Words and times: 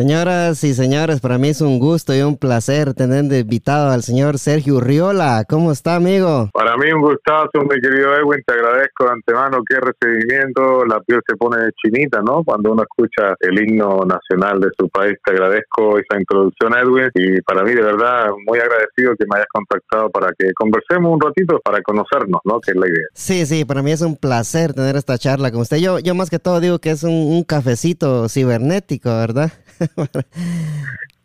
Señoras 0.00 0.64
y 0.64 0.72
señores, 0.72 1.20
para 1.20 1.36
mí 1.36 1.50
es 1.50 1.60
un 1.60 1.78
gusto 1.78 2.16
y 2.16 2.22
un 2.22 2.38
placer 2.38 2.94
tener 2.94 3.24
de 3.24 3.40
invitado 3.40 3.90
al 3.90 4.02
señor 4.02 4.38
Sergio 4.38 4.76
Urriola. 4.76 5.44
¿Cómo 5.46 5.72
está, 5.72 5.96
amigo? 5.96 6.48
Para 6.54 6.74
mí 6.78 6.90
un 6.90 7.02
gustazo, 7.02 7.60
mi 7.68 7.78
querido 7.82 8.14
Edwin. 8.14 8.42
Te 8.46 8.54
agradezco 8.54 9.04
de 9.04 9.10
antemano. 9.10 9.58
Qué 9.68 9.76
recibimiento. 9.78 10.86
La 10.86 11.00
piel 11.00 11.20
se 11.28 11.36
pone 11.36 11.68
chinita, 11.76 12.22
¿no? 12.22 12.42
Cuando 12.42 12.72
uno 12.72 12.82
escucha 12.82 13.34
el 13.40 13.60
himno 13.60 14.00
nacional 14.06 14.60
de 14.60 14.70
su 14.78 14.88
país. 14.88 15.18
Te 15.22 15.32
agradezco 15.32 15.98
esa 15.98 16.18
introducción, 16.18 16.72
Edwin. 16.78 17.10
Y 17.14 17.42
para 17.42 17.62
mí, 17.62 17.74
de 17.74 17.82
verdad, 17.82 18.30
muy 18.46 18.58
agradecido 18.58 19.12
que 19.18 19.26
me 19.30 19.36
hayas 19.36 19.48
contactado 19.52 20.08
para 20.08 20.28
que 20.38 20.50
conversemos 20.54 21.12
un 21.12 21.20
ratito 21.20 21.60
para 21.62 21.82
conocernos, 21.82 22.40
¿no? 22.44 22.58
Que 22.58 22.70
es 22.70 22.76
la 22.78 22.88
idea. 22.88 23.06
Sí, 23.12 23.44
sí, 23.44 23.66
para 23.66 23.82
mí 23.82 23.92
es 23.92 24.00
un 24.00 24.16
placer 24.16 24.72
tener 24.72 24.96
esta 24.96 25.18
charla 25.18 25.50
con 25.50 25.60
usted. 25.60 25.76
Yo, 25.76 25.98
yo 25.98 26.14
más 26.14 26.30
que 26.30 26.38
todo 26.38 26.58
digo 26.58 26.78
que 26.78 26.92
es 26.92 27.02
un, 27.02 27.12
un 27.12 27.44
cafecito 27.44 28.30
cibernético, 28.30 29.10
¿verdad? 29.10 29.52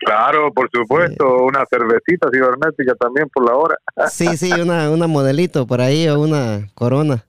Claro, 0.05 0.51
por 0.53 0.69
supuesto, 0.71 1.43
una 1.43 1.65
cervecita 1.67 2.29
cibernética 2.31 2.93
también 2.95 3.27
por 3.33 3.49
la 3.49 3.55
hora. 3.55 3.75
Sí, 4.09 4.37
sí, 4.37 4.51
una, 4.51 4.89
una 4.91 5.07
modelito 5.07 5.65
por 5.65 5.81
ahí 5.81 6.07
o 6.07 6.19
una 6.19 6.67
corona. 6.75 7.25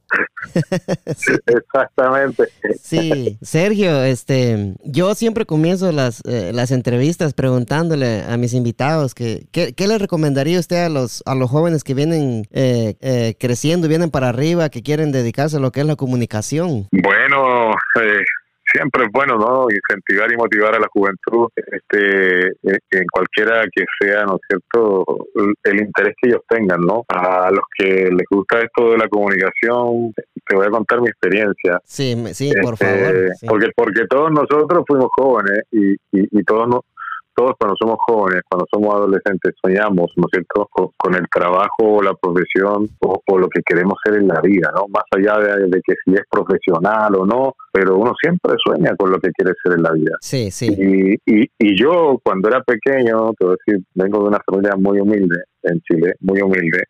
Exactamente. 1.47 2.45
Sí, 2.81 3.39
Sergio, 3.41 4.03
este, 4.05 4.75
yo 4.85 5.15
siempre 5.15 5.47
comienzo 5.47 5.91
las, 5.91 6.23
eh, 6.27 6.51
las 6.53 6.71
entrevistas 6.71 7.33
preguntándole 7.33 8.23
a 8.29 8.37
mis 8.37 8.53
invitados 8.53 9.15
que, 9.15 9.47
¿qué, 9.53 9.73
qué 9.73 9.89
le 9.89 9.99
recomendaría 9.99 10.61
usted 10.61 10.85
a 10.85 10.89
los, 10.91 11.23
a 11.25 11.35
los 11.35 11.51
jóvenes 11.51 11.83
que 11.83 11.95
vienen 11.95 12.47
eh, 12.51 12.97
eh, 13.01 13.37
creciendo, 13.39 13.89
vienen 13.89 14.11
para 14.11 14.29
arriba, 14.29 14.69
que 14.69 14.83
quieren 14.83 15.13
dedicarse 15.13 15.57
a 15.57 15.61
lo 15.61 15.73
que 15.73 15.81
es 15.81 15.87
la 15.87 15.97
comunicación? 15.97 16.89
Bueno, 16.93 17.71
eh, 18.03 18.25
siempre 18.73 19.05
es 19.05 19.11
bueno, 19.13 19.37
¿no? 19.37 19.67
Incentivar 19.71 20.31
y 20.33 20.37
motivar 20.37 20.75
a 20.75 20.81
la 20.81 20.89
juventud, 20.93 21.49
este, 21.55 22.47
en 22.91 23.07
cualquiera 23.13 23.63
que 23.75 23.85
sea, 24.01 24.25
¿no 24.25 24.37
es 24.37 24.41
cierto?, 24.49 25.05
el 25.65 25.81
interés 25.81 26.15
que 26.21 26.29
ellos 26.31 26.43
tengan, 26.49 26.81
¿no? 26.81 27.05
A 27.09 27.51
los 27.51 27.65
que 27.79 28.09
les 28.11 28.27
gusta 28.31 28.61
esto 28.61 28.91
de 28.93 28.99
la 28.99 29.09
comunicación, 29.09 30.13
te 30.47 30.57
voy 30.57 30.67
a 30.67 30.71
contar 30.71 31.01
mi 31.01 31.09
experiencia. 31.09 31.81
Sí, 31.85 32.15
sí, 32.33 32.53
por 32.63 32.75
Este, 32.75 32.87
favor. 32.87 33.29
sí. 33.39 33.47
Porque, 33.47 33.67
porque 33.77 34.07
todos 34.09 34.31
nosotros 34.31 34.85
fuimos 34.87 35.09
jóvenes 35.17 35.63
y, 35.73 35.93
y, 35.93 35.99
y 36.13 36.43
todos 36.45 36.69
no- 36.69 36.85
todos 37.37 37.53
cuando 37.59 37.77
somos 37.79 37.99
jóvenes, 38.07 38.43
cuando 38.49 38.67
somos 38.73 38.95
adolescentes, 38.95 39.55
soñamos, 39.63 40.11
¿no 40.17 40.25
es 40.27 40.31
cierto?, 40.33 40.69
con, 40.71 40.89
con 40.97 41.15
el 41.15 41.27
trabajo 41.31 41.77
o 41.81 42.03
la 42.03 42.15
profesión 42.15 42.89
o, 43.01 43.21
o 43.27 43.39
lo 43.39 43.49
que 43.49 43.61
queremos 43.63 43.95
ser 44.05 44.17
en 44.17 44.29
la 44.29 44.41
vida, 44.41 44.71
¿no? 44.75 44.87
Más 44.89 45.05
allá 45.15 45.39
de, 45.39 45.67
de 45.67 45.81
que 45.87 45.95
si 46.05 46.15
es 46.15 46.23
profesional 46.31 47.15
o 47.17 47.27
no, 47.27 47.55
pero 47.73 47.97
uno 47.97 48.15
siempre 48.21 48.55
sueña 48.65 48.97
con 48.97 49.11
lo 49.11 49.19
que 49.21 49.31
quiere 49.33 49.53
ser 49.63 49.75
en 49.75 49.83
la 49.83 49.93
vida. 49.93 50.17
Sí, 50.21 50.51
sí. 50.51 50.67
Y, 50.67 51.15
y, 51.27 51.51
y 51.59 51.79
yo, 51.79 52.19
cuando 52.25 52.49
era 52.49 52.63
pequeño, 52.63 53.33
te 53.39 53.45
voy 53.45 53.55
a 53.55 53.57
decir, 53.65 53.85
vengo 53.95 54.23
de 54.23 54.29
una 54.29 54.41
familia 54.47 54.75
muy 54.77 54.99
humilde 54.99 55.45
en 55.63 55.81
Chile, 55.81 56.15
muy 56.21 56.41
humilde, 56.41 56.85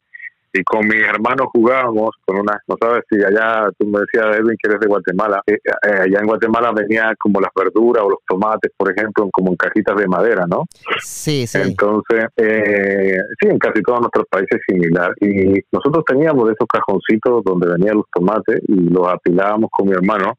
y 0.56 0.65
con 0.65 0.87
mis 0.87 1.03
hermanos 1.03 1.49
jugábamos 1.53 2.11
con 2.25 2.39
unas, 2.39 2.56
no 2.67 2.77
sabes 2.81 3.05
si 3.11 3.22
allá, 3.22 3.69
tú 3.78 3.87
me 3.87 4.00
decías, 4.00 4.37
Edwin, 4.37 4.56
que 4.62 4.69
eres 4.69 4.81
de 4.81 4.87
Guatemala, 4.87 5.43
eh, 5.47 5.59
eh, 5.65 5.91
allá 6.06 6.21
en 6.21 6.27
Guatemala 6.27 6.72
venía 6.72 7.12
como 7.19 7.41
las 7.41 7.50
verduras 7.55 8.03
o 8.05 8.11
los 8.11 8.21
tomates, 8.27 8.72
por 8.77 8.91
ejemplo, 8.91 9.28
como 9.33 9.50
en 9.50 9.56
cajitas 9.56 9.97
de 9.97 10.06
madera, 10.06 10.44
¿no? 10.49 10.65
Sí, 10.99 11.47
sí. 11.47 11.59
Entonces, 11.62 12.27
eh, 12.37 13.19
sí, 13.41 13.49
en 13.49 13.59
casi 13.59 13.83
todos 13.83 14.00
nuestros 14.00 14.27
países 14.31 14.61
es 14.61 14.75
similar. 14.75 15.12
Y 15.21 15.61
nosotros 15.72 16.05
teníamos 16.06 16.50
esos 16.50 16.67
cajoncitos 16.73 17.44
donde 17.44 17.69
venían 17.69 17.97
los 17.97 18.06
tomates 18.12 18.61
y 18.67 18.75
los 18.91 19.06
apilábamos 19.09 19.71
con 19.71 19.88
mi 19.88 19.93
hermano. 19.93 20.38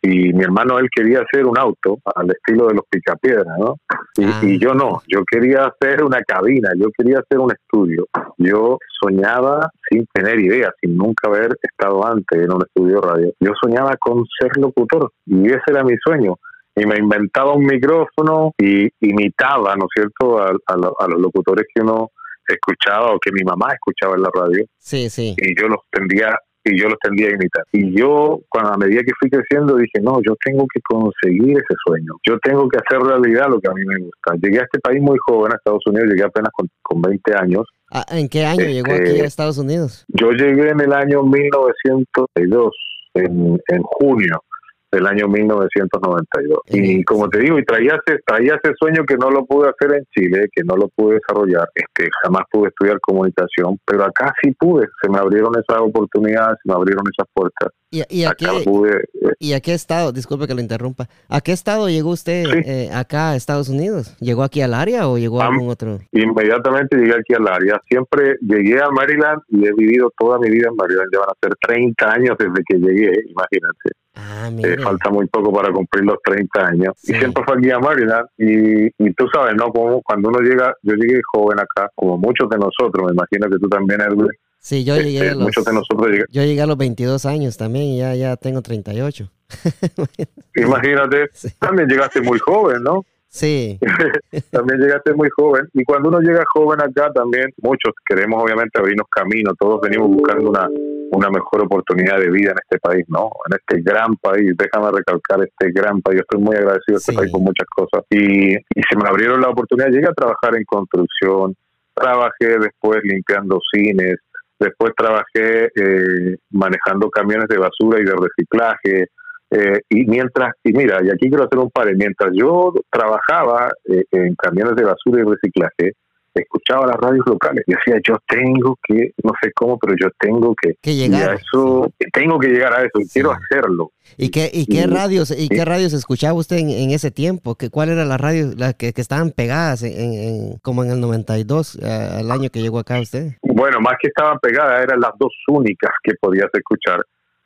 Y 0.00 0.32
mi 0.32 0.44
hermano, 0.44 0.78
él 0.78 0.88
quería 0.94 1.20
hacer 1.22 1.44
un 1.44 1.58
auto 1.58 1.98
al 2.14 2.30
estilo 2.30 2.68
de 2.68 2.74
los 2.74 2.84
picapiedras, 2.88 3.58
¿no? 3.58 3.76
Y, 4.16 4.24
Ah. 4.24 4.40
y 4.42 4.58
yo 4.58 4.72
no, 4.74 5.02
yo 5.08 5.24
quería 5.30 5.66
hacer 5.66 6.04
una 6.04 6.20
cabina, 6.22 6.70
yo 6.76 6.86
quería 6.96 7.18
hacer 7.18 7.38
un 7.40 7.50
estudio. 7.52 8.06
Yo 8.38 8.78
soñaba 9.00 9.68
sin 9.90 10.06
tener 10.12 10.38
idea, 10.38 10.72
sin 10.80 10.96
nunca 10.96 11.28
haber 11.28 11.56
estado 11.62 12.06
antes 12.06 12.38
en 12.40 12.52
un 12.52 12.62
estudio 12.62 13.00
de 13.00 13.08
radio. 13.08 13.32
Yo 13.40 13.52
soñaba 13.60 13.96
con 13.98 14.24
ser 14.40 14.50
locutor 14.56 15.10
y 15.26 15.46
ese 15.46 15.62
era 15.68 15.82
mi 15.82 15.94
sueño 16.04 16.36
y 16.76 16.86
me 16.86 16.96
inventaba 16.96 17.52
un 17.54 17.66
micrófono 17.66 18.52
y 18.56 18.88
imitaba, 19.00 19.74
¿no 19.74 19.86
es 19.86 19.90
cierto?, 19.94 20.40
a, 20.40 20.50
a 20.66 20.76
lo- 20.76 20.94
a 21.00 21.08
los 21.08 21.20
locutores 21.20 21.66
que 21.74 21.82
uno 21.82 22.10
escuchaba 22.46 23.12
o 23.12 23.18
que 23.18 23.32
mi 23.32 23.42
mamá 23.42 23.68
escuchaba 23.74 24.14
en 24.14 24.22
la 24.22 24.30
radio 24.32 24.64
Sí, 24.78 25.10
sí. 25.10 25.34
y 25.36 25.60
yo 25.60 25.68
los 25.68 25.80
tendía 25.90 26.38
y 26.70 26.80
yo 26.80 26.88
los 26.88 26.98
tendía 27.00 27.28
a 27.28 27.32
imitar. 27.32 27.64
Y 27.72 27.98
yo, 27.98 28.40
cuando 28.48 28.72
a 28.72 28.76
medida 28.76 29.00
que 29.00 29.12
fui 29.18 29.30
creciendo, 29.30 29.76
dije, 29.76 30.00
no, 30.02 30.20
yo 30.26 30.34
tengo 30.44 30.66
que 30.72 30.80
conseguir 30.82 31.52
ese 31.52 31.74
sueño. 31.86 32.12
Yo 32.26 32.38
tengo 32.38 32.68
que 32.68 32.78
hacer 32.78 33.00
realidad 33.06 33.46
lo 33.48 33.60
que 33.60 33.68
a 33.68 33.74
mí 33.74 33.82
me 33.86 33.98
gusta. 33.98 34.34
Llegué 34.42 34.60
a 34.60 34.62
este 34.62 34.78
país 34.80 35.00
muy 35.02 35.16
joven, 35.26 35.52
a 35.52 35.56
Estados 35.56 35.86
Unidos, 35.86 36.08
llegué 36.10 36.24
apenas 36.24 36.50
con, 36.52 36.68
con 36.82 37.02
20 37.02 37.34
años. 37.34 37.66
Ah, 37.90 38.04
¿En 38.10 38.28
qué 38.28 38.44
año 38.44 38.64
llegó 38.64 38.92
Este- 38.92 39.10
aquí 39.10 39.20
a 39.20 39.24
Estados 39.24 39.58
Unidos? 39.58 40.04
Yo 40.08 40.30
llegué 40.32 40.70
en 40.70 40.80
el 40.80 40.92
año 40.92 41.22
1992, 41.22 42.70
en, 43.14 43.60
en 43.68 43.82
junio 43.82 44.42
del 44.90 45.06
año 45.06 45.28
1992. 45.28 46.58
Y 46.68 47.04
como 47.04 47.28
te 47.28 47.40
digo, 47.40 47.58
y 47.58 47.64
traía 47.64 48.00
ese, 48.06 48.20
traía 48.26 48.58
ese 48.62 48.74
sueño 48.78 49.04
que 49.04 49.16
no 49.16 49.30
lo 49.30 49.44
pude 49.44 49.68
hacer 49.70 49.96
en 49.96 50.04
Chile, 50.14 50.46
que 50.52 50.62
no 50.64 50.76
lo 50.76 50.88
pude 50.88 51.14
desarrollar, 51.16 51.68
este, 51.74 52.08
jamás 52.22 52.42
pude 52.50 52.68
estudiar 52.68 52.98
comunicación, 53.00 53.78
pero 53.84 54.04
acá 54.04 54.32
sí 54.42 54.52
pude, 54.58 54.88
se 55.02 55.10
me 55.10 55.18
abrieron 55.18 55.52
esas 55.54 55.80
oportunidades, 55.82 56.58
se 56.62 56.70
me 56.70 56.74
abrieron 56.74 57.04
esas 57.12 57.26
puertas. 57.32 57.70
¿Y, 57.90 58.02
y 58.10 58.24
a 58.24 58.30
Acá 58.30 58.50
qué, 58.58 58.64
pude, 58.64 58.96
eh, 58.98 59.32
¿Y 59.38 59.52
a 59.54 59.60
qué 59.60 59.72
estado? 59.72 60.12
Disculpe 60.12 60.46
que 60.46 60.54
lo 60.54 60.60
interrumpa. 60.60 61.08
¿A 61.28 61.40
qué 61.40 61.52
estado 61.52 61.88
llegó 61.88 62.10
usted 62.10 62.44
Sí. 62.44 62.58
eh, 62.66 62.90
acá 62.92 63.30
a 63.30 63.36
Estados 63.36 63.68
Unidos? 63.70 64.14
¿Llegó 64.20 64.42
aquí 64.42 64.60
al 64.60 64.74
área 64.74 65.08
o 65.08 65.16
llegó 65.18 65.40
a 65.40 65.46
algún 65.46 65.68
otro? 65.70 65.98
inmediatamente 66.12 66.96
llegué 66.98 67.14
aquí 67.14 67.34
al 67.34 67.48
área. 67.48 67.80
Siempre 67.88 68.36
llegué 68.42 68.78
a 68.82 68.90
Maryland 68.90 69.40
y 69.48 69.66
he 69.66 69.72
vivido 69.72 70.12
toda 70.18 70.38
mi 70.38 70.50
vida 70.50 70.68
en 70.68 70.76
Maryland. 70.76 71.08
Ya 71.12 71.20
van 71.20 71.28
a 71.30 71.38
ser 71.42 71.52
30 71.60 72.10
años 72.12 72.36
desde 72.38 72.62
que 72.68 72.76
llegué, 72.76 73.12
imagínate. 73.28 73.90
Ah, 74.20 74.50
Eh, 74.50 74.76
falta 74.82 75.10
muy 75.10 75.26
poco 75.28 75.52
para 75.52 75.72
cumplir 75.72 76.04
los 76.04 76.16
30 76.24 76.66
años. 76.66 76.94
Sí. 76.96 77.12
Y 77.14 77.18
siempre 77.18 77.44
fue 77.44 77.56
aquí 77.56 77.70
a 77.70 77.78
Maryland. 77.78 78.26
Y, 78.36 78.86
y 78.86 79.12
tú 79.14 79.26
sabes, 79.32 79.54
¿no? 79.54 79.70
Como 79.72 80.02
cuando 80.02 80.28
uno 80.28 80.40
llega, 80.40 80.74
yo 80.82 80.94
llegué 80.94 81.20
joven 81.32 81.60
acá, 81.60 81.88
como 81.94 82.18
muchos 82.18 82.48
de 82.50 82.58
nosotros, 82.58 83.06
me 83.06 83.12
imagino 83.12 83.48
que 83.48 83.58
tú 83.58 83.68
también, 83.68 84.00
Edwin. 84.00 84.28
Sí, 84.60 84.84
yo 84.84 84.96
este, 84.96 85.12
llegué 85.12 85.28
a 85.30 85.34
los, 85.34 85.44
Muchos 85.44 85.64
de 85.64 85.72
nosotros 85.72 86.08
yo 86.30 86.42
llegué 86.42 86.60
a 86.60 86.66
los 86.66 86.76
22 86.76 87.24
años 87.26 87.56
también 87.56 87.84
y 87.86 87.98
ya, 87.98 88.14
ya 88.16 88.36
tengo 88.36 88.60
38. 88.60 89.30
Imagínate, 90.56 91.28
Sí. 91.32 91.48
también 91.58 91.88
llegaste 91.88 92.20
muy 92.20 92.38
joven, 92.38 92.82
¿no? 92.82 93.04
Sí, 93.30 93.78
también 94.50 94.80
llegaste 94.80 95.12
muy 95.14 95.28
joven. 95.36 95.68
Y 95.74 95.84
cuando 95.84 96.08
uno 96.08 96.20
llega 96.20 96.42
joven 96.52 96.80
acá, 96.80 97.12
también 97.12 97.44
muchos 97.62 97.92
queremos 98.08 98.42
obviamente 98.42 98.78
abrirnos 98.78 99.06
camino. 99.10 99.52
Todos 99.58 99.80
venimos 99.82 100.08
buscando 100.08 100.48
una, 100.50 100.66
una 101.10 101.30
mejor 101.30 101.62
oportunidad 101.64 102.18
de 102.18 102.30
vida 102.30 102.50
en 102.50 102.58
este 102.62 102.78
país, 102.78 103.04
¿no? 103.08 103.30
En 103.48 103.58
este 103.58 103.82
gran 103.82 104.14
país. 104.16 104.52
Déjame 104.56 104.90
recalcar 104.92 105.42
este 105.42 105.70
gran 105.72 106.00
país. 106.02 106.18
Yo 106.18 106.22
estoy 106.22 106.40
muy 106.40 106.56
agradecido 106.56 106.96
a 106.96 106.98
este 106.98 107.12
Sí. 107.12 107.16
país 107.18 107.30
por 107.32 107.40
muchas 107.40 107.66
cosas. 107.74 108.04
Y, 108.10 108.54
y 108.56 108.82
se 108.88 108.96
me 108.96 109.08
abrieron 109.08 109.40
la 109.40 109.48
oportunidad. 109.48 109.88
Llegué 109.88 110.06
a 110.08 110.12
trabajar 110.12 110.54
en 110.56 110.64
construcción. 110.64 111.54
Trabajé 111.94 112.58
después 112.58 113.00
limpiando 113.04 113.58
cines. 113.72 114.16
Después 114.60 114.92
trabajé 114.96 115.70
eh, 115.74 116.36
manejando 116.50 117.08
camiones 117.10 117.48
de 117.48 117.58
basura 117.58 118.00
y 118.00 118.04
de 118.04 118.12
reciclaje. 118.12 119.06
Eh, 119.50 119.80
y 119.88 120.04
mientras, 120.04 120.52
y 120.62 120.72
mira, 120.72 120.98
y 121.02 121.08
aquí 121.10 121.28
quiero 121.28 121.44
hacer 121.44 121.58
un 121.58 121.70
par, 121.70 121.86
mientras 121.96 122.30
yo 122.34 122.72
trabajaba 122.90 123.70
eh, 123.88 124.04
en 124.10 124.34
camiones 124.34 124.76
de 124.76 124.84
basura 124.84 125.22
y 125.22 125.24
reciclaje, 125.24 125.92
escuchaba 126.34 126.86
las 126.86 126.96
radios 126.96 127.24
locales 127.26 127.64
y 127.66 127.72
decía, 127.72 128.00
yo 128.06 128.16
tengo 128.28 128.76
que, 128.82 129.12
no 129.24 129.32
sé 129.42 129.50
cómo, 129.54 129.78
pero 129.78 129.94
yo 130.00 130.08
tengo 130.18 130.54
que, 130.60 130.74
que 130.80 130.92
y 130.92 131.04
a 131.04 131.06
llegar. 131.08 131.34
eso, 131.34 131.90
tengo 132.12 132.38
que 132.38 132.48
llegar 132.48 132.72
a 132.74 132.80
eso, 132.82 132.98
y 133.00 133.04
Sí. 133.04 133.10
quiero 133.14 133.32
hacerlo. 133.32 133.92
¿Y 134.16 134.30
qué, 134.30 134.50
y 134.52 134.66
qué 134.66 134.82
y- 134.82 134.86
radios 134.86 135.30
y 135.30 135.44
y- 135.44 135.48
qué 135.48 135.64
radios 135.64 135.92
escuchaba 135.92 136.34
usted 136.34 136.56
en, 136.58 136.70
en 136.70 136.90
ese 136.90 137.10
tiempo? 137.10 137.54
¿Que, 137.56 137.70
¿Cuál 137.70 137.90
era 137.90 138.04
la 138.04 138.16
radio 138.18 138.50
la 138.56 138.72
que, 138.72 138.92
que 138.92 139.00
estaban 139.00 139.30
pegadas 139.32 139.82
en, 139.82 139.92
en- 139.92 140.58
como 140.62 140.84
en 140.84 140.90
el 140.90 141.00
92, 141.00 141.76
eh, 141.82 141.86
al 142.20 142.30
año 142.30 142.50
que 142.50 142.60
llegó 142.60 142.78
acá 142.78 143.00
usted? 143.00 143.32
Bueno, 143.42 143.80
más 143.80 143.94
que 144.00 144.08
estaban 144.08 144.38
pegadas, 144.38 144.82
eran 144.82 145.00
las 145.00 145.12
dos 145.18 145.32
únicas 145.48 145.90
que 146.02 146.12
podías 146.20 146.48
escuchar, 146.52 147.02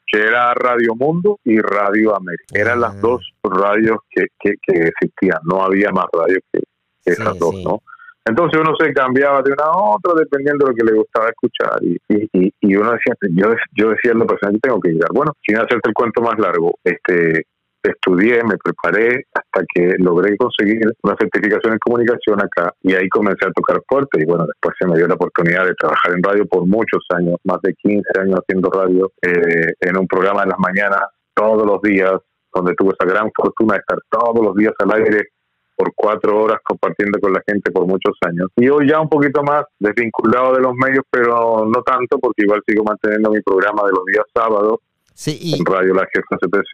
que 0.07 0.21
era 0.21 0.53
Radio 0.55 0.95
Mundo 0.95 1.39
y 1.45 1.59
Radio 1.59 2.15
América. 2.15 2.45
Eran 2.55 2.79
Ah. 2.79 2.89
las 2.89 3.01
dos 3.01 3.23
radios 3.43 3.97
que, 4.11 4.27
que, 4.39 4.55
que 4.63 4.89
existían, 4.89 5.39
no 5.51 5.63
había 5.65 5.91
más 5.91 6.07
radios 6.13 6.41
que, 6.53 6.61
Sí, 7.05 7.11
esas 7.21 7.37
dos, 7.39 7.57
sí. 7.57 7.65
¿no? 7.65 7.81
Entonces 8.25 8.61
uno 8.61 8.75
se 8.79 8.93
cambiaba 8.93 9.43
de 9.43 9.53
una 9.53 9.65
a 9.65 9.97
otra 9.97 10.13
dependiendo 10.17 10.65
de 10.65 10.71
lo 10.71 10.77
que 10.77 10.85
le 10.85 10.99
gustaba 10.99 11.29
escuchar 11.29 11.79
y, 11.83 12.77
uno 12.77 12.93
decía, 12.93 13.15
yo, 13.31 13.55
yo 13.73 13.91
decía 13.91 14.13
en 14.13 14.19
lo 14.19 14.27
personal, 14.27 14.55
yo 14.55 14.61
tengo 14.61 14.81
que 14.81 14.91
llegar. 14.91 15.11
Bueno, 15.13 15.33
sin 15.47 15.57
hacerte 15.57 15.89
el 15.89 15.95
cuento 15.95 16.23
más 16.23 16.39
largo, 16.39 16.73
este 16.85 17.47
estudié, 17.83 18.43
me 18.45 18.57
preparé 18.63 19.27
hasta 19.35 19.65
que 19.75 19.97
logré 19.99 20.37
conseguir 20.37 20.81
una 21.03 21.17
certificación 21.19 21.73
en 21.73 21.79
comunicación 21.81 22.41
acá 22.41 22.73
y 22.83 22.95
ahí 22.95 23.09
comencé 23.09 23.47
a 23.47 23.53
tocar 23.53 23.83
fuerte 23.89 24.23
y 24.23 24.25
bueno, 24.25 24.47
después 24.47 24.75
se 24.79 24.87
me 24.87 24.97
dio 24.97 25.09
la 25.09 25.15
oportunidad 25.15 25.67
de 25.67 25.75
trabajar 25.75 26.13
en 26.13 26.23
radio 26.23 26.47
por 26.47 26.67
muchos 26.67 27.05
años, 27.11 27.37
más 27.45 27.61
de 27.63 27.75
15 27.75 28.03
años 28.21 28.39
haciendo 28.39 28.71
radio 28.71 29.11
eh, 29.23 29.73
en 29.81 29.99
un 29.99 30.07
programa 30.07 30.45
en 30.45 30.51
las 30.51 30.59
mañanas 30.59 31.03
todos 31.35 31.67
los 31.67 31.83
días, 31.83 32.13
donde 32.55 32.75
tuve 32.75 32.93
esa 32.99 33.11
gran 33.11 33.31
fortuna 33.35 33.75
de 33.75 33.81
estar 33.81 33.99
todos 34.11 34.45
los 34.45 34.55
días 34.55 34.75
al 34.79 34.93
aire 35.03 35.29
por 35.77 35.93
cuatro 35.95 36.41
horas 36.41 36.59
compartiendo 36.65 37.19
con 37.21 37.33
la 37.33 37.43
gente 37.47 37.71
por 37.71 37.87
muchos 37.87 38.17
años. 38.27 38.49
Y 38.57 38.69
hoy 38.69 38.89
ya 38.89 39.01
un 39.01 39.09
poquito 39.09 39.43
más 39.43 39.65
desvinculado 39.79 40.55
de 40.55 40.61
los 40.61 40.75
medios, 40.75 41.05
pero 41.11 41.67
no 41.67 41.83
tanto 41.83 42.19
porque 42.19 42.43
igual 42.45 42.63
sigo 42.67 42.85
manteniendo 42.85 43.31
mi 43.31 43.41
programa 43.41 43.83
de 43.87 43.93
los 43.93 44.05
días 44.07 44.25
sábados 44.35 44.81
sí, 45.15 45.55
en 45.59 45.65
Radio 45.65 45.95
La 45.95 46.07
Jefa 46.13 46.37
700, 46.41 46.65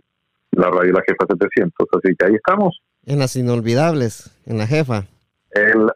la 0.53 0.71
Radio 0.71 0.93
La 0.93 1.03
Jefa 1.07 1.27
700. 1.29 1.89
Así 1.93 2.15
que 2.19 2.27
ahí 2.27 2.35
estamos. 2.35 2.81
En 3.07 3.19
las 3.19 3.37
inolvidables, 3.37 4.31
en 4.47 4.59
la 4.59 4.67
jefa. 4.67 5.05
En, 5.53 5.87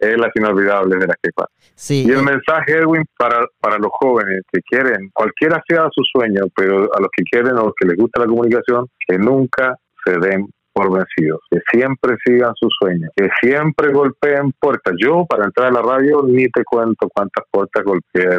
en 0.00 0.20
las 0.20 0.30
inolvidables 0.34 0.98
de 1.00 1.06
la 1.06 1.14
jefa. 1.22 1.46
Sí, 1.74 2.04
Y 2.06 2.10
el 2.10 2.20
eh, 2.20 2.22
mensaje, 2.22 2.78
Edwin, 2.78 3.04
para, 3.18 3.44
para 3.60 3.78
los 3.78 3.90
jóvenes 3.92 4.42
que 4.52 4.60
quieren, 4.62 5.10
cualquiera 5.12 5.62
sea 5.68 5.88
su 5.92 6.02
sueño, 6.04 6.44
pero 6.56 6.84
a 6.94 7.00
los 7.00 7.08
que 7.14 7.24
quieren 7.24 7.52
o 7.58 7.64
los 7.64 7.74
que 7.78 7.86
les 7.88 7.96
gusta 7.96 8.20
la 8.20 8.26
comunicación, 8.26 8.86
que 9.06 9.18
nunca 9.18 9.76
se 10.04 10.18
den 10.18 10.48
por 10.74 10.92
vencidos, 10.92 11.40
que 11.48 11.60
siempre 11.72 12.16
sigan 12.26 12.52
sus 12.56 12.74
sueños, 12.78 13.10
que 13.16 13.28
siempre 13.40 13.92
golpeen 13.92 14.52
puertas. 14.58 14.94
Yo, 14.98 15.24
para 15.24 15.44
entrar 15.44 15.68
a 15.68 15.70
la 15.70 15.82
radio, 15.82 16.24
ni 16.26 16.48
te 16.48 16.64
cuento 16.64 17.08
cuántas 17.14 17.44
puertas 17.50 17.84
golpeé. 17.84 18.38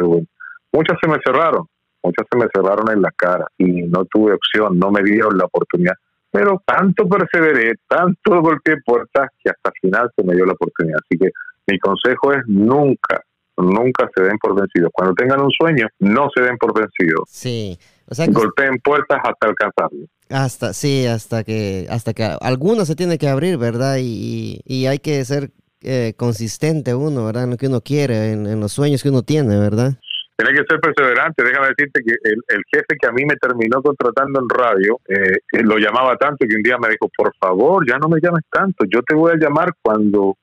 Muchas 0.70 0.98
se 1.00 1.08
me 1.08 1.16
cerraron, 1.24 1.66
muchas 2.02 2.26
se 2.30 2.38
me 2.38 2.46
cerraron 2.54 2.90
en 2.92 3.00
la 3.00 3.10
cara 3.16 3.46
y 3.56 3.82
no 3.84 4.04
tuve 4.04 4.34
opción, 4.34 4.78
no 4.78 4.90
me 4.90 5.02
dieron 5.02 5.38
la 5.38 5.46
oportunidad. 5.46 5.94
Pero 6.30 6.62
tanto 6.66 7.08
perseveré, 7.08 7.76
tanto 7.88 8.42
golpeé 8.42 8.76
puertas 8.84 9.30
que 9.42 9.50
hasta 9.50 9.70
el 9.70 9.80
final 9.80 10.10
se 10.14 10.22
me 10.22 10.34
dio 10.34 10.44
la 10.44 10.52
oportunidad. 10.52 10.98
Así 11.02 11.18
que 11.18 11.30
mi 11.66 11.78
consejo 11.78 12.34
es 12.34 12.42
nunca, 12.46 13.22
nunca 13.56 14.10
se 14.14 14.22
den 14.22 14.36
por 14.38 14.54
vencidos. 14.54 14.90
Cuando 14.92 15.14
tengan 15.14 15.40
un 15.40 15.50
sueño, 15.50 15.88
no 16.00 16.28
se 16.34 16.42
den 16.42 16.58
por 16.58 16.78
vencidos. 16.78 17.22
sí. 17.26 17.78
O 18.08 18.14
sea 18.14 18.26
que 18.26 18.32
Golpeen 18.32 18.78
puertas 18.78 19.18
hasta 19.24 19.48
alcanzarlo. 19.48 20.06
hasta, 20.30 20.72
sí, 20.72 21.06
hasta 21.06 21.44
que, 21.44 21.86
hasta 21.90 22.14
que 22.14 22.24
alguno 22.40 22.84
se 22.84 22.96
tiene 22.96 23.18
que 23.18 23.28
abrir, 23.28 23.58
¿verdad? 23.58 23.96
Y, 24.00 24.60
y, 24.64 24.86
hay 24.86 24.98
que 24.98 25.24
ser 25.24 25.50
eh, 25.82 26.14
consistente 26.16 26.94
uno, 26.94 27.26
¿verdad? 27.26 27.44
En 27.44 27.50
lo 27.50 27.56
que 27.56 27.66
uno 27.66 27.80
quiere, 27.80 28.32
en, 28.32 28.46
en 28.46 28.60
los 28.60 28.72
sueños 28.72 29.02
que 29.02 29.08
uno 29.08 29.22
tiene, 29.22 29.58
¿verdad? 29.58 29.94
Tienes 30.36 30.60
que 30.60 30.66
ser 30.68 30.80
perseverante. 30.80 31.42
Déjame 31.42 31.68
decirte 31.68 32.02
que 32.04 32.12
el, 32.24 32.42
el 32.48 32.62
jefe 32.70 32.96
que 33.00 33.06
a 33.08 33.12
mí 33.12 33.24
me 33.24 33.36
terminó 33.36 33.82
contratando 33.82 34.40
en 34.40 34.48
radio 34.48 35.00
eh, 35.08 35.62
lo 35.62 35.78
llamaba 35.78 36.16
tanto 36.16 36.46
que 36.46 36.56
un 36.56 36.62
día 36.62 36.76
me 36.78 36.90
dijo, 36.90 37.08
por 37.16 37.34
favor, 37.36 37.88
ya 37.88 37.98
no 37.98 38.08
me 38.08 38.20
llames 38.20 38.44
tanto. 38.50 38.84
Yo 38.84 39.02
te 39.02 39.14
voy 39.14 39.32
a 39.32 39.36
llamar 39.36 39.72
cuando 39.80 40.36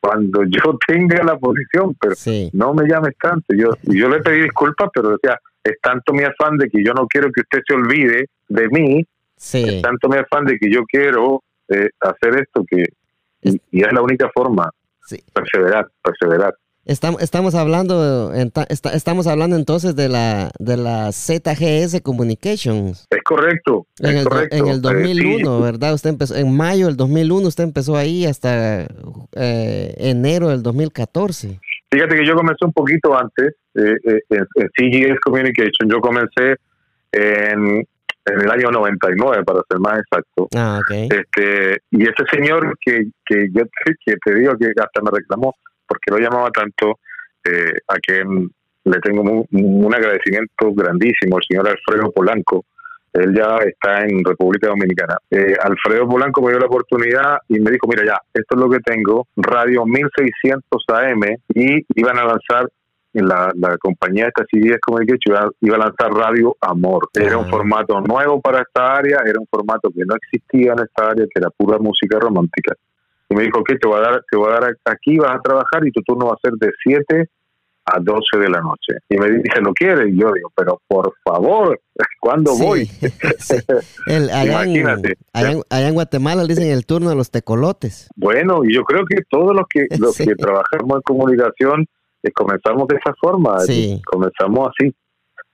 cuando 0.00 0.44
yo 0.44 0.78
tenga 0.86 1.22
la 1.24 1.36
posición, 1.36 1.94
pero 2.00 2.14
Sí, 2.14 2.50
no 2.52 2.72
me 2.72 2.88
llames 2.88 3.14
tanto. 3.20 3.54
Yo, 3.54 3.70
yo 3.82 4.08
le 4.08 4.20
pedí 4.20 4.42
disculpas, 4.42 4.88
pero 4.94 5.10
decía, 5.10 5.38
es 5.66 5.80
tanto 5.82 6.12
mi 6.12 6.22
afán 6.22 6.56
de 6.58 6.68
que 6.68 6.82
yo 6.84 6.92
no 6.94 7.06
quiero 7.06 7.30
que 7.32 7.40
usted 7.40 7.60
se 7.66 7.74
olvide 7.74 8.26
de 8.48 8.68
mí, 8.68 9.04
sí. 9.36 9.64
es 9.66 9.82
tanto 9.82 10.08
mi 10.08 10.16
afán 10.16 10.44
de 10.44 10.58
que 10.58 10.70
yo 10.70 10.84
quiero 10.84 11.42
eh, 11.68 11.88
hacer 12.00 12.40
esto 12.40 12.64
que 12.68 12.84
y, 13.42 13.60
y 13.70 13.82
es 13.82 13.92
la 13.92 14.00
única 14.02 14.30
forma, 14.34 14.70
sí. 15.06 15.22
perseverar, 15.32 15.86
perseverar. 16.02 16.54
Estamos, 16.84 17.20
estamos 17.20 17.56
hablando, 17.56 18.32
estamos 18.92 19.26
hablando 19.26 19.56
entonces 19.56 19.96
de 19.96 20.08
la, 20.08 20.52
de 20.60 20.76
la 20.76 21.10
ZGS 21.10 22.00
Communications. 22.00 23.06
Es 23.10 23.22
correcto, 23.24 23.88
es 23.98 24.08
En 24.10 24.16
el, 24.18 24.24
correcto. 24.24 24.56
en 24.56 24.66
el 24.68 24.76
Eh, 24.76 24.80
2001, 24.80 25.56
sí, 25.56 25.62
¿verdad? 25.64 25.94
Usted 25.94 26.10
empezó, 26.10 26.36
en 26.36 26.56
mayo 26.56 26.86
del 26.86 26.96
2001, 26.96 27.48
usted 27.48 27.64
empezó 27.64 27.96
ahí 27.96 28.24
hasta 28.24 28.86
eh, 29.34 29.94
enero 29.98 30.50
del 30.50 30.62
2014. 30.62 31.58
Fíjate 31.90 32.16
que 32.16 32.26
yo 32.26 32.34
comencé 32.34 32.64
un 32.64 32.72
poquito 32.72 33.16
antes 33.18 33.54
eh, 33.74 33.96
eh, 34.04 34.20
en, 34.30 34.46
CGS 34.76 35.20
Communication. 35.20 35.88
Yo 35.88 36.00
comencé 36.00 36.56
en, 37.12 37.78
en 38.26 38.40
el 38.40 38.50
año 38.50 38.70
99, 38.70 39.44
para 39.44 39.60
ser 39.68 39.78
más 39.78 39.98
exacto. 40.00 40.48
Ah. 40.56 40.80
Este, 41.10 41.78
y 41.90 42.02
ese 42.02 42.24
señor 42.32 42.76
que, 42.84 43.04
que 43.24 43.48
yo 43.52 43.62
te, 43.84 43.94
que 44.04 44.14
te 44.24 44.34
digo 44.34 44.54
que 44.58 44.66
hasta 44.76 45.00
me 45.02 45.10
reclamó 45.12 45.54
porque 45.86 46.10
lo 46.10 46.18
llamaba 46.18 46.50
tanto, 46.50 46.98
eh, 47.44 47.72
a 47.88 47.94
quien 47.96 48.50
le 48.84 48.98
tengo 49.00 49.22
mu- 49.22 49.46
un 49.52 49.94
agradecimiento 49.94 50.72
grandísimo, 50.74 51.38
el 51.38 51.44
señor 51.48 51.68
Alfredo 51.68 52.10
Polanco. 52.12 52.64
Él 53.16 53.34
ya 53.34 53.56
está 53.58 54.04
en 54.04 54.22
República 54.24 54.68
Dominicana. 54.68 55.16
Eh, 55.30 55.54
Alfredo 55.62 56.08
Polanco 56.08 56.42
me 56.42 56.50
dio 56.50 56.58
la 56.60 56.66
oportunidad 56.66 57.38
y 57.48 57.58
me 57.60 57.70
dijo, 57.70 57.86
mira 57.88 58.04
ya, 58.04 58.18
esto 58.34 58.54
es 58.56 58.60
lo 58.60 58.68
que 58.70 58.80
tengo, 58.80 59.26
radio 59.36 59.84
1600 59.86 60.84
AM 60.88 61.22
y 61.54 61.84
iban 61.94 62.18
a 62.18 62.24
lanzar 62.24 62.68
la, 63.14 63.50
la 63.56 63.78
compañía 63.78 64.26
esta 64.28 64.44
CBS 64.50 64.78
Communication 64.86 65.34
iba, 65.34 65.50
iba 65.62 65.76
a 65.76 65.78
lanzar 65.78 66.12
Radio 66.12 66.54
Amor. 66.60 67.08
Era 67.14 67.38
un 67.38 67.46
Ah. 67.46 67.48
formato 67.50 68.00
nuevo 68.02 68.40
para 68.42 68.60
esta 68.60 68.96
área, 68.96 69.22
era 69.24 69.40
un 69.40 69.46
formato 69.46 69.88
que 69.90 70.04
no 70.04 70.14
existía 70.16 70.72
en 70.72 70.80
esta 70.84 71.10
área, 71.10 71.24
que 71.24 71.40
era 71.40 71.48
pura 71.50 71.78
música 71.78 72.18
romántica. 72.20 72.74
Y 73.30 73.34
me 73.34 73.42
dijo, 73.44 73.60
ok, 73.60 73.72
te 73.80 73.88
voy 73.88 73.98
a 73.98 74.02
dar, 74.02 74.22
te 74.30 74.36
voy 74.36 74.48
a 74.50 74.60
dar 74.60 74.76
aquí, 74.84 75.16
vas 75.18 75.34
a 75.34 75.40
trabajar 75.40 75.86
y 75.86 75.90
tu 75.90 76.02
turno 76.02 76.26
va 76.26 76.34
a 76.34 76.40
ser 76.42 76.52
de 76.58 76.70
7 76.84 77.28
a 77.86 78.00
12 78.00 78.38
de 78.38 78.48
la 78.50 78.60
noche. 78.60 78.94
Y 79.08 79.16
me 79.16 79.30
dice, 79.30 79.60
¿lo 79.62 79.72
quieres? 79.72 80.08
Y 80.12 80.18
yo 80.20 80.32
digo, 80.32 80.50
pero 80.56 80.80
por 80.88 81.12
favor, 81.24 81.80
¿cuándo 82.20 82.52
Sí, 82.52 82.62
voy? 82.62 82.86
sí. 83.38 83.56
El- 84.06 84.30
allá, 84.30 84.62
en, 84.64 84.70
Imagínate. 84.76 85.14
allá, 85.32 85.50
en- 85.52 85.62
allá 85.70 85.88
en 85.88 85.94
Guatemala 85.94 86.42
le 86.42 86.48
dicen 86.48 86.70
el 86.70 86.84
turno 86.84 87.10
de 87.10 87.16
los 87.16 87.30
tecolotes. 87.30 88.08
Bueno, 88.16 88.62
y 88.64 88.74
yo 88.74 88.82
creo 88.84 89.04
que 89.06 89.22
todos 89.30 89.54
los 89.54 89.66
que 89.68 89.86
los 89.98 90.14
Sí. 90.16 90.24
que 90.26 90.34
trabajamos 90.34 90.96
en 90.96 91.02
comunicación 91.02 91.86
eh, 92.22 92.32
comenzamos 92.32 92.88
de 92.88 92.96
esa 92.96 93.14
forma, 93.20 93.56
eh, 93.68 94.00
comenzamos 94.04 94.68
así, 94.68 94.92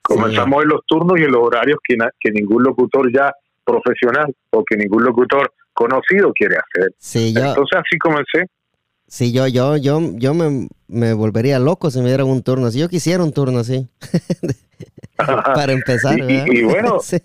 comenzamos 0.03 0.63
en 0.63 0.69
los 0.71 0.81
turnos 0.87 1.19
y 1.21 1.25
en 1.25 1.33
los 1.33 1.43
horarios 1.47 1.79
que, 1.87 1.97
na- 1.97 2.11
que 2.19 2.31
ningún 2.31 2.63
locutor 2.63 3.13
ya 3.15 3.31
profesional 3.65 4.35
o 4.51 4.65
que 4.65 4.77
ningún 4.77 5.05
locutor 5.05 5.53
conocido 5.75 6.33
quiere 6.33 6.57
hacer. 6.57 6.91
Yo, 7.33 7.41
Entonces 7.49 7.79
así 7.79 7.99
comencé. 7.99 8.47
Sí, 9.13 9.31
yo, 9.33 9.47
yo, 9.47 9.77
yo, 9.77 10.01
yo 10.15 10.33
me, 10.35 10.69
me 10.89 11.13
volvería 11.13 11.59
loco 11.59 11.91
si 11.91 12.01
me 12.01 12.07
dieran 12.09 12.29
un 12.29 12.43
turno 12.43 12.67
así. 12.67 12.79
Yo 12.79 12.89
quisiera 12.89 13.23
un 13.23 13.33
turno 13.33 13.59
así. 13.61 13.87
Para 15.17 15.73
empezar, 15.73 16.19
Y- 16.19 16.23
y- 16.23 16.27
¿verdad? 16.27 16.47
y 16.53 16.63
bueno, 16.63 16.99
Sí. 17.03 17.19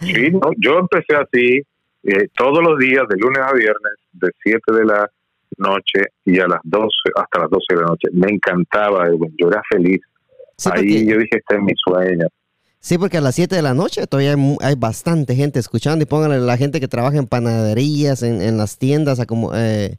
Sí, 0.00 0.30
no, 0.30 0.52
yo 0.58 0.78
empecé 0.78 1.16
así 1.16 1.62
eh, 2.04 2.28
todos 2.36 2.62
los 2.62 2.78
días, 2.78 3.02
de 3.08 3.16
lunes 3.16 3.40
a 3.42 3.52
viernes, 3.52 3.94
de 4.12 4.28
7 4.44 4.60
de 4.72 4.84
la 4.84 5.10
noche 5.56 6.02
y 6.24 6.38
a 6.38 6.46
las 6.46 6.60
12, 6.62 6.86
hasta 7.16 7.40
las 7.40 7.50
12 7.50 7.64
de 7.70 7.76
la 7.80 7.86
noche. 7.88 8.08
Me 8.12 8.28
encantaba, 8.30 9.06
Edwin, 9.08 9.34
yo 9.36 9.48
era 9.48 9.60
feliz. 9.68 10.00
Sí, 10.56 10.68
Ahí 10.72 10.82
porque- 10.82 11.06
yo 11.06 11.18
dije, 11.18 11.28
este 11.38 11.56
es 11.56 11.62
mi 11.62 11.72
sueño. 11.84 12.28
Sí, 12.78 12.96
porque 12.96 13.16
a 13.18 13.20
las 13.20 13.34
7 13.34 13.56
de 13.56 13.62
la 13.62 13.74
noche 13.74 14.06
todavía 14.06 14.34
hay, 14.34 14.56
hay 14.60 14.74
bastante 14.76 15.34
gente 15.34 15.58
escuchando 15.58 16.04
y 16.04 16.06
pónganle 16.06 16.38
la 16.38 16.56
gente 16.56 16.78
que 16.78 16.86
trabaja 16.86 17.16
en 17.18 17.26
panaderías, 17.26 18.22
en, 18.22 18.40
en 18.40 18.56
las 18.56 18.78
tiendas, 18.78 19.18
a 19.18 19.26
como, 19.26 19.50
eh, 19.56 19.96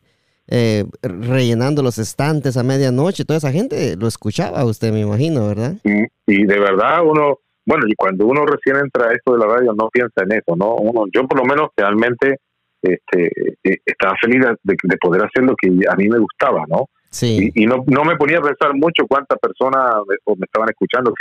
eh, 0.49 0.85
rellenando 1.01 1.83
los 1.83 1.97
estantes 1.97 2.57
a 2.57 2.63
medianoche. 2.63 3.25
Toda 3.25 3.37
esa 3.37 3.51
gente 3.51 3.95
lo 3.95 4.07
escuchaba 4.07 4.65
usted, 4.65 4.91
me 4.91 5.01
imagino, 5.01 5.47
¿verdad? 5.47 5.75
Y, 5.83 6.03
y 6.27 6.45
de 6.45 6.59
verdad 6.59 7.03
uno, 7.05 7.37
bueno, 7.65 7.85
y 7.87 7.95
cuando 7.95 8.25
uno 8.25 8.45
recién 8.45 8.77
entra 8.77 9.09
a 9.09 9.13
esto 9.13 9.33
de 9.33 9.39
la 9.39 9.47
radio 9.47 9.73
no 9.73 9.89
piensa 9.89 10.23
en 10.23 10.31
eso, 10.33 10.55
¿no? 10.55 10.75
Uno, 10.75 11.05
yo 11.13 11.27
por 11.27 11.39
lo 11.39 11.45
menos 11.45 11.69
realmente 11.77 12.37
este, 12.81 13.55
eh, 13.63 13.77
estaba 13.85 14.15
feliz 14.21 14.43
de, 14.63 14.75
de 14.83 14.97
poder 14.97 15.23
hacer 15.23 15.43
lo 15.43 15.55
que 15.55 15.69
a 15.87 15.95
mí 15.95 16.07
me 16.07 16.19
gustaba, 16.19 16.65
¿no? 16.67 16.85
Sí, 17.11 17.51
Y, 17.55 17.63
y 17.63 17.65
no, 17.65 17.83
no 17.87 18.03
me 18.05 18.15
ponía 18.17 18.37
a 18.37 18.41
pensar 18.41 18.73
mucho 18.75 19.07
cuántas 19.07 19.39
personas 19.39 19.95
me, 20.07 20.15
me 20.35 20.45
estaban 20.45 20.69
escuchando, 20.69 21.11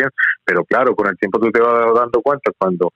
pero 0.45 0.65
claro, 0.65 0.95
con 0.95 1.09
el 1.09 1.17
tiempo 1.17 1.39
tú 1.39 1.51
te 1.51 1.61
vas 1.61 1.95
dando 1.95 2.21
cuenta 2.21 2.51
cuando 2.59 2.93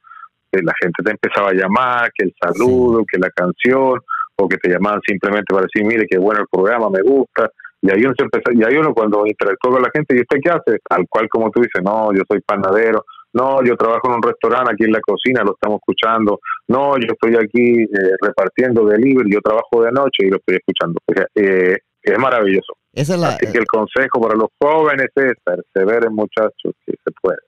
eh, 0.52 0.62
la 0.62 0.74
gente 0.80 1.02
te 1.02 1.10
empezaba 1.10 1.48
a 1.50 1.54
llamar, 1.54 2.10
que 2.14 2.24
el 2.24 2.34
saludo, 2.38 3.04
que 3.10 3.18
la 3.18 3.30
canción, 3.30 3.98
o 4.44 4.48
que 4.48 4.56
te 4.58 4.70
llamaban 4.70 5.00
simplemente 5.06 5.46
para 5.54 5.66
decir, 5.66 5.86
mire, 5.86 6.06
qué 6.10 6.18
bueno 6.18 6.40
el 6.40 6.46
programa, 6.50 6.88
me 6.90 7.02
gusta. 7.02 7.50
Y 7.80 7.90
ahí 7.90 8.00
uno, 8.04 8.14
se 8.16 8.24
empezó- 8.24 8.52
y 8.52 8.62
ahí 8.64 8.76
uno 8.76 8.94
cuando 8.94 9.26
interactúa 9.26 9.72
con 9.72 9.82
la 9.82 9.90
gente, 9.92 10.14
¿y 10.16 10.20
usted 10.20 10.38
qué 10.42 10.50
hace? 10.50 10.78
Al 10.90 11.06
cual, 11.08 11.28
como 11.28 11.50
tú 11.50 11.60
dices, 11.60 11.82
no, 11.82 12.12
yo 12.14 12.22
soy 12.30 12.40
panadero, 12.40 13.04
no, 13.32 13.62
yo 13.64 13.76
trabajo 13.76 14.08
en 14.08 14.14
un 14.16 14.22
restaurante 14.22 14.72
aquí 14.72 14.84
en 14.84 14.92
la 14.92 15.00
cocina, 15.00 15.42
lo 15.42 15.54
estamos 15.54 15.80
escuchando, 15.80 16.38
no, 16.68 16.96
yo 16.98 17.06
estoy 17.10 17.34
aquí 17.36 17.82
eh, 17.82 18.14
repartiendo 18.20 18.84
delivery, 18.86 19.32
yo 19.32 19.40
trabajo 19.40 19.82
de 19.82 19.90
noche 19.90 20.26
y 20.26 20.30
lo 20.30 20.36
estoy 20.36 20.56
escuchando. 20.56 20.98
O 21.06 21.12
sea, 21.14 21.26
eh, 21.34 21.76
es 22.02 22.18
maravilloso. 22.18 22.74
esa 22.92 23.14
es 23.14 23.20
la, 23.20 23.28
Así 23.30 23.46
que 23.50 23.58
el 23.58 23.66
consejo 23.66 24.20
para 24.20 24.34
los 24.36 24.48
jóvenes 24.60 25.08
es 25.16 25.32
perseveren, 25.44 26.12
muchachos, 26.14 26.74
que 26.86 26.92
se 26.92 27.10
puede. 27.20 27.38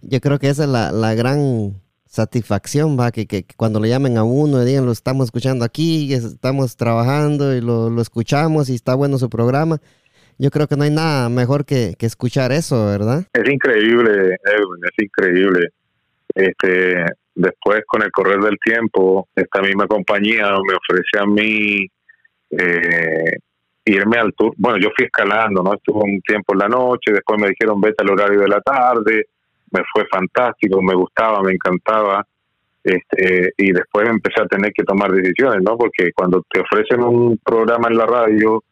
yo 0.00 0.20
creo 0.20 0.38
que 0.40 0.48
esa 0.48 0.64
es 0.64 0.68
la, 0.70 0.90
la 0.90 1.14
gran 1.14 1.74
satisfacción, 2.06 2.98
va, 2.98 3.10
que, 3.10 3.26
que, 3.26 3.44
cuando 3.56 3.80
le 3.80 3.88
llamen 3.88 4.16
a 4.16 4.24
uno 4.24 4.62
y 4.62 4.66
digan, 4.66 4.86
lo 4.86 4.92
estamos 4.92 5.26
escuchando 5.26 5.64
aquí, 5.64 6.12
es- 6.14 6.24
estamos 6.24 6.76
trabajando 6.76 7.54
y 7.54 7.60
lo, 7.60 7.90
lo 7.90 8.00
escuchamos 8.02 8.68
y 8.70 8.74
está 8.74 8.94
bueno 8.94 9.18
su 9.18 9.28
programa. 9.28 9.78
Yo 10.38 10.50
creo 10.50 10.66
que 10.66 10.76
no 10.76 10.84
hay 10.84 10.90
nada 10.90 11.28
mejor 11.28 11.64
que, 11.64 11.94
que 11.98 12.06
escuchar 12.06 12.52
eso, 12.52 12.86
¿verdad? 12.86 13.24
Es 13.32 13.48
increíble, 13.50 14.34
es 14.34 15.04
increíble. 15.04 15.68
Este, 16.34 17.04
después, 17.34 17.80
con 17.86 18.02
el 18.02 18.10
correr 18.10 18.40
del 18.40 18.58
tiempo, 18.62 19.28
esta 19.34 19.62
misma 19.62 19.86
compañía 19.86 20.48
me 20.50 20.74
ofrece 20.74 21.18
a 21.18 21.24
mí 21.26 21.86
eh, 22.50 23.36
irme 23.86 24.18
al 24.18 24.32
tour. 24.34 24.52
Bueno, 24.58 24.78
yo 24.78 24.88
fui 24.94 25.06
escalando, 25.06 25.62
¿no? 25.62 25.74
Estuve 25.74 26.02
un 26.04 26.20
tiempo 26.20 26.52
en 26.52 26.58
la 26.58 26.68
noche, 26.68 27.12
después 27.12 27.40
me 27.40 27.48
dijeron 27.48 27.80
vete 27.80 28.02
al 28.02 28.10
horario 28.10 28.40
de 28.40 28.48
la 28.48 28.60
tarde, 28.60 29.26
me 29.70 29.82
fue 29.92 30.06
fantástico, 30.10 30.80
me 30.82 30.94
gustaba, 30.94 31.42
me 31.42 31.52
encantaba. 31.52 32.26
Este, 32.82 33.52
y 33.56 33.72
después 33.72 34.08
empecé 34.08 34.42
a 34.42 34.46
tener 34.46 34.72
que 34.72 34.84
tomar 34.84 35.10
decisiones, 35.10 35.60
¿no? 35.62 35.76
Porque 35.76 36.12
cuando 36.14 36.44
te 36.48 36.60
ofrecen 36.60 37.02
un 37.02 37.36
programa 37.44 37.88
en 37.88 37.98
la 37.98 38.06
radio, 38.06 38.62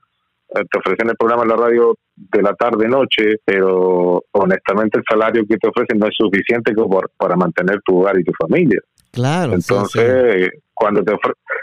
eh, 0.51 0.63
te 0.71 0.79
ofrecen 0.79 1.09
el 1.09 1.17
programa 1.17 1.43
en 1.43 1.49
la 1.49 1.57
radio 1.57 1.97
de 2.15 2.43
la 2.43 2.55
tarde 2.55 2.87
noche, 2.89 3.41
pero 3.45 4.23
honestamente 4.31 4.99
el 4.99 5.05
salario 5.09 5.45
que 5.49 5.57
te 5.57 5.69
ofrecen 5.69 5.99
no 5.99 6.07
es 6.07 6.15
suficiente 6.17 6.73
como 6.77 7.01
para 7.17 7.35
mantener 7.35 7.81
tu 7.85 7.99
hogar 7.99 8.17
y 8.19 8.23
tu 8.23 8.33
familia. 8.39 8.79
Claro. 9.11 9.55
Entonces, 9.55 10.49
cuando 10.73 11.03
te 11.03 11.13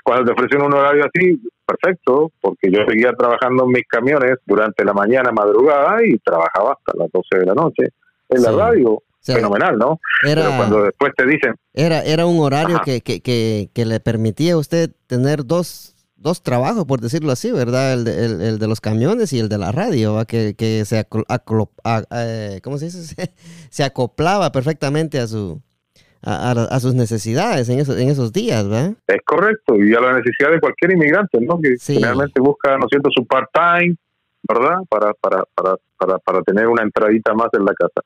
cuando 0.03 0.25
te 0.25 0.31
ofrecen 0.31 0.61
un 0.61 0.73
horario 0.73 1.05
así, 1.05 1.41
perfecto, 1.65 2.31
porque 2.41 2.69
yo 2.69 2.83
seguía 2.85 3.13
trabajando 3.13 3.63
en 3.63 3.71
mis 3.71 3.87
camiones 3.87 4.37
durante 4.45 4.83
la 4.83 4.93
mañana, 4.93 5.31
madrugada 5.31 6.03
y 6.03 6.17
trabajaba 6.17 6.73
hasta 6.73 6.97
las 6.97 7.09
12 7.11 7.39
de 7.39 7.45
la 7.45 7.53
noche 7.53 7.83
en 8.29 8.41
la 8.41 8.51
radio 8.51 9.01
fenomenal, 9.23 9.77
¿no? 9.77 9.99
Pero 10.21 10.43
cuando 10.57 10.83
después 10.83 11.13
te 11.15 11.25
dicen... 11.25 11.55
Era, 11.73 12.01
era 12.03 12.25
un 12.25 12.39
horario 12.39 12.81
que, 12.83 13.01
que, 13.01 13.21
que, 13.21 13.85
le 13.85 13.99
permitía 13.99 14.53
a 14.53 14.57
usted 14.57 14.91
tener 15.07 15.45
dos, 15.45 15.95
dos 16.15 16.43
trabajos, 16.43 16.85
por 16.85 17.01
decirlo 17.01 17.31
así, 17.31 17.51
¿verdad? 17.51 17.93
El 17.93 18.03
de, 18.03 18.25
el, 18.25 18.59
de 18.59 18.67
los 18.67 18.81
camiones 18.81 19.33
y 19.33 19.39
el 19.39 19.49
de 19.49 19.57
la 19.57 19.71
radio, 19.71 20.17
que, 20.27 20.55
que 20.55 20.85
se, 20.85 20.99
eh, 20.99 22.61
¿cómo 22.63 22.77
se 22.77 22.85
dice? 22.85 23.33
se 23.69 23.83
acoplaba 23.83 24.51
perfectamente 24.51 25.19
a 25.19 25.27
su... 25.27 25.61
A, 26.23 26.79
sus 26.79 26.93
necesidades 26.93 27.67
en 27.69 27.79
esos, 27.79 27.97
en 27.97 28.07
esos 28.07 28.31
días, 28.31 28.69
¿verdad? 28.69 28.93
Es 29.07 29.21
correcto, 29.25 29.75
y 29.75 29.91
a 29.95 29.99
la 29.99 30.13
necesidad 30.13 30.51
de 30.51 30.59
cualquier 30.59 30.91
inmigrante, 30.91 31.39
¿no? 31.41 31.59
Que 31.59 31.73
generalmente 31.79 32.39
busca, 32.39 32.77
¿no 32.77 32.87
siento 32.87 33.09
su 33.11 33.25
part-time, 33.25 33.95
¿verdad? 34.47 34.75
Para, 34.87 35.15
para, 35.15 35.43
para, 35.55 35.77
para, 35.97 36.19
para 36.19 36.41
tener 36.43 36.67
una 36.67 36.83
entradita 36.83 37.33
más 37.33 37.47
en 37.53 37.65
la 37.65 37.73
casa 37.73 38.03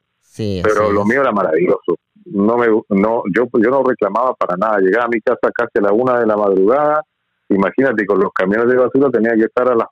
pero 0.63 0.91
lo 0.91 1.05
mío 1.05 1.21
era 1.21 1.31
maravilloso. 1.31 1.97
No 2.25 2.57
me, 2.57 2.67
no, 2.67 3.23
yo, 3.33 3.47
yo 3.53 3.69
no 3.69 3.83
reclamaba 3.83 4.33
para 4.33 4.57
nada. 4.57 4.79
Llegaba 4.79 5.05
a 5.05 5.09
mi 5.09 5.21
casa 5.21 5.51
casi 5.53 5.77
a 5.77 5.81
la 5.81 5.93
una 5.93 6.19
de 6.19 6.25
la 6.25 6.35
madrugada. 6.35 7.01
Imagínate, 7.49 8.05
con 8.05 8.19
los 8.19 8.33
camiones 8.33 8.67
de 8.67 8.77
basura 8.77 9.09
tenía 9.11 9.35
que 9.35 9.43
estar 9.43 9.69
a 9.71 9.75
las 9.75 9.87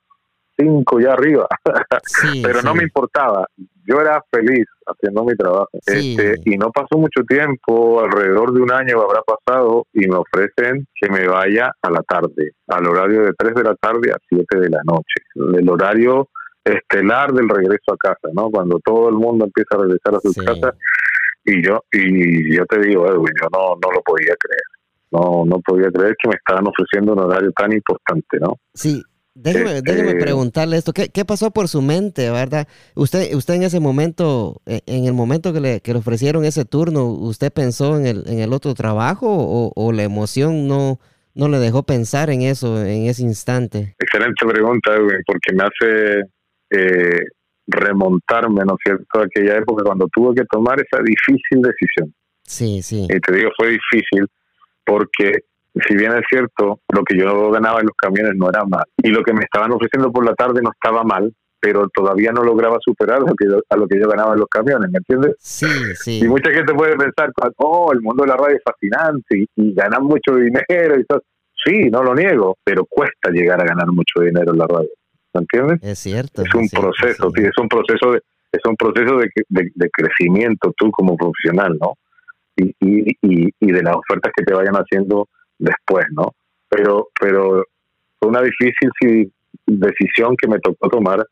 cinco 0.58 1.00
ya 1.00 1.14
arriba. 1.14 1.48
pero 2.44 2.62
no 2.62 2.74
me 2.74 2.84
importaba. 2.84 3.46
Yo 3.86 4.00
era 4.00 4.24
feliz 4.32 4.66
haciendo 4.88 5.24
mi 5.26 5.36
trabajo. 5.36 5.70
Este, 5.86 6.36
y 6.46 6.58
no 6.58 6.72
pasó 6.72 6.98
mucho 6.98 7.24
tiempo, 7.28 8.02
alrededor 8.02 8.54
de 8.54 8.62
un 8.62 8.72
año 8.72 9.02
habrá 9.02 9.22
pasado, 9.22 9.86
y 9.94 10.08
me 10.08 10.16
ofrecen 10.16 10.88
que 10.96 11.10
me 11.10 11.28
vaya 11.28 11.72
a 11.82 11.90
la 11.90 12.02
tarde, 12.04 12.54
al 12.68 12.88
horario 12.88 13.24
de 13.24 13.34
3 13.38 13.56
de 13.56 13.64
la 13.64 13.76
tarde 13.76 14.12
a 14.12 14.18
7 14.30 14.60
de 14.60 14.70
la 14.70 14.82
noche. 14.86 15.60
El 15.60 15.70
horario 15.70 16.30
estelar 16.64 17.32
del 17.34 17.50
regreso 17.50 17.94
a 17.94 17.98
casa, 17.98 18.30
¿no? 18.34 18.50
Cuando 18.50 18.80
todo 18.80 19.10
el 19.10 19.16
mundo 19.16 19.46
empieza 19.46 19.76
a 19.76 19.80
regresar 19.80 20.16
a 20.16 20.20
su 20.20 20.34
casa 20.34 20.74
y 21.46 21.66
yo 21.66 21.84
y 21.92 22.56
yo 22.56 22.66
te 22.66 22.80
digo, 22.80 23.06
Edwin, 23.08 23.34
yo 23.42 23.48
no 23.52 23.76
no 23.82 23.92
lo 23.92 24.02
podía 24.02 24.34
creer. 24.40 24.64
No 25.12 25.44
no 25.46 25.60
podía 25.60 25.92
creer 25.92 26.16
que 26.22 26.30
me 26.30 26.36
estaban 26.36 26.66
ofreciendo 26.68 27.14
un 27.14 27.20
horario 27.20 27.52
tan 27.52 27.72
importante, 27.74 28.40
¿no? 28.40 28.58
Sí. 28.74 29.04
Déjeme, 29.36 29.78
este, 29.78 30.16
preguntarle 30.18 30.78
esto, 30.78 30.94
¿Qué, 30.94 31.10
¿qué, 31.10 31.26
pasó 31.26 31.50
por 31.50 31.68
su 31.68 31.82
mente, 31.82 32.30
verdad? 32.30 32.68
Usted, 32.94 33.34
usted 33.34 33.56
en 33.56 33.64
ese 33.64 33.80
momento, 33.80 34.62
e, 34.68 34.82
en 34.86 35.06
el 35.06 35.14
momento 35.14 35.52
que 35.52 35.60
le, 35.60 35.82
que 35.82 35.92
le 35.92 35.98
ofrecieron 35.98 36.46
ese 36.46 36.66
turno, 36.66 37.08
¿usted 37.08 37.52
pensó 37.52 37.98
en 37.98 38.06
el, 38.06 38.24
en 38.28 38.42
el 38.42 38.54
otro 38.54 38.76
trabajo 38.76 39.26
o, 39.28 39.72
o 39.76 39.92
la 39.92 40.04
emoción 40.04 40.68
no, 40.68 41.00
no 41.34 41.48
le 41.50 41.58
dejó 41.58 41.82
pensar 41.82 42.30
en 42.30 42.44
eso 42.44 42.86
en 42.86 43.08
ese 43.08 43.24
instante? 43.24 43.96
Excelente 43.98 44.46
pregunta, 44.46 44.94
Edwin, 44.94 45.24
porque 45.26 45.52
me 45.54 45.64
hace 45.64 46.30
eh, 46.74 47.26
remontarme, 47.68 48.64
¿no 48.66 48.74
es 48.74 48.80
cierto?, 48.84 49.20
a 49.20 49.24
aquella 49.24 49.58
época 49.58 49.84
cuando 49.84 50.08
tuve 50.08 50.36
que 50.36 50.46
tomar 50.46 50.80
esa 50.80 51.02
difícil 51.02 51.62
decisión. 51.62 52.14
Sí, 52.44 52.82
sí. 52.82 53.08
Y 53.10 53.20
te 53.20 53.34
digo, 53.34 53.52
fue 53.58 53.70
difícil 53.70 54.28
porque 54.86 55.40
si 55.88 55.96
bien 55.96 56.12
es 56.14 56.24
cierto, 56.30 56.80
lo 56.94 57.04
que 57.04 57.18
yo 57.18 57.52
ganaba 57.52 57.80
en 57.80 57.88
los 57.88 57.96
camiones 57.98 58.34
no 58.36 58.50
era 58.50 58.64
mal 58.66 58.86
y 58.98 59.10
lo 59.10 59.24
que 59.24 59.34
me 59.34 59.44
estaban 59.44 59.72
ofreciendo 59.72 60.12
por 60.12 60.26
la 60.26 60.36
tarde 60.36 60.62
no 60.62 60.72
estaba 60.72 61.04
mal, 61.04 61.34
pero 61.60 61.88
todavía 61.90 62.32
no 62.32 62.44
lograba 62.44 62.78
superar 62.82 63.22
lo 63.22 63.34
que 63.36 63.48
a 63.70 63.78
lo 63.78 63.88
que 63.88 64.00
yo 64.00 64.08
ganaba 64.08 64.34
en 64.34 64.42
los 64.42 64.50
camiones, 64.50 64.92
¿me 64.92 64.98
entiendes? 64.98 65.36
Sí, 65.40 65.66
sí. 65.96 66.20
Y 66.24 66.28
mucha 66.28 66.52
gente 66.52 66.74
puede 66.74 66.96
pensar, 66.98 67.32
oh, 67.58 67.92
el 67.94 68.02
mundo 68.02 68.24
de 68.24 68.30
la 68.30 68.38
radio 68.38 68.58
es 68.58 68.64
fascinante 68.64 69.38
y, 69.38 69.48
y 69.56 69.74
ganan 69.74 70.04
mucho 70.04 70.36
dinero 70.36 71.00
y 71.00 71.06
todo. 71.06 71.24
Sí, 71.66 71.90
no 71.90 72.04
lo 72.04 72.14
niego, 72.14 72.58
pero 72.64 72.86
cuesta 72.86 73.32
llegar 73.32 73.62
a 73.62 73.66
ganar 73.66 73.88
mucho 73.88 74.20
dinero 74.20 74.52
en 74.52 74.60
la 74.60 74.68
radio. 74.68 74.90
¿Me 75.34 75.42
entiendes? 75.42 75.80
Es 75.82 76.00
cierto. 76.00 76.44
Es 76.44 76.54
un 76.54 76.68
proceso, 76.70 77.32
sí. 77.36 77.44
es 77.44 77.58
un 77.58 77.68
proceso 77.68 78.12
de 78.12 78.22
es 78.52 78.62
un 78.66 78.76
proceso 78.76 79.18
de, 79.18 79.30
de, 79.50 79.90
crecimiento 79.90 80.72
tú 80.78 80.92
como 80.92 81.18
profesional, 81.18 81.76
¿no? 81.82 81.94
Y, 82.56 82.70
y, 82.80 83.50
y, 83.60 83.72
de 83.72 83.82
las 83.82 83.96
ofertas 83.96 84.32
que 84.36 84.44
te 84.44 84.54
vayan 84.54 84.76
haciendo 84.76 85.28
después, 85.58 86.06
¿no? 86.12 86.36
Pero 86.70 87.08
pero 87.20 87.66
fue 88.20 88.30
una 88.30 88.42
difícil 88.42 89.34
decisión 89.66 90.36
que 90.38 90.48
me 90.48 90.60
tocó 90.60 90.88
tomar 90.88 91.26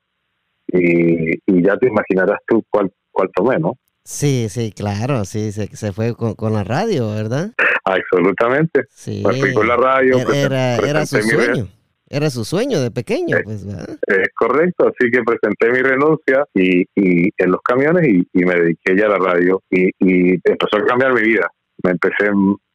y, 0.68 1.34
y 1.46 1.64
ya 1.64 1.78
te 1.78 1.88
imaginarás 1.88 2.40
tú 2.48 2.66
cuál, 2.72 2.92
cuál 3.12 3.30
tomé, 3.36 3.60
¿no? 3.60 3.74
Sí, 4.04 4.48
sí, 4.50 4.72
claro, 4.72 5.26
sí, 5.26 5.52
se, 5.52 5.68
se 5.76 5.92
fue 5.92 6.16
con, 6.16 6.34
con 6.34 6.54
la 6.54 6.64
radio, 6.64 7.12
¿verdad? 7.12 7.52
Absolutamente. 7.84 8.86
Sí. 8.90 9.24
Me 9.26 9.34
fui 9.36 9.54
con 9.54 9.68
la 9.68 9.76
radio. 9.76 10.18
Era, 10.32 10.78
era 10.78 11.06
su 11.06 11.22
sueño. 11.22 11.68
Era 12.14 12.30
su 12.30 12.44
sueño 12.44 12.82
de 12.82 12.92
pequeño, 12.92 13.38
eh, 13.38 13.44
pues, 13.46 13.66
Es 13.66 14.30
correcto, 14.36 14.90
así 14.90 15.10
que 15.10 15.24
presenté 15.24 15.72
mi 15.72 15.82
renuncia 15.82 16.46
y, 16.54 16.82
y 16.94 17.30
en 17.38 17.52
los 17.52 17.62
camiones 17.62 18.06
y, 18.06 18.46
me 18.46 18.54
dediqué 18.54 18.98
ya 18.98 19.06
a 19.06 19.10
la 19.12 19.18
radio 19.18 19.64
y, 19.70 19.88
y, 20.00 20.34
empezó 20.44 20.78
a 20.78 20.86
cambiar 20.86 21.14
mi 21.14 21.22
vida. 21.22 21.50
Me 21.82 21.92
empecé 21.92 22.30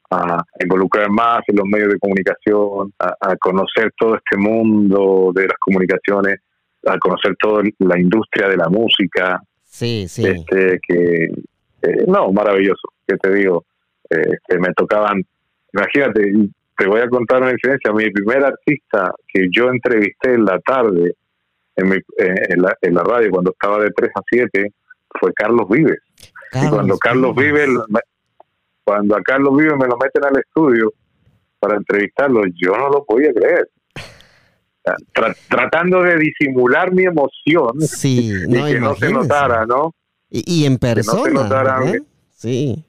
a 0.09 0.43
involucrar 0.59 1.11
más 1.11 1.41
en 1.45 1.57
los 1.57 1.67
medios 1.67 1.89
de 1.93 1.99
comunicación, 1.99 2.91
a, 2.97 3.35
conocer 3.37 3.91
todo 3.95 4.15
este 4.15 4.37
mundo 4.37 5.31
de 5.35 5.43
las 5.43 5.57
comunicaciones, 5.59 6.39
a 6.87 6.97
conocer 6.97 7.35
toda 7.39 7.61
la 7.77 7.99
industria 7.99 8.47
de 8.49 8.57
la 8.57 8.69
música. 8.69 9.39
Sí, 9.63 10.07
sí. 10.07 10.25
Este, 10.25 10.79
que, 10.87 11.25
eh, 11.83 12.05
no, 12.07 12.31
maravilloso, 12.31 12.89
que 13.07 13.17
te 13.17 13.31
digo, 13.35 13.65
eh, 14.09 14.37
que 14.49 14.57
me 14.57 14.73
tocaban, 14.73 15.21
imagínate, 15.73 16.31
te 16.77 16.87
voy 16.87 17.01
a 17.01 17.09
contar 17.09 17.41
una 17.41 17.51
incidencia. 17.51 17.91
Mi 17.91 18.09
primer 18.11 18.45
artista 18.45 19.11
que 19.27 19.47
yo 19.51 19.69
entrevisté 19.69 20.33
en 20.33 20.45
la 20.45 20.59
tarde 20.59 21.15
en, 21.75 21.89
mi, 21.89 21.97
en, 22.17 22.61
la, 22.61 22.75
en 22.81 22.93
la 22.93 23.03
radio 23.03 23.29
cuando 23.31 23.51
estaba 23.51 23.79
de 23.79 23.91
3 23.91 24.11
a 24.15 24.21
7 24.29 24.73
fue 25.19 25.33
Carlos 25.33 25.67
Vives. 25.69 25.99
y 26.53 26.69
cuando 26.69 26.97
Carlos 26.97 27.35
Vives, 27.35 27.69
cuando 28.83 29.15
a 29.15 29.21
Carlos 29.21 29.55
Vives 29.57 29.75
me 29.77 29.87
lo 29.87 29.97
meten 29.97 30.25
al 30.25 30.37
estudio 30.39 30.93
para 31.59 31.77
entrevistarlo, 31.77 32.43
yo 32.55 32.77
no 32.77 32.89
lo 32.89 33.05
podía 33.05 33.33
creer. 33.33 33.69
tratando 35.49 36.03
de 36.03 36.17
disimular 36.17 36.93
mi 36.93 37.03
emoción 37.03 37.81
sí, 37.81 38.31
y 38.47 38.63
que 38.63 38.79
no 38.79 38.95
se 38.95 39.11
notara, 39.11 39.65
¿no? 39.65 39.93
Y, 40.29 40.65
en 40.65 40.77
persona. 40.77 41.23
Que 41.23 41.31
no 41.31 41.39
se 41.39 41.43
notara, 41.43 41.81
sí 42.31 42.86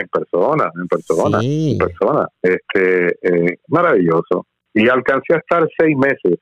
en 0.00 0.08
persona, 0.08 0.70
en 0.74 0.86
persona, 0.88 1.38
en 1.42 1.78
persona. 1.78 2.26
Este, 2.42 3.08
eh, 3.22 3.58
maravilloso. 3.68 4.46
Y 4.74 4.88
alcancé 4.88 5.34
a 5.34 5.38
estar 5.38 5.66
seis 5.78 5.96
meses, 5.96 6.38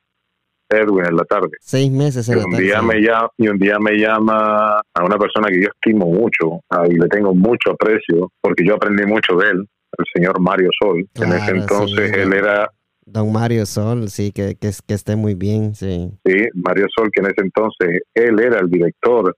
Edwin, 0.69 1.07
en 1.07 1.17
la 1.17 1.25
tarde. 1.25 1.51
Seis 1.61 1.91
meses 1.91 2.29
en 2.29 2.39
y 2.39 2.43
un 2.43 2.51
Día 2.57 2.83
me 2.83 3.01
llama, 3.01 3.29
y 3.39 3.49
un 3.49 3.59
día 3.59 3.79
me 3.79 3.93
llama 3.93 4.81
a 4.95 5.05
una 5.05 5.17
persona 5.17 5.49
que 5.49 5.63
yo 5.63 5.69
estimo 5.69 6.07
mucho 6.07 6.61
y 6.91 6.95
le 6.95 7.09
tengo 7.09 7.35
mucho 7.35 7.73
aprecio, 7.73 8.33
porque 8.41 8.65
yo 8.67 8.75
aprendí 8.75 9.07
mucho 9.07 9.37
de 9.37 9.51
él, 9.51 9.69
el 9.99 10.05
señor 10.13 10.41
Mario 10.41 10.71
Sol. 10.83 11.07
en 11.15 11.33
ese 11.33 11.51
entonces 11.53 12.13
él 12.13 12.33
era 12.33 12.69
Don 13.07 13.33
Mario 13.33 13.67
Sol, 13.67 14.09
sí, 14.09 14.33
que, 14.33 14.57
que, 14.57 14.71
que, 14.87 14.95
esté 14.95 15.15
muy 15.15 15.35
bien, 15.35 15.75
sí. 15.75 16.11
Sí, 16.25 16.49
Mario 16.55 16.87
Sol, 16.97 17.11
que 17.13 17.21
en 17.21 17.27
ese 17.27 17.43
entonces 17.43 18.01
él 18.15 18.41
era 18.41 18.61
el 18.61 18.71
director 18.71 19.37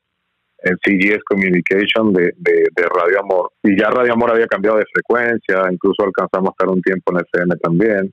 en 0.63 0.77
CGS 0.85 1.23
Communication 1.25 2.13
de, 2.13 2.33
de, 2.39 2.83
Radio 2.95 3.21
Amor. 3.21 3.51
Y 3.63 3.79
ya 3.79 3.91
Radio 3.91 4.13
Amor 4.13 4.31
había 4.31 4.47
cambiado 4.47 4.79
de 4.79 4.85
frecuencia, 4.93 5.63
incluso 5.71 6.03
alcanzamos 6.05 6.51
a 6.51 6.53
estar 6.53 6.69
un 6.69 6.83
tiempo 6.83 7.13
en 7.13 7.25
FM 7.25 7.57
también. 7.57 8.13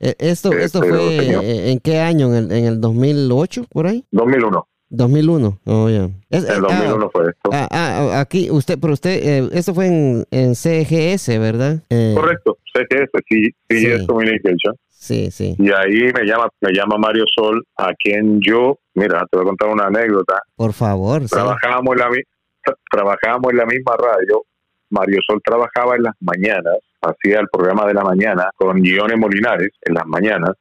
Eh, 0.00 0.14
¿Esto, 0.18 0.52
eh, 0.52 0.64
esto 0.64 0.80
fue 0.80 1.70
en 1.70 1.78
qué 1.80 1.98
año? 2.00 2.34
¿En 2.34 2.44
el, 2.44 2.52
¿En 2.52 2.64
el 2.64 2.80
2008, 2.80 3.66
por 3.70 3.86
ahí? 3.86 4.04
2001. 4.10 4.68
2001, 4.90 5.60
oh, 5.64 5.88
ya. 5.88 6.04
en 6.04 6.14
el 6.30 6.60
2001 6.60 7.10
fue 7.10 7.24
esto. 7.30 7.50
Ah, 7.52 7.68
ah, 7.70 8.20
aquí, 8.20 8.48
usted, 8.50 8.78
pero 8.80 8.92
usted, 8.92 9.10
eh, 9.10 9.48
esto 9.52 9.74
fue 9.74 9.86
en, 9.86 10.24
en 10.30 10.54
CGS, 10.54 11.36
¿verdad? 11.40 11.82
Correcto, 12.14 12.58
CGS, 12.72 13.10
CGS 13.68 14.06
Communication. 14.06 14.76
Sí, 15.04 15.30
sí. 15.30 15.54
Y 15.58 15.70
ahí 15.70 16.10
me 16.14 16.24
llama, 16.24 16.48
me 16.62 16.72
llama 16.72 16.96
Mario 16.96 17.26
Sol, 17.36 17.62
a 17.76 17.92
quien 17.92 18.40
yo, 18.40 18.78
mira, 18.94 19.26
te 19.30 19.36
voy 19.36 19.44
a 19.44 19.48
contar 19.48 19.68
una 19.68 19.84
anécdota. 19.88 20.40
Por 20.56 20.72
favor. 20.72 21.28
Trabajábamos, 21.28 21.94
en 21.94 21.98
la, 21.98 22.74
trabajábamos 22.90 23.52
en 23.52 23.58
la 23.58 23.66
misma 23.66 23.96
radio. 23.98 24.44
Mario 24.88 25.18
Sol 25.28 25.42
trabajaba 25.44 25.96
en 25.96 26.04
las 26.04 26.14
mañanas, 26.20 26.78
hacía 27.02 27.40
el 27.40 27.48
programa 27.52 27.84
de 27.84 27.92
la 27.92 28.02
mañana 28.02 28.48
con 28.56 28.80
Guiones 28.80 29.18
Molinares 29.18 29.72
en 29.82 29.92
las 29.92 30.06
mañanas. 30.06 30.52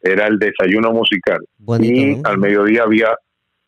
Era 0.00 0.28
el 0.28 0.38
desayuno 0.38 0.90
musical. 0.90 1.44
y 1.82 2.18
al 2.24 2.38
mediodía 2.38 2.84
había 2.84 3.14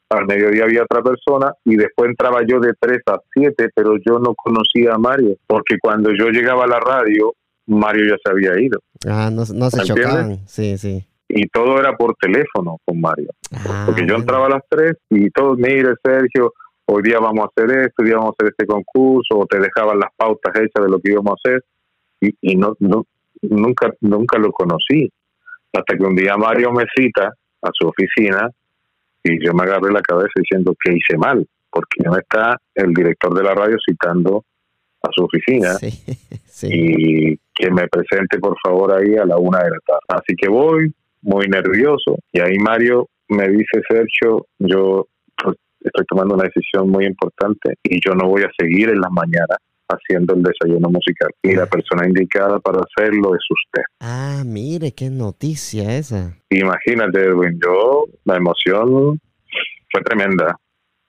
al 0.08 0.24
mediodía 0.24 0.64
había 0.64 0.84
otra 0.84 1.02
persona 1.02 1.52
y 1.64 1.76
después 1.76 2.08
entraba 2.08 2.40
yo 2.46 2.58
de 2.60 2.72
3 2.78 3.00
a 3.06 3.18
7, 3.34 3.68
pero 3.74 3.96
yo 3.98 4.18
no 4.18 4.34
conocía 4.34 4.94
a 4.94 4.98
Mario, 4.98 5.36
porque 5.46 5.78
cuando 5.78 6.10
yo 6.14 6.28
llegaba 6.28 6.64
a 6.64 6.68
la 6.68 6.80
radio 6.80 7.34
Mario 7.66 8.04
ya 8.10 8.16
se 8.24 8.30
había 8.30 8.60
ido. 8.60 8.80
Ah, 9.06 9.30
no, 9.32 9.42
no 9.54 9.70
se 9.70 9.82
chocaban, 9.84 10.46
sí, 10.46 10.78
sí. 10.78 11.04
Y 11.28 11.48
todo 11.48 11.78
era 11.80 11.96
por 11.96 12.14
teléfono 12.16 12.78
con 12.84 13.00
Mario. 13.00 13.30
Ah, 13.52 13.84
Porque 13.86 14.02
yo 14.02 14.14
bueno. 14.14 14.20
entraba 14.20 14.46
a 14.46 14.50
las 14.50 14.62
3 14.68 14.92
y 15.10 15.30
todos, 15.30 15.58
mire 15.58 15.94
Sergio, 16.02 16.52
hoy 16.86 17.02
día 17.02 17.18
vamos 17.18 17.44
a 17.44 17.48
hacer 17.48 17.78
esto, 17.78 17.94
hoy 17.98 18.06
día 18.06 18.16
vamos 18.16 18.30
a 18.30 18.34
hacer 18.38 18.54
este 18.56 18.66
concurso, 18.66 19.38
o 19.38 19.46
te 19.46 19.58
dejaban 19.58 19.98
las 19.98 20.10
pautas 20.16 20.54
hechas 20.54 20.84
de 20.84 20.88
lo 20.90 21.00
que 21.00 21.12
íbamos 21.12 21.32
a 21.32 21.48
hacer. 21.48 21.64
Y, 22.20 22.34
y 22.40 22.56
no, 22.56 22.76
no, 22.78 23.04
nunca, 23.42 23.92
nunca 24.00 24.38
lo 24.38 24.52
conocí. 24.52 25.10
Hasta 25.72 25.96
que 25.96 26.04
un 26.04 26.14
día 26.14 26.36
Mario 26.36 26.72
me 26.72 26.84
cita 26.96 27.32
a 27.62 27.70
su 27.72 27.88
oficina 27.88 28.48
y 29.24 29.44
yo 29.44 29.52
me 29.52 29.64
agarré 29.64 29.92
la 29.92 30.00
cabeza 30.00 30.30
diciendo 30.36 30.74
que 30.80 30.92
hice 30.92 31.18
mal, 31.18 31.46
porque 31.70 32.02
no 32.04 32.16
está 32.16 32.56
el 32.74 32.94
director 32.94 33.34
de 33.34 33.42
la 33.42 33.54
radio 33.54 33.76
citando 33.84 34.44
a 35.02 35.08
su 35.12 35.24
oficina 35.24 35.74
Sí, 35.74 35.88
sí. 36.56 36.68
y 36.72 37.36
que 37.54 37.70
me 37.70 37.86
presente 37.88 38.38
por 38.38 38.56
favor 38.62 38.94
ahí 38.94 39.16
a 39.16 39.24
la 39.24 39.36
una 39.36 39.58
de 39.58 39.70
la 39.70 39.78
tarde. 39.86 40.00
Así 40.08 40.34
que 40.36 40.48
voy 40.48 40.92
muy 41.22 41.46
nervioso 41.48 42.16
y 42.32 42.40
ahí 42.40 42.58
Mario 42.58 43.08
me 43.28 43.48
dice, 43.48 43.82
Sergio, 43.88 44.46
yo 44.58 45.06
estoy 45.80 46.04
tomando 46.08 46.34
una 46.34 46.44
decisión 46.44 46.88
muy 46.88 47.06
importante 47.06 47.74
y 47.82 47.98
yo 48.04 48.14
no 48.14 48.28
voy 48.28 48.42
a 48.42 48.50
seguir 48.58 48.88
en 48.88 49.00
las 49.00 49.10
mañanas 49.10 49.58
haciendo 49.88 50.34
el 50.34 50.42
desayuno 50.42 50.88
musical. 50.88 51.30
Y 51.42 51.54
la 51.54 51.66
persona 51.66 52.06
indicada 52.06 52.58
para 52.58 52.80
hacerlo 52.80 53.34
es 53.34 53.42
usted. 53.50 53.82
Ah, 54.00 54.42
mire, 54.44 54.92
qué 54.92 55.10
noticia 55.10 55.96
esa. 55.96 56.36
Imagínate, 56.50 57.20
Edwin, 57.20 57.58
yo, 57.64 58.04
la 58.24 58.36
emoción 58.36 59.20
fue 59.92 60.02
tremenda. 60.02 60.58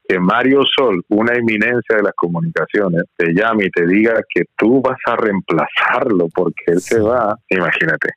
Que 0.08 0.20
Mario 0.20 0.62
Sol, 0.63 1.04
una 1.10 1.34
eminencia 1.34 1.98
de 1.98 2.04
las 2.04 2.13
comunicaciones, 2.15 3.04
te 3.17 3.34
llame 3.34 3.65
y 3.65 3.70
te 3.70 3.86
diga 3.86 4.22
que 4.34 4.43
tú 4.56 4.82
vas 4.82 4.98
a 5.06 5.15
reemplazarlo 5.15 6.28
porque 6.34 6.63
él 6.67 6.80
se 6.80 7.00
va, 7.00 7.36
imagínate. 7.50 8.10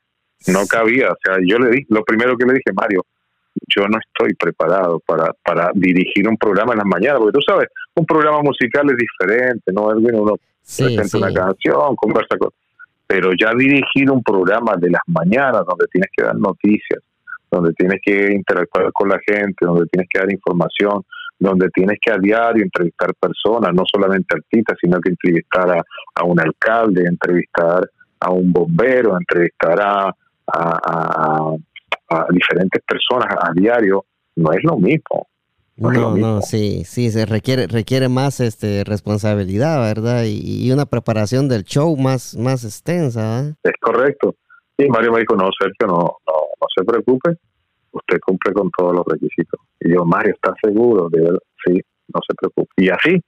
No 0.47 0.67
cabía, 0.67 1.11
o 1.11 1.17
sea, 1.23 1.37
yo 1.45 1.59
le 1.59 1.71
di, 1.71 1.87
lo 1.89 2.05
primero 2.05 2.37
que 2.37 2.47
le 2.47 2.55
dije, 2.55 2.73
Mario, 2.75 3.05
yo 3.75 3.89
no 3.89 3.99
estoy 3.99 4.35
preparado 4.35 5.01
para, 5.01 5.33
para 5.45 5.71
dirigir 5.75 6.29
un 6.29 6.37
programa 6.37 6.73
en 6.73 6.79
las 6.79 6.87
mañanas, 6.87 7.19
porque 7.19 7.39
tú 7.39 7.43
sabes, 7.47 7.69
un 7.95 8.07
programa 8.07 8.41
musical 8.41 8.89
es 8.91 8.97
diferente, 8.97 9.73
¿no? 9.73 9.89
Uno 9.89 10.37
Sí, 10.63 10.85
presenta 10.85 11.09
sí. 11.09 11.17
una 11.17 11.33
canción, 11.33 11.97
conversa 11.97 12.37
con... 12.39 12.51
Pero 13.07 13.33
ya 13.39 13.53
dirigir 13.57 14.09
un 14.11 14.23
programa 14.23 14.77
de 14.77 14.91
las 14.91 15.03
mañanas 15.09 15.63
donde 15.67 15.87
tienes 15.91 16.11
que 16.17 16.23
dar 16.23 16.37
noticias, 16.37 17.03
donde 17.51 17.73
tienes 17.73 18.01
que 18.05 18.33
interactuar 18.33 18.93
con 18.93 19.09
la 19.09 19.19
gente, 19.27 19.67
donde 19.67 19.87
tienes 19.87 20.09
que 20.09 20.21
dar 20.21 20.31
información, 20.31 21.03
donde 21.41 21.69
tienes 21.71 21.99
que 22.01 22.13
a 22.13 22.19
diario 22.19 22.63
entrevistar 22.63 23.13
personas, 23.15 23.73
no 23.75 23.83
solamente 23.91 24.37
artistas, 24.37 24.77
sino 24.81 25.01
que 25.01 25.09
entrevistar 25.09 25.71
a, 25.71 25.83
a 26.15 26.25
un 26.25 26.39
alcalde, 26.39 27.05
entrevistar 27.07 27.91
a 28.21 28.31
un 28.31 28.53
bombero, 28.53 29.17
entrevistar 29.19 29.81
a, 29.81 30.15
a, 30.47 31.57
diferentes 32.31 32.83
personas 32.87 33.35
a 33.41 33.53
diario, 33.55 34.05
no 34.37 34.53
es 34.53 34.63
lo 34.65 34.77
mismo. 34.77 35.29
No 35.77 35.91
No, 36.15 36.43
sí, 36.43 36.83
sí, 36.85 37.11
se 37.11 37.25
requiere, 37.25 37.67
requiere 37.67 38.11
más 38.11 38.41
este 38.41 38.85
responsabilidad, 38.85 39.81
¿verdad? 39.81 40.25
Y, 40.25 40.67
y 40.67 40.73
una 40.73 40.85
preparación 40.85 41.49
del 41.49 41.65
show 41.65 41.97
más, 41.97 42.37
más 42.37 42.65
extensa, 42.65 43.41
¿eh? 43.41 43.55
Es 43.63 43.73
correcto. 43.81 44.35
Y 44.77 44.89
Mario 44.89 45.13
me 45.13 45.21
dijo, 45.21 45.37
no, 45.37 45.49
Sergio, 45.59 45.87
no, 45.87 46.19
no, 46.27 46.35
no 46.61 46.67
se 46.77 46.85
preocupe, 46.85 47.37
usted 47.93 48.19
cumple 48.25 48.53
con 48.53 48.71
todos 48.77 48.95
los 48.95 49.05
requisitos. 49.07 49.61
Y 49.81 49.93
yo, 49.95 50.05
Mario, 50.05 50.35
¿está 50.35 50.55
seguro? 50.63 51.09
De 51.11 51.21
verdad, 51.23 51.39
sí, 51.67 51.81
no 52.13 52.21
se 52.27 52.35
preocupe. 52.35 52.71
Y 52.77 52.89
así, 52.91 53.21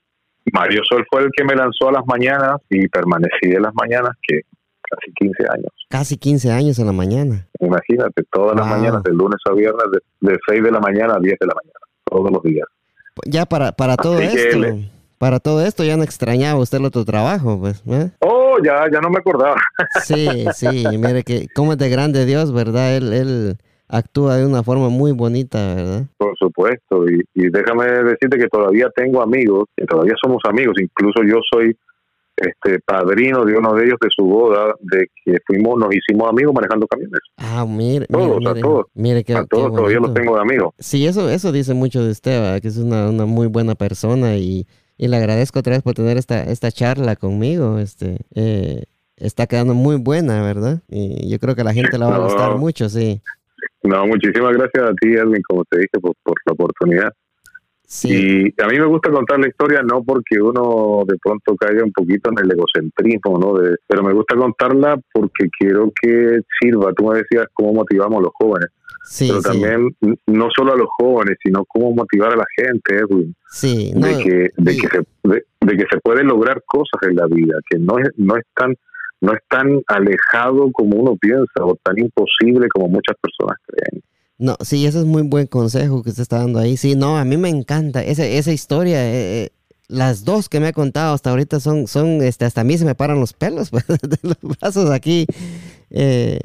Mario 0.51 0.81
Sol 0.89 1.05
fue 1.09 1.21
el 1.23 1.29
que 1.35 1.43
me 1.43 1.55
lanzó 1.55 1.89
a 1.89 1.93
las 1.93 2.05
mañanas 2.05 2.57
y 2.69 2.87
permanecí 2.87 3.49
de 3.49 3.59
las 3.59 3.73
mañanas 3.73 4.11
que 4.27 4.41
casi 4.89 5.11
15 5.13 5.43
años. 5.51 5.71
Casi 5.89 6.17
15 6.17 6.51
años 6.51 6.79
en 6.79 6.85
la 6.87 6.91
mañana. 6.91 7.47
Imagínate, 7.59 8.23
todas 8.31 8.55
las 8.57 8.67
mañanas, 8.67 9.01
de 9.03 9.11
lunes 9.13 9.39
a 9.49 9.53
viernes, 9.53 9.83
de, 10.21 10.29
de 10.31 10.37
6 10.47 10.63
de 10.63 10.71
la 10.71 10.79
mañana 10.79 11.15
a 11.15 11.19
10 11.19 11.37
de 11.39 11.47
la 11.47 11.53
mañana, 11.53 11.79
todos 12.05 12.31
los 12.31 12.43
días. 12.43 12.67
Ya 13.25 13.45
para, 13.45 13.71
para 13.71 13.95
todo 13.95 14.17
Así 14.17 14.37
esto, 14.37 14.59
le- 14.59 14.89
para 15.17 15.39
todo 15.39 15.65
esto 15.65 15.83
ya 15.83 15.95
no 15.97 16.03
extrañaba 16.03 16.59
usted 16.59 16.79
el 16.79 16.85
otro 16.85 17.05
trabajo, 17.05 17.57
pues, 17.59 17.81
¿eh? 17.87 18.11
Oh, 18.19 18.57
ya, 18.63 18.85
ya 18.91 18.99
no 18.99 19.09
me 19.09 19.19
acordaba. 19.19 19.55
Sí, 20.03 20.45
sí, 20.53 20.85
mire 20.97 21.23
que 21.23 21.47
cómo 21.55 21.73
es 21.73 21.77
de 21.77 21.89
grande 21.89 22.25
Dios, 22.25 22.51
¿verdad? 22.51 22.95
Él, 22.97 23.13
él 23.13 23.57
actúa 23.97 24.37
de 24.37 24.45
una 24.45 24.63
forma 24.63 24.89
muy 24.89 25.11
bonita, 25.11 25.75
¿verdad? 25.75 26.03
Por 26.17 26.35
supuesto, 26.37 27.05
y, 27.09 27.21
y 27.35 27.49
déjame 27.49 27.85
decirte 27.85 28.37
que 28.37 28.47
todavía 28.47 28.89
tengo 28.95 29.21
amigos, 29.21 29.65
que 29.77 29.85
todavía 29.85 30.13
somos 30.21 30.41
amigos, 30.49 30.75
incluso 30.81 31.21
yo 31.23 31.37
soy 31.51 31.75
este 32.35 32.79
padrino 32.79 33.45
de 33.45 33.55
uno 33.55 33.75
de 33.75 33.85
ellos 33.85 33.97
de 34.01 34.07
su 34.15 34.25
boda, 34.25 34.73
de 34.79 35.05
que 35.23 35.37
fuimos, 35.45 35.77
nos 35.79 35.89
hicimos 35.93 36.27
amigos 36.29 36.51
manejando 36.55 36.87
camiones. 36.87 37.19
Ah, 37.37 37.63
mire, 37.67 38.07
mire, 38.09 38.27
Todos, 38.27 38.37
a 38.37 38.49
mire, 38.49 38.61
todos. 38.61 38.85
mire 38.95 39.23
qué, 39.23 39.33
a 39.35 39.41
qué 39.41 39.47
todos 39.51 39.71
todavía 39.75 39.99
los 39.99 40.13
tengo 40.15 40.35
de 40.35 40.41
amigos. 40.41 40.73
Sí, 40.79 41.05
eso, 41.05 41.29
eso 41.29 41.51
dice 41.51 41.75
mucho 41.75 42.03
de 42.03 42.09
usted, 42.11 42.41
¿verdad? 42.41 42.59
que 42.61 42.69
es 42.69 42.77
una, 42.77 43.09
una 43.09 43.25
muy 43.27 43.45
buena 43.47 43.75
persona 43.75 44.35
y, 44.37 44.65
y 44.97 45.07
le 45.07 45.17
agradezco 45.17 45.59
otra 45.59 45.73
vez 45.73 45.83
por 45.83 45.93
tener 45.93 46.17
esta, 46.17 46.43
esta 46.43 46.71
charla 46.71 47.15
conmigo. 47.15 47.77
Este, 47.77 48.17
eh, 48.33 48.85
está 49.15 49.45
quedando 49.45 49.75
muy 49.75 49.97
buena, 49.97 50.41
¿verdad? 50.41 50.81
Y 50.89 51.29
yo 51.29 51.37
creo 51.37 51.53
que 51.53 51.61
a 51.61 51.65
la 51.65 51.73
gente 51.73 51.99
le 51.99 52.05
va 52.05 52.15
a 52.15 52.17
No. 52.17 52.23
gustar 52.23 52.57
mucho, 52.57 52.89
sí. 52.89 53.21
No, 53.83 54.07
muchísimas 54.07 54.53
gracias 54.53 54.83
a 54.83 54.93
ti, 54.93 55.13
Edwin, 55.13 55.41
como 55.47 55.65
te 55.65 55.79
dije, 55.79 55.99
por, 56.01 56.13
por 56.23 56.35
la 56.45 56.53
oportunidad. 56.53 57.13
Sí, 57.85 58.45
Y 58.57 58.61
a 58.61 58.67
mí 58.67 58.79
me 58.79 58.87
gusta 58.87 59.11
contar 59.11 59.39
la 59.39 59.47
historia 59.47 59.81
no 59.83 60.03
porque 60.03 60.41
uno 60.41 61.03
de 61.05 61.15
pronto 61.21 61.55
caiga 61.55 61.83
un 61.83 61.91
poquito 61.91 62.31
en 62.31 62.39
el 62.39 62.51
egocentrismo, 62.51 63.37
¿no? 63.37 63.53
De, 63.59 63.75
pero 63.85 64.01
me 64.01 64.13
gusta 64.13 64.35
contarla 64.35 64.99
porque 65.13 65.49
quiero 65.59 65.91
que 66.01 66.39
sirva. 66.59 66.93
Tú 66.93 67.09
me 67.09 67.19
decías 67.19 67.45
cómo 67.53 67.73
motivamos 67.73 68.19
a 68.19 68.21
los 68.23 68.31
jóvenes. 68.33 68.69
sí, 69.03 69.27
pero 69.29 69.41
también 69.41 69.95
no 70.25 70.47
solo 70.55 70.73
a 70.73 70.77
los 70.77 70.87
jóvenes, 70.97 71.37
sino 71.43 71.65
cómo 71.65 71.93
motivar 71.93 72.31
a 72.31 72.37
la 72.37 72.45
gente, 72.55 72.95
Edwin, 72.95 73.35
sí. 73.49 73.91
no, 73.93 74.07
de 74.07 74.23
que 74.23 74.49
de 74.57 74.77
que 74.77 74.87
se 74.87 75.29
de, 75.29 75.45
de 75.61 75.77
que 75.77 75.85
se 75.91 75.99
puede 76.01 76.23
lograr 76.23 76.63
cosas 76.65 76.99
en 77.07 77.15
la 77.17 77.27
vida, 77.27 77.59
que 77.69 77.77
no 77.77 77.99
es 77.99 78.09
no 78.17 78.37
es 78.37 78.45
tan 78.55 78.73
no 79.23 79.33
es 79.33 79.39
tan 79.49 79.81
alejado 79.87 80.69
como 80.73 80.97
uno 80.97 81.15
piensa 81.15 81.63
o 81.63 81.75
tan 81.81 81.97
imposible 81.97 82.67
como 82.67 82.89
muchas 82.89 83.15
personas 83.21 83.57
creen. 83.65 84.03
No, 84.37 84.57
sí, 84.59 84.85
ese 84.85 84.99
es 84.99 85.05
muy 85.05 85.21
buen 85.21 85.47
consejo 85.47 86.03
que 86.03 86.09
usted 86.09 86.23
está 86.23 86.39
dando 86.39 86.59
ahí. 86.59 86.75
Sí, 86.75 86.95
no, 86.95 87.17
a 87.17 87.23
mí 87.23 87.37
me 87.37 87.47
encanta 87.47 88.03
esa, 88.03 88.25
esa 88.25 88.51
historia. 88.51 89.01
eh, 89.01 89.45
eh, 89.45 89.49
las 89.87 90.25
dos 90.25 90.49
que 90.49 90.59
me 90.59 90.67
ha 90.67 90.73
contado 90.73 91.13
hasta 91.13 91.29
ahorita 91.29 91.61
son, 91.61 91.87
son 91.87 92.21
este, 92.21 92.45
hasta 92.45 92.61
a 92.61 92.63
mí 92.63 92.77
se 92.77 92.83
me 92.83 92.95
paran 92.95 93.19
los 93.19 93.31
pelos 93.33 93.69
pues, 93.71 93.85
de 93.87 94.17
los 94.23 94.57
brazos 94.59 94.89
aquí. 94.89 95.25
Eh, 95.89 96.39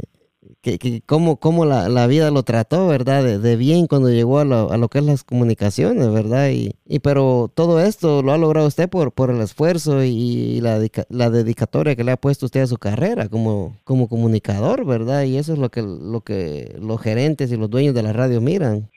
que, 0.63 0.79
que 0.79 1.03
cómo, 1.07 1.39
cómo 1.39 1.65
la, 1.65 1.89
la 1.89 2.07
vida 2.07 2.31
lo 2.31 2.43
trató, 2.43 2.89
¿verdad? 2.89 3.41
De, 3.41 3.57
bien 3.57 3.87
cuando 3.87 4.11
llegó 4.11 4.39
a 4.39 4.45
lo, 4.45 4.73
a 4.73 4.77
lo 4.77 4.89
que 4.89 4.99
es 4.99 5.05
las 5.05 5.25
comunicaciones, 5.25 6.13
¿verdad? 6.13 6.51
Y, 6.51 6.73
y 6.87 6.99
pero 7.01 7.51
todo 7.55 7.81
esto 7.81 8.23
lo 8.23 8.33
ha 8.33 8.39
logrado 8.39 8.67
usted 8.67 8.89
por, 8.89 9.13
por 9.13 9.31
el 9.31 9.41
esfuerzo 9.41 10.03
y 10.05 10.61
la, 10.61 10.79
la 11.09 11.31
dedicatoria 11.31 11.97
que 11.97 12.05
le 12.05 12.13
ha 12.13 12.17
puesto 12.17 12.47
usted 12.47 12.61
a 12.61 12.67
su 12.67 12.77
carrera 12.77 13.29
como, 13.29 13.77
como 13.85 14.09
comunicador, 14.09 14.85
¿verdad? 14.85 15.25
Y 15.25 15.37
eso 15.37 15.53
es 15.53 15.59
lo 15.59 15.71
que, 15.71 15.83
lo 15.83 16.21
que 16.23 16.75
los 16.81 17.01
gerentes 17.01 17.53
y 17.53 17.57
los 17.57 17.71
dueños 17.71 17.95
de 17.95 18.03
la 18.03 18.13
radio 18.13 18.41
miran. 18.41 18.89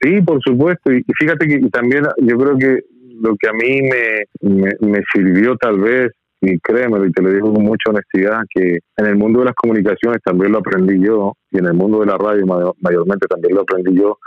Sí, 0.00 0.20
por 0.22 0.40
supuesto. 0.42 0.92
Y 0.92 1.04
fíjate 1.18 1.48
que 1.48 1.58
también 1.70 2.04
yo 2.18 2.36
creo 2.36 2.58
que 2.58 2.80
lo 3.20 3.34
que 3.36 3.48
a 3.48 3.52
mí 3.52 3.80
me, 3.82 4.50
me, 4.50 4.70
me 4.80 5.00
sirvió 5.12 5.56
tal 5.56 5.78
vez, 5.78 6.12
y 6.48 6.58
créeme, 6.60 7.06
y 7.06 7.10
te 7.12 7.22
lo 7.22 7.30
digo 7.30 7.52
con 7.52 7.64
mucha 7.64 7.90
honestidad, 7.90 8.40
que 8.48 8.78
en 8.96 9.06
el 9.06 9.16
mundo 9.16 9.40
de 9.40 9.46
las 9.46 9.54
comunicaciones 9.54 10.18
también 10.24 10.52
lo 10.52 10.58
aprendí 10.58 11.04
yo, 11.04 11.32
y 11.50 11.58
en 11.58 11.66
el 11.66 11.74
mundo 11.74 12.00
de 12.00 12.06
la 12.06 12.16
radio 12.16 12.46
mayor- 12.46 12.74
mayormente 12.80 13.26
también 13.26 13.54
lo 13.54 13.62
aprendí 13.62 13.98
yo, 13.98 14.18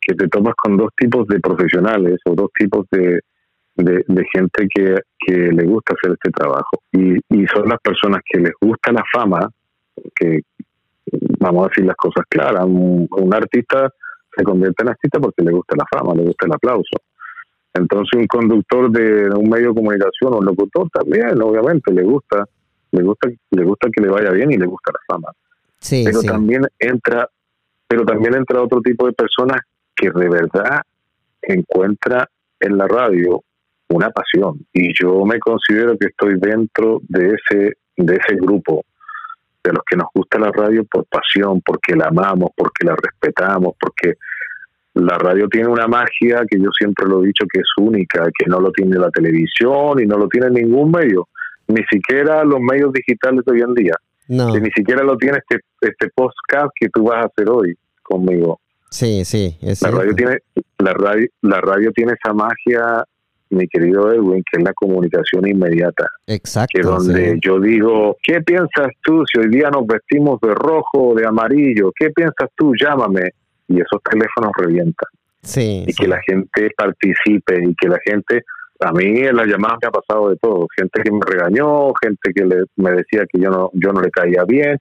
que 0.00 0.14
te 0.14 0.28
tomas 0.28 0.54
con 0.62 0.76
dos 0.76 0.90
tipos 0.96 1.26
de 1.28 1.40
profesionales 1.40 2.18
o 2.26 2.34
dos 2.34 2.50
tipos 2.58 2.86
de, 2.90 3.20
de, 3.76 4.24
gente 4.34 4.68
que, 4.74 4.96
que 5.18 5.32
le 5.32 5.64
gusta 5.64 5.94
hacer 5.94 6.12
este 6.12 6.30
trabajo. 6.30 6.82
Y, 6.92 7.14
y 7.30 7.46
son 7.46 7.68
las 7.68 7.80
personas 7.80 8.20
que 8.30 8.40
les 8.40 8.52
gusta 8.60 8.92
la 8.92 9.02
fama, 9.12 9.48
que 10.14 10.40
vamos 11.40 11.64
a 11.64 11.68
decir 11.68 11.86
las 11.86 11.96
cosas 11.96 12.24
claras, 12.28 12.64
un 12.66 13.30
artista 13.32 13.88
se 14.36 14.44
convierte 14.44 14.82
en 14.82 14.88
artista 14.90 15.20
porque 15.20 15.42
le 15.42 15.52
gusta 15.52 15.76
la 15.76 15.84
fama, 15.90 16.14
le 16.14 16.24
gusta 16.24 16.46
el 16.46 16.52
aplauso. 16.52 16.96
Entonces 17.74 18.18
un 18.18 18.26
conductor 18.26 18.90
de 18.90 19.28
un 19.30 19.50
medio 19.50 19.70
de 19.70 19.74
comunicación 19.74 20.32
o 20.32 20.38
un 20.38 20.46
locutor 20.46 20.88
también, 20.90 21.40
obviamente, 21.42 21.92
le 21.92 22.02
gusta, 22.04 22.44
le 22.92 23.02
gusta, 23.02 23.28
le 23.50 23.64
gusta 23.64 23.88
que 23.90 24.00
le 24.00 24.08
vaya 24.08 24.30
bien 24.30 24.52
y 24.52 24.56
le 24.56 24.66
gusta 24.66 24.92
la 24.92 25.00
fama. 25.06 25.28
Sí, 25.80 26.02
Pero 26.04 26.20
sí. 26.20 26.26
también 26.26 26.62
entra, 26.78 27.28
pero 27.88 28.04
también 28.04 28.34
entra 28.34 28.62
otro 28.62 28.80
tipo 28.80 29.06
de 29.06 29.12
personas 29.12 29.60
que 29.94 30.10
de 30.10 30.28
verdad 30.28 30.82
encuentra 31.42 32.28
en 32.60 32.78
la 32.78 32.86
radio 32.86 33.42
una 33.88 34.10
pasión. 34.10 34.64
Y 34.72 34.92
yo 34.98 35.24
me 35.24 35.38
considero 35.38 35.96
que 35.98 36.06
estoy 36.06 36.38
dentro 36.38 37.00
de 37.08 37.34
ese, 37.34 37.76
de 37.96 38.14
ese 38.14 38.36
grupo 38.36 38.84
de 39.62 39.72
los 39.72 39.82
que 39.88 39.96
nos 39.96 40.08
gusta 40.14 40.38
la 40.38 40.50
radio 40.52 40.84
por 40.84 41.06
pasión, 41.06 41.60
porque 41.62 41.96
la 41.96 42.06
amamos, 42.06 42.50
porque 42.56 42.84
la 42.84 42.94
respetamos, 42.96 43.74
porque 43.80 44.14
la 44.94 45.18
radio 45.18 45.48
tiene 45.48 45.68
una 45.68 45.88
magia 45.88 46.44
que 46.48 46.58
yo 46.58 46.70
siempre 46.76 47.06
lo 47.06 47.22
he 47.22 47.26
dicho 47.26 47.44
que 47.52 47.60
es 47.60 47.68
única, 47.78 48.28
que 48.38 48.46
no 48.46 48.60
lo 48.60 48.70
tiene 48.70 48.96
la 48.96 49.10
televisión 49.10 50.00
y 50.00 50.06
no 50.06 50.16
lo 50.16 50.28
tiene 50.28 50.50
ningún 50.50 50.90
medio, 50.90 51.28
ni 51.66 51.82
siquiera 51.90 52.44
los 52.44 52.60
medios 52.60 52.92
digitales 52.92 53.44
de 53.44 53.52
hoy 53.52 53.60
en 53.62 53.74
día. 53.74 53.94
No. 54.28 54.52
Que 54.52 54.60
ni 54.60 54.70
siquiera 54.70 55.02
lo 55.02 55.16
tiene 55.16 55.38
este, 55.38 55.64
este 55.80 56.08
podcast 56.14 56.68
que 56.78 56.88
tú 56.88 57.04
vas 57.04 57.24
a 57.24 57.26
hacer 57.26 57.48
hoy 57.50 57.76
conmigo. 58.02 58.60
Sí, 58.90 59.24
sí, 59.24 59.58
es 59.60 59.82
la 59.82 59.90
radio 59.90 60.14
tiene 60.14 60.38
la 60.78 60.92
radio 60.92 61.28
la 61.42 61.60
radio 61.60 61.90
tiene 61.90 62.12
esa 62.12 62.32
magia 62.32 63.04
mi 63.50 63.66
querido 63.68 64.12
Edwin, 64.12 64.42
que 64.50 64.58
es 64.58 64.64
la 64.64 64.72
comunicación 64.72 65.46
inmediata. 65.46 66.06
Exacto. 66.26 66.72
Que 66.74 66.82
donde 66.82 67.38
yo 67.42 67.60
digo, 67.60 68.16
¿qué 68.22 68.40
piensas 68.40 68.88
tú 69.02 69.22
si 69.30 69.38
hoy 69.38 69.48
día 69.48 69.70
nos 69.70 69.86
vestimos 69.86 70.40
de 70.40 70.54
rojo 70.54 71.08
o 71.10 71.14
de 71.14 71.26
amarillo? 71.26 71.92
¿Qué 71.94 72.10
piensas 72.10 72.50
tú? 72.56 72.72
Llámame. 72.78 73.30
Y 73.68 73.80
esos 73.80 74.02
teléfonos 74.02 74.52
revientan. 74.56 75.08
Sí. 75.42 75.84
Y 75.86 75.92
que 75.94 76.08
la 76.08 76.20
gente 76.22 76.70
participe 76.76 77.62
y 77.62 77.74
que 77.74 77.88
la 77.88 77.98
gente 78.04 78.42
a 78.80 78.92
mí 78.92 79.20
en 79.20 79.36
las 79.36 79.46
llamadas 79.46 79.78
me 79.82 79.88
ha 79.88 79.90
pasado 79.90 80.30
de 80.30 80.36
todo, 80.36 80.66
gente 80.76 81.02
que 81.02 81.10
me 81.10 81.20
regañó, 81.24 81.92
gente 82.02 82.32
que 82.34 82.44
le, 82.44 82.64
me 82.76 82.90
decía 82.92 83.24
que 83.30 83.40
yo 83.40 83.50
no, 83.50 83.70
yo 83.72 83.92
no 83.92 84.00
le 84.00 84.10
caía 84.10 84.44
bien, 84.44 84.78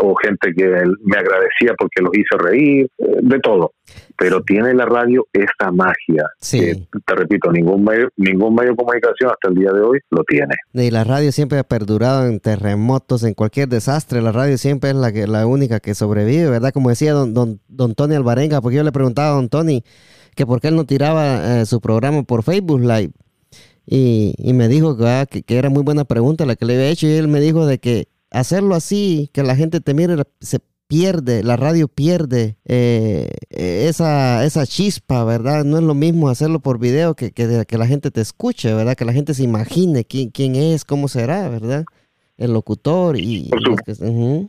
o 0.00 0.14
gente 0.16 0.52
que 0.56 0.64
me 0.64 1.16
agradecía 1.16 1.74
porque 1.78 2.02
los 2.02 2.10
hizo 2.14 2.38
reír, 2.38 2.88
eh, 2.98 3.04
de 3.22 3.38
todo. 3.40 3.72
Pero 4.16 4.42
tiene 4.42 4.74
la 4.74 4.86
radio 4.86 5.26
esa 5.32 5.70
magia. 5.72 6.24
Sí. 6.38 6.86
te 7.06 7.14
repito, 7.14 7.50
ningún 7.50 7.84
medio, 7.84 8.08
ningún 8.16 8.54
medio 8.54 8.70
de 8.70 8.76
comunicación 8.76 9.30
hasta 9.30 9.48
el 9.48 9.54
día 9.54 9.72
de 9.72 9.80
hoy 9.80 9.98
lo 10.10 10.22
tiene. 10.24 10.54
Y 10.72 10.90
la 10.90 11.04
radio 11.04 11.32
siempre 11.32 11.58
ha 11.58 11.64
perdurado 11.64 12.26
en 12.26 12.40
terremotos, 12.40 13.24
en 13.24 13.34
cualquier 13.34 13.68
desastre. 13.68 14.22
La 14.22 14.32
radio 14.32 14.56
siempre 14.58 14.90
es 14.90 14.96
la, 14.96 15.12
que, 15.12 15.26
la 15.26 15.46
única 15.46 15.80
que 15.80 15.94
sobrevive, 15.94 16.48
¿verdad? 16.48 16.72
Como 16.72 16.90
decía 16.90 17.12
don, 17.12 17.34
don, 17.34 17.60
don 17.68 17.94
Tony 17.94 18.14
Alvarenga, 18.14 18.60
porque 18.60 18.76
yo 18.76 18.84
le 18.84 18.92
preguntaba 18.92 19.30
a 19.30 19.34
don 19.34 19.48
Tony 19.48 19.82
que 20.34 20.46
por 20.46 20.60
qué 20.60 20.68
él 20.68 20.76
no 20.76 20.84
tiraba 20.84 21.60
eh, 21.60 21.66
su 21.66 21.80
programa 21.80 22.22
por 22.22 22.42
Facebook 22.42 22.80
Live. 22.80 23.12
Y, 23.86 24.34
y 24.38 24.52
me 24.52 24.68
dijo 24.68 24.96
ah, 25.00 25.26
que, 25.28 25.42
que, 25.42 25.58
era 25.58 25.68
muy 25.68 25.82
buena 25.82 26.04
pregunta 26.04 26.46
la 26.46 26.56
que 26.56 26.64
le 26.64 26.74
había 26.74 26.88
hecho 26.88 27.06
y 27.06 27.12
él 27.12 27.28
me 27.28 27.40
dijo 27.40 27.66
de 27.66 27.78
que 27.78 28.06
hacerlo 28.32 28.74
así, 28.74 29.30
que 29.32 29.42
la 29.42 29.56
gente 29.56 29.80
te 29.80 29.94
mire, 29.94 30.16
se 30.40 30.60
pierde, 30.86 31.42
la 31.42 31.56
radio 31.56 31.88
pierde 31.88 32.56
eh, 32.64 33.30
esa, 33.50 34.44
esa 34.44 34.66
chispa, 34.66 35.24
¿verdad? 35.24 35.64
No 35.64 35.78
es 35.78 35.84
lo 35.84 35.94
mismo 35.94 36.28
hacerlo 36.28 36.60
por 36.60 36.78
video 36.78 37.14
que, 37.14 37.32
que, 37.32 37.64
que, 37.66 37.78
la 37.78 37.86
gente 37.86 38.10
te 38.10 38.20
escuche, 38.20 38.74
¿verdad? 38.74 38.94
Que 38.94 39.04
la 39.04 39.12
gente 39.12 39.34
se 39.34 39.42
imagine 39.42 40.04
quién, 40.04 40.30
quién 40.30 40.54
es, 40.54 40.84
cómo 40.84 41.08
será, 41.08 41.48
¿verdad? 41.48 41.84
El 42.36 42.52
locutor 42.52 43.16
y, 43.16 43.50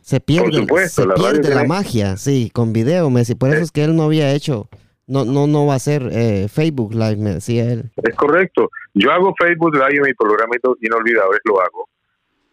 se 0.02 0.20
pierde, 0.20 0.66
se 0.88 1.06
pierde 1.06 1.54
la 1.54 1.64
magia, 1.64 2.16
sí, 2.16 2.50
con 2.52 2.72
video, 2.72 3.08
Messi. 3.10 3.34
Por 3.34 3.50
eso 3.50 3.62
es 3.62 3.70
que 3.70 3.84
él 3.84 3.94
no 3.94 4.02
había 4.02 4.32
hecho 4.32 4.68
no, 5.06 5.24
no, 5.24 5.46
no 5.46 5.66
va 5.66 5.74
a 5.74 5.78
ser 5.78 6.08
eh, 6.12 6.48
Facebook 6.48 6.94
Live, 6.94 7.16
me 7.16 7.34
decía 7.34 7.70
él. 7.70 7.90
Es 7.96 8.14
correcto. 8.14 8.70
Yo 8.94 9.12
hago 9.12 9.34
Facebook 9.38 9.74
Live 9.74 9.96
en 9.96 10.02
mi 10.02 10.14
programa 10.14 10.54
Inolvidables, 10.80 11.40
lo 11.44 11.60
hago. 11.60 11.88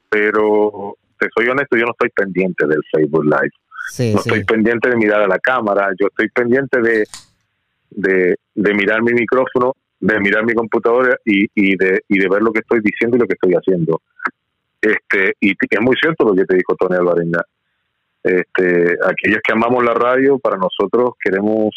Pero, 0.10 0.98
te 1.21 1.27
soy 1.36 1.47
honesto, 1.49 1.77
yo 1.77 1.86
no 1.86 1.91
estoy 1.91 2.10
pendiente 2.10 2.65
del 2.65 2.81
Facebook 2.91 3.25
Live. 3.25 4.13
no 4.13 4.19
estoy 4.19 4.43
pendiente 4.43 4.89
de 4.89 4.95
mirar 4.95 5.21
a 5.21 5.27
la 5.27 5.38
cámara. 5.38 5.89
Yo 5.99 6.07
estoy 6.07 6.29
pendiente 6.29 6.81
de, 6.81 7.05
de, 7.91 8.36
de 8.55 8.73
mirar 8.73 9.03
mi 9.03 9.13
micrófono, 9.13 9.75
de 9.99 10.19
mirar 10.19 10.43
mi 10.45 10.53
computadora 10.53 11.15
y, 11.23 11.45
y, 11.53 11.77
de, 11.77 12.01
y 12.07 12.17
de 12.17 12.27
ver 12.27 12.41
lo 12.41 12.51
que 12.51 12.62
estoy 12.62 12.79
diciendo 12.81 13.17
y 13.17 13.19
lo 13.19 13.27
que 13.27 13.34
estoy 13.34 13.53
haciendo. 13.53 14.01
Este, 14.81 15.36
y 15.39 15.51
es 15.51 15.81
muy 15.81 15.95
cierto 16.01 16.25
lo 16.25 16.34
que 16.34 16.45
te 16.45 16.55
dijo 16.55 16.75
Tony 16.75 16.95
Alvarenga. 16.95 17.45
Este, 18.23 18.97
aquellos 19.03 19.39
que 19.43 19.53
amamos 19.53 19.84
la 19.84 19.93
radio, 19.93 20.39
para 20.39 20.57
nosotros 20.57 21.12
queremos 21.23 21.69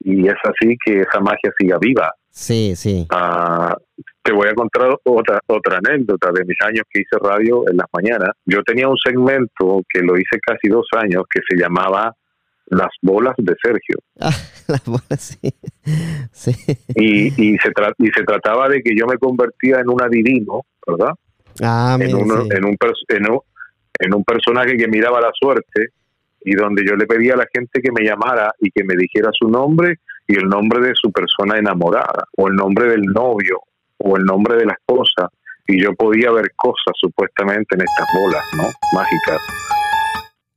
y 0.00 0.28
es 0.28 0.34
así 0.44 0.76
que 0.84 1.00
esa 1.00 1.18
magia 1.18 1.52
siga 1.58 1.78
viva. 1.80 2.14
Sí, 2.30 2.74
sí. 2.76 3.06
Ah, 3.10 3.76
te 4.22 4.32
voy 4.32 4.48
a 4.48 4.54
contar 4.54 4.96
otra 5.04 5.40
otra 5.46 5.78
anécdota 5.78 6.30
de 6.32 6.44
mis 6.44 6.56
años 6.62 6.84
que 6.90 7.00
hice 7.00 7.16
radio 7.22 7.62
en 7.68 7.76
las 7.76 7.86
mañanas. 7.92 8.30
Yo 8.44 8.62
tenía 8.62 8.88
un 8.88 8.96
segmento 8.96 9.82
que 9.88 10.00
lo 10.00 10.16
hice 10.16 10.40
casi 10.40 10.68
dos 10.68 10.86
años 10.96 11.24
que 11.32 11.40
se 11.48 11.56
llamaba 11.56 12.14
Las 12.66 12.90
bolas 13.02 13.34
de 13.38 13.54
Sergio. 13.62 13.98
Ah, 14.20 14.30
las 14.68 14.84
bolas, 14.84 15.38
sí. 15.42 15.54
sí. 16.32 16.52
Y, 16.94 17.26
y, 17.28 17.58
se 17.58 17.70
y 17.98 18.10
se 18.10 18.24
trataba 18.24 18.68
de 18.68 18.82
que 18.82 18.94
yo 18.96 19.06
me 19.06 19.18
convertía 19.18 19.80
en 19.80 19.90
un 19.90 20.02
adivino, 20.02 20.62
¿verdad? 20.86 21.12
Ah, 21.62 21.96
en, 22.00 22.14
un, 22.14 22.52
en, 22.52 22.64
un, 22.64 22.76
en 23.98 24.14
un 24.14 24.24
personaje 24.24 24.76
que 24.76 24.88
miraba 24.88 25.20
la 25.20 25.30
suerte 25.32 25.90
y 26.44 26.54
donde 26.54 26.84
yo 26.84 26.94
le 26.96 27.06
pedía 27.06 27.34
a 27.34 27.38
la 27.38 27.46
gente 27.52 27.80
que 27.80 27.92
me 27.92 28.04
llamara 28.04 28.52
y 28.58 28.70
que 28.70 28.84
me 28.84 28.94
dijera 28.96 29.30
su 29.32 29.48
nombre 29.48 30.00
y 30.26 30.36
el 30.36 30.48
nombre 30.48 30.80
de 30.80 30.92
su 30.94 31.12
persona 31.12 31.58
enamorada, 31.58 32.24
o 32.36 32.48
el 32.48 32.54
nombre 32.54 32.88
del 32.88 33.02
novio, 33.02 33.60
o 34.04 34.16
el 34.16 34.24
nombre 34.24 34.56
de 34.56 34.66
la 34.66 34.74
esposa, 34.74 35.28
y 35.66 35.82
yo 35.82 35.94
podía 35.94 36.30
ver 36.30 36.52
cosas 36.56 36.94
supuestamente 37.00 37.74
en 37.74 37.82
estas 37.82 38.06
bolas, 38.14 38.44
¿no? 38.56 38.64
Mágicas. 38.92 39.40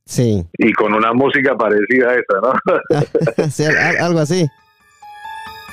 Sí. 0.04 0.44
Y 0.58 0.72
con 0.72 0.94
una 0.94 1.12
música 1.12 1.56
parecida 1.56 2.10
a 2.10 2.14
esa, 2.14 2.40
¿no? 2.42 3.48
sí, 3.50 3.64
algo 4.00 4.20
así. 4.20 4.46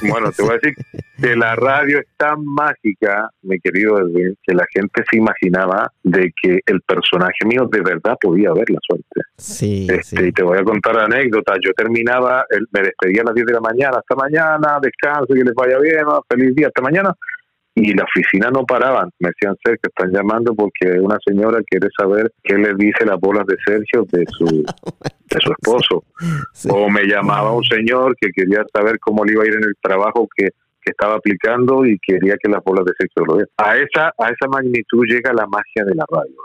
Bueno, 0.02 0.30
te 0.32 0.44
voy 0.44 0.52
a 0.52 0.56
decir 0.56 0.76
que 1.22 1.36
la 1.38 1.56
radio 1.56 2.00
es 2.00 2.08
tan 2.18 2.44
mágica, 2.44 3.30
mi 3.44 3.58
querido 3.60 3.98
Edwin, 4.00 4.36
que 4.46 4.54
la 4.54 4.66
gente 4.74 5.04
se 5.10 5.18
imaginaba 5.18 5.90
de 6.04 6.34
que 6.42 6.60
el 6.66 6.82
personaje 6.82 7.46
mío 7.46 7.68
de 7.72 7.82
verdad 7.82 8.18
podía 8.20 8.52
ver 8.52 8.70
la 8.70 8.80
suerte. 8.86 9.22
Sí, 9.38 9.88
este, 9.90 10.28
Y 10.28 10.32
te 10.34 10.44
voy 10.44 10.58
a 10.58 10.64
contar 10.64 11.00
anécdotas. 11.00 11.60
Yo 11.64 11.72
terminaba, 11.74 12.46
me 12.72 12.82
despedía 12.82 13.22
a 13.22 13.26
las 13.26 13.36
10 13.36 13.48
de 13.48 13.54
la 13.54 13.62
mañana, 13.62 13.98
hasta 13.98 14.16
mañana, 14.16 14.80
descanso, 14.82 15.34
que 15.34 15.44
les 15.44 15.56
vaya 15.56 15.80
bien, 15.80 16.04
feliz 16.30 16.54
día, 16.56 16.68
hasta 16.68 16.82
mañana 16.82 17.16
y 17.76 17.94
la 17.94 18.04
oficina 18.04 18.50
no 18.50 18.66
paraban. 18.66 19.10
Me 19.20 19.30
decían, 19.30 19.56
ser 19.64 19.78
que 19.80 19.90
están 19.90 20.12
llamando 20.12 20.56
porque 20.56 20.98
una 21.00 21.18
señora 21.26 21.60
quiere 21.70 21.90
saber 21.98 22.32
qué 22.42 22.56
le 22.56 22.74
dice 22.76 23.06
las 23.06 23.20
bolas 23.20 23.46
de 23.46 23.58
Sergio 23.66 24.06
de 24.12 24.26
su, 24.30 24.46
de 25.30 25.40
su 25.42 25.52
esposo. 25.52 26.06
O 26.70 26.90
me 26.90 27.04
llamaba 27.04 27.52
un 27.52 27.66
señor 27.66 28.16
que 28.20 28.30
quería 28.32 28.64
saber 28.74 28.98
cómo 29.00 29.26
le 29.26 29.34
iba 29.34 29.44
a 29.44 29.48
ir 29.48 29.56
en 29.56 29.66
el 29.66 29.76
trabajo 29.82 30.28
que, 30.36 30.46
que 30.82 30.92
estaba 30.92 31.16
aplicando 31.16 31.86
y 31.86 32.00
quería 32.00 32.36
que 32.42 32.50
las 32.50 32.64
bolas 32.64 32.86
de 32.86 32.94
Sergio 32.98 33.26
lo 33.26 33.34
vieran. 33.36 33.50
A 33.58 33.76
esa, 33.76 34.14
a 34.18 34.30
esa 34.30 34.48
magnitud 34.50 35.04
llega 35.10 35.34
la 35.34 35.46
magia 35.46 35.84
de 35.84 35.96
la 35.96 36.06
radio. 36.10 36.36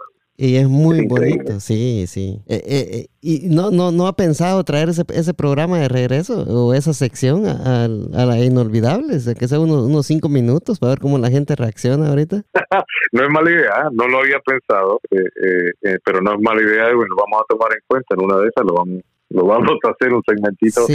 Y 0.43 0.57
es 0.57 0.67
muy 0.71 1.07
bonito, 1.07 1.61
sí, 1.61 2.07
sí. 2.07 2.41
Eh, 2.47 2.63
eh, 2.65 2.89
eh, 2.93 3.07
¿Y 3.21 3.51
no, 3.51 3.71
no, 3.71 3.93
no 3.93 4.07
ha 4.07 4.17
pensado 4.17 4.65
traer 4.65 4.89
ese, 4.89 5.03
ese 5.13 5.35
programa 5.35 5.79
de 5.79 5.89
regreso 5.91 6.45
o 6.49 6.73
esa 6.73 6.95
sección 6.95 7.47
a, 7.47 7.85
a 7.85 7.89
la 8.25 8.39
inolvidable? 8.43 9.19
que 9.39 9.49
sea 9.49 9.61
unos, 9.61 9.85
unos 9.85 10.07
cinco 10.07 10.31
minutos 10.31 10.79
para 10.79 10.93
ver 10.93 10.99
cómo 10.99 11.19
la 11.19 11.29
gente 11.29 11.57
reacciona 11.57 12.09
ahorita. 12.09 12.43
no 13.13 13.23
es 13.23 13.29
mala 13.29 13.51
idea, 13.51 13.91
no 13.93 14.09
lo 14.09 14.21
había 14.21 14.39
pensado, 14.41 14.99
pero 16.07 16.23
no 16.23 16.33
es 16.33 16.41
mala 16.41 16.63
idea 16.63 16.91
y 16.91 16.95
bueno, 16.95 17.15
vamos 17.19 17.43
a 17.43 17.45
tomar 17.47 17.75
en 17.75 17.81
cuenta 17.87 18.15
en 18.15 18.25
una 18.25 18.37
de 18.39 18.49
esas, 18.49 18.65
lo 18.65 18.73
vamos, 18.73 19.03
lo 19.29 19.45
vamos 19.45 19.79
a 19.85 19.91
hacer 19.91 20.15
un 20.15 20.23
segmentito 20.27 20.87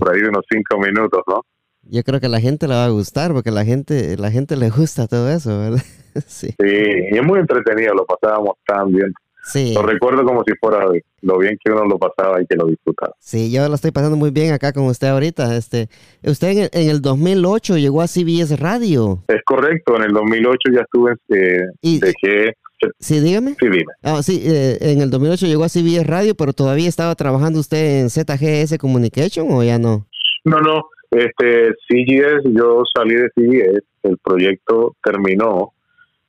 por 0.00 0.12
ahí 0.12 0.22
de 0.22 0.28
unos 0.28 0.44
cinco 0.50 0.76
minutos, 0.80 1.22
¿no? 1.28 1.42
Yo 1.82 2.02
creo 2.02 2.18
que 2.18 2.26
a 2.26 2.30
la 2.30 2.40
gente 2.40 2.66
le 2.66 2.74
va 2.74 2.86
a 2.86 2.90
gustar 2.90 3.32
porque 3.32 3.52
la 3.52 3.64
gente, 3.64 4.16
la 4.16 4.32
gente 4.32 4.56
le 4.56 4.70
gusta 4.70 5.06
todo 5.06 5.30
eso, 5.30 5.56
¿verdad? 5.56 5.82
sí. 6.26 6.54
y 6.58 7.16
es 7.16 7.22
muy 7.24 7.40
entretenido, 7.40 7.94
lo 7.94 8.06
pasábamos 8.06 8.56
tan 8.66 8.92
bien. 8.92 9.12
Sí. 9.44 9.72
Lo 9.74 9.82
recuerdo 9.82 10.24
como 10.24 10.42
si 10.46 10.52
fuera 10.60 10.84
lo 11.22 11.38
bien 11.38 11.56
que 11.62 11.72
uno 11.72 11.86
lo 11.86 11.98
pasaba 11.98 12.40
y 12.42 12.46
que 12.46 12.54
lo 12.54 12.66
disfrutaba. 12.66 13.14
Sí, 13.18 13.50
yo 13.50 13.66
lo 13.68 13.74
estoy 13.74 13.92
pasando 13.92 14.16
muy 14.16 14.30
bien 14.30 14.52
acá 14.52 14.72
con 14.72 14.84
usted 14.84 15.08
ahorita. 15.08 15.56
Este, 15.56 15.88
usted 16.22 16.48
en 16.48 16.58
el, 16.58 16.70
en 16.72 16.90
el 16.90 17.00
2008 17.00 17.78
llegó 17.78 18.02
a 18.02 18.08
CBS 18.08 18.56
Radio. 18.56 19.24
Es 19.28 19.42
correcto, 19.44 19.96
en 19.96 20.02
el 20.02 20.12
2008 20.12 20.58
ya 20.74 20.80
estuve, 20.82 21.14
eh, 21.30 21.62
y, 21.80 21.98
dejé... 21.98 22.54
Sí, 23.00 23.18
dígame. 23.20 23.56
Sí, 23.58 23.68
dime. 23.68 23.92
Ah, 24.02 24.22
sí, 24.22 24.40
eh, 24.44 24.76
en 24.80 25.00
el 25.00 25.10
2008 25.10 25.46
llegó 25.46 25.64
a 25.64 25.68
CBS 25.68 26.04
Radio, 26.04 26.34
pero 26.36 26.52
todavía 26.52 26.88
estaba 26.88 27.14
trabajando 27.16 27.58
usted 27.58 28.02
en 28.02 28.10
ZGS 28.10 28.78
Communication 28.78 29.48
o 29.50 29.64
ya 29.64 29.78
no? 29.78 30.06
No, 30.44 30.60
no. 30.60 30.84
Este, 31.10 31.70
CGS, 31.88 32.44
yo 32.44 32.82
salí 32.94 33.14
de 33.14 33.30
CGS, 33.34 33.82
el 34.04 34.18
proyecto 34.18 34.94
terminó 35.02 35.72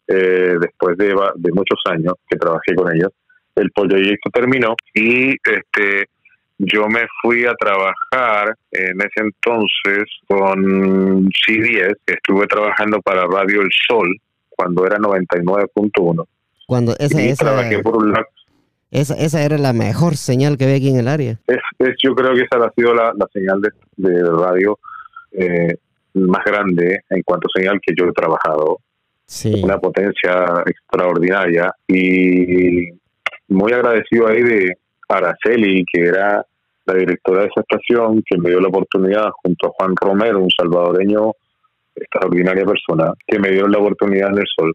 eh, 0.09 0.55
después 0.59 0.97
de, 0.97 1.15
de, 1.35 1.51
muchos 1.51 1.79
años 1.85 2.13
que 2.27 2.37
trabajé 2.37 2.75
con 2.75 2.93
ellos. 2.93 3.11
El 3.55 3.71
proyecto 3.71 4.29
terminó 4.31 4.75
y 4.93 5.31
este 5.31 6.09
yo 6.59 6.87
me 6.89 7.07
fui 7.21 7.45
a 7.45 7.53
trabajar 7.53 8.53
en 8.71 8.99
ese 8.99 9.21
entonces 9.21 10.03
con 10.27 11.29
CBS, 11.31 11.95
estuve 12.05 12.47
trabajando 12.47 12.99
para 13.01 13.25
Radio 13.25 13.61
El 13.61 13.69
Sol 13.87 14.13
cuando 14.49 14.85
era 14.85 14.97
99.1. 14.97 16.25
Cuando 16.67 16.95
esa, 16.99 17.21
esa, 17.21 17.45
trabajé 17.45 17.79
por 17.79 17.97
un 17.97 18.13
esa, 18.91 19.15
esa 19.15 19.43
era 19.43 19.57
la 19.57 19.71
mejor 19.71 20.17
señal 20.17 20.57
que 20.57 20.65
había 20.65 20.77
aquí 20.77 20.89
en 20.89 20.97
el 20.97 21.07
área. 21.07 21.39
Es, 21.47 21.59
yo 22.03 22.13
creo 22.13 22.33
que 22.33 22.41
esa 22.41 22.57
ha 22.57 22.71
sido 22.73 22.93
la, 22.93 23.13
señal 23.31 23.61
de, 23.61 23.69
de 23.97 24.23
radio 24.29 24.79
eh, 25.31 25.75
más 26.15 26.43
grande 26.43 27.03
en 27.09 27.21
cuanto 27.23 27.47
a 27.47 27.59
señal 27.59 27.79
que 27.81 27.93
yo 27.97 28.05
he 28.05 28.11
trabajado. 28.11 28.79
Una 29.63 29.77
potencia 29.77 30.63
extraordinaria. 30.65 31.71
Y 31.87 32.89
muy 33.49 33.71
agradecido 33.71 34.27
ahí 34.27 34.41
de 34.41 34.77
Araceli, 35.07 35.85
que 35.91 36.01
era 36.01 36.45
la 36.85 36.93
directora 36.93 37.41
de 37.41 37.47
esa 37.47 37.61
estación, 37.61 38.23
que 38.25 38.37
me 38.37 38.49
dio 38.49 38.59
la 38.59 38.69
oportunidad 38.69 39.29
junto 39.43 39.67
a 39.67 39.71
Juan 39.77 39.93
Romero, 39.95 40.39
un 40.39 40.49
salvadoreño 40.49 41.33
extraordinaria 41.95 42.65
persona, 42.65 43.13
que 43.27 43.39
me 43.39 43.51
dio 43.51 43.67
la 43.67 43.77
oportunidad 43.79 44.29
en 44.29 44.39
el 44.39 44.45
sol. 44.55 44.73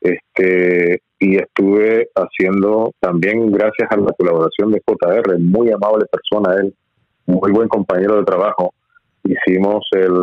Este, 0.00 1.02
y 1.18 1.36
estuve 1.36 2.08
haciendo 2.14 2.92
también 3.00 3.50
gracias 3.50 3.90
a 3.90 3.96
la 3.96 4.12
colaboración 4.12 4.70
de 4.70 4.82
JR, 4.86 5.38
muy 5.38 5.70
amable 5.70 6.04
persona 6.10 6.60
él, 6.60 6.74
muy 7.26 7.50
buen 7.50 7.68
compañero 7.68 8.16
de 8.16 8.24
trabajo, 8.24 8.74
hicimos 9.24 9.84
el, 9.92 10.14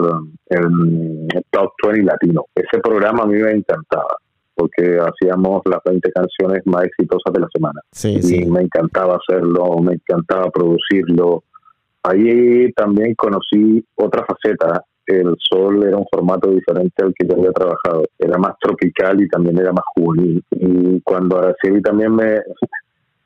el 0.49 1.43
Top 1.51 1.71
20 1.83 2.03
Latino. 2.03 2.45
Ese 2.55 2.79
programa 2.81 3.23
a 3.23 3.27
mí 3.27 3.37
me 3.37 3.51
encantaba 3.51 4.17
porque 4.55 4.97
hacíamos 4.97 5.61
las 5.65 5.81
20 5.83 6.11
canciones 6.11 6.61
más 6.65 6.85
exitosas 6.85 7.33
de 7.33 7.41
la 7.41 7.47
semana. 7.53 7.81
y 8.03 8.45
me 8.45 8.61
encantaba 8.61 9.17
hacerlo, 9.17 9.77
me 9.79 9.93
encantaba 9.93 10.49
producirlo. 10.49 11.43
Ahí 12.03 12.71
también 12.73 13.13
conocí 13.15 13.85
otra 13.95 14.25
faceta. 14.25 14.81
El 15.05 15.35
sol 15.37 15.83
era 15.83 15.97
un 15.97 16.05
formato 16.09 16.49
diferente 16.49 17.03
al 17.03 17.13
que 17.13 17.27
yo 17.27 17.35
había 17.35 17.51
trabajado. 17.51 18.03
Era 18.17 18.37
más 18.37 18.53
tropical 18.59 19.21
y 19.21 19.27
también 19.27 19.59
era 19.59 19.71
más 19.71 19.83
juvenil. 19.93 20.43
Y 20.51 21.01
cuando 21.01 21.37
Araceli 21.37 21.81
también 21.81 22.15
me, 22.15 22.39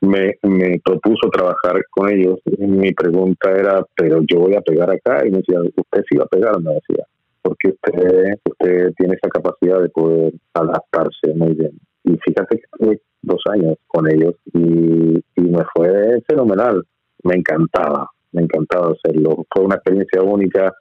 me, 0.00 0.38
me 0.42 0.80
propuso 0.84 1.28
trabajar 1.30 1.82
con 1.90 2.10
ellos, 2.10 2.40
mi 2.58 2.92
pregunta 2.92 3.50
era, 3.50 3.84
pero 3.96 4.20
yo 4.30 4.40
voy 4.40 4.54
a 4.54 4.60
pegar 4.60 4.90
acá. 4.90 5.26
Y 5.26 5.30
me 5.30 5.38
decía, 5.38 5.60
usted 5.60 6.02
sí 6.08 6.16
va 6.16 6.24
a 6.24 6.28
pegar, 6.28 6.60
me 6.60 6.74
decía 6.74 7.04
porque 7.42 7.68
usted, 7.68 8.34
usted 8.44 8.92
tiene 8.96 9.14
esa 9.14 9.28
capacidad 9.28 9.80
de 9.80 9.88
poder 9.88 10.32
adaptarse 10.54 11.34
muy 11.34 11.54
bien. 11.54 11.72
Y 12.04 12.16
fíjate 12.18 12.56
que 12.56 12.62
estuve 12.72 13.00
dos 13.22 13.42
años 13.50 13.76
con 13.86 14.10
ellos 14.10 14.34
y, 14.54 15.20
me 15.36 15.64
fue 15.74 16.22
fenomenal. 16.28 16.84
Me 17.24 17.34
encantaba, 17.34 18.08
me 18.32 18.42
encantaba 18.42 18.92
hacerlo. 18.92 19.44
Fue 19.52 19.64
una 19.64 19.74
experiencia 19.76 20.22
única. 20.22 20.72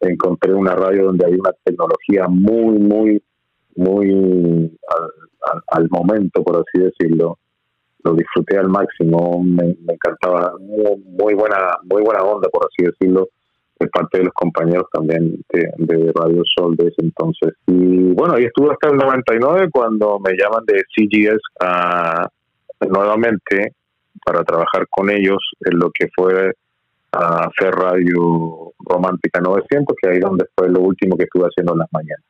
Encontré 0.00 0.52
una 0.52 0.74
radio 0.74 1.04
donde 1.04 1.26
hay 1.26 1.34
una 1.34 1.52
tecnología 1.62 2.26
muy, 2.28 2.78
muy, 2.78 3.22
muy 3.76 4.78
al, 5.68 5.88
momento, 5.88 6.42
por 6.42 6.56
así 6.56 6.82
decirlo. 6.82 7.38
Lo 8.04 8.14
disfruté 8.14 8.58
al 8.58 8.68
máximo, 8.68 9.42
me, 9.42 9.76
encantaba, 9.88 10.52
muy, 10.60 11.34
buena, 11.34 11.76
muy 11.82 12.02
buena 12.02 12.22
onda, 12.22 12.48
por 12.48 12.66
así 12.66 12.84
decirlo 12.84 13.28
de 13.80 13.86
parte 13.88 14.18
de 14.18 14.24
los 14.24 14.34
compañeros 14.34 14.86
también 14.92 15.40
de, 15.50 16.12
Radio 16.12 16.42
Sol 16.56 16.74
de 16.76 16.88
ese 16.88 17.00
entonces. 17.02 17.54
Y 17.66 18.12
bueno, 18.12 18.34
ahí 18.34 18.44
estuve 18.44 18.72
hasta 18.72 18.88
el 18.88 18.96
99 18.96 19.68
cuando 19.72 20.18
me 20.18 20.32
llaman 20.32 20.64
de 20.66 20.82
CGS 20.94 21.40
a, 21.60 22.28
nuevamente 22.88 23.74
para 24.24 24.42
trabajar 24.42 24.86
con 24.90 25.10
ellos 25.10 25.38
en 25.60 25.78
lo 25.78 25.90
que 25.92 26.08
fue 26.14 26.52
a 27.12 27.46
hacer 27.46 27.72
Radio 27.72 28.72
Romántica 28.80 29.40
900, 29.40 29.96
que 30.00 30.10
ahí 30.10 30.18
donde 30.18 30.44
fue 30.56 30.68
lo 30.68 30.80
último 30.80 31.16
que 31.16 31.24
estuve 31.24 31.46
haciendo 31.46 31.72
en 31.72 31.78
las 31.78 31.88
mañanas. 31.92 32.24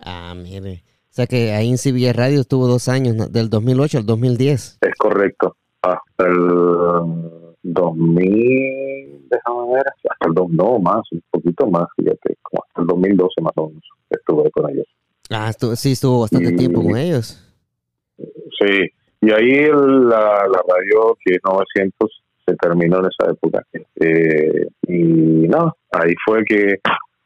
Ah, 0.00 0.34
mire. 0.36 0.82
O 1.14 1.16
sea 1.16 1.28
que 1.28 1.52
ahí 1.52 1.70
en 1.70 1.78
CBS 1.78 2.12
Radio 2.12 2.40
estuvo 2.40 2.66
dos 2.66 2.88
años, 2.88 3.30
del 3.30 3.48
2008 3.48 3.98
al 3.98 4.06
2010. 4.06 4.78
Es 4.80 4.94
correcto. 4.98 5.56
Hasta 5.80 6.26
el 6.26 7.54
2000, 7.62 9.28
déjame 9.30 9.74
ver, 9.74 9.84
hasta 10.10 10.26
el 10.26 10.56
no 10.56 10.80
más, 10.80 11.02
un 11.12 11.22
poquito 11.30 11.68
más, 11.68 11.86
fíjate, 11.96 12.36
como 12.42 12.64
hasta 12.66 12.80
el 12.80 12.88
2012 12.88 13.42
más 13.42 13.52
o 13.54 13.68
menos 13.68 13.84
estuve 14.10 14.50
con 14.50 14.70
ellos. 14.70 14.88
Ah, 15.30 15.52
sí, 15.52 15.92
estuvo 15.92 16.22
bastante 16.22 16.50
tiempo 16.50 16.82
con 16.82 16.96
ellos. 16.96 17.40
Sí, 18.18 18.90
y 19.20 19.30
ahí 19.30 19.68
la, 19.70 20.48
la 20.48 20.62
radio 20.66 21.16
que 21.24 21.36
es 21.36 21.40
900 21.44 22.22
se 22.44 22.56
terminó 22.56 22.98
en 22.98 23.04
esa 23.04 23.30
época. 23.30 23.62
Eh, 24.00 24.66
y 24.88 25.46
no, 25.46 25.76
ahí 25.92 26.12
fue 26.24 26.42
que 26.44 26.80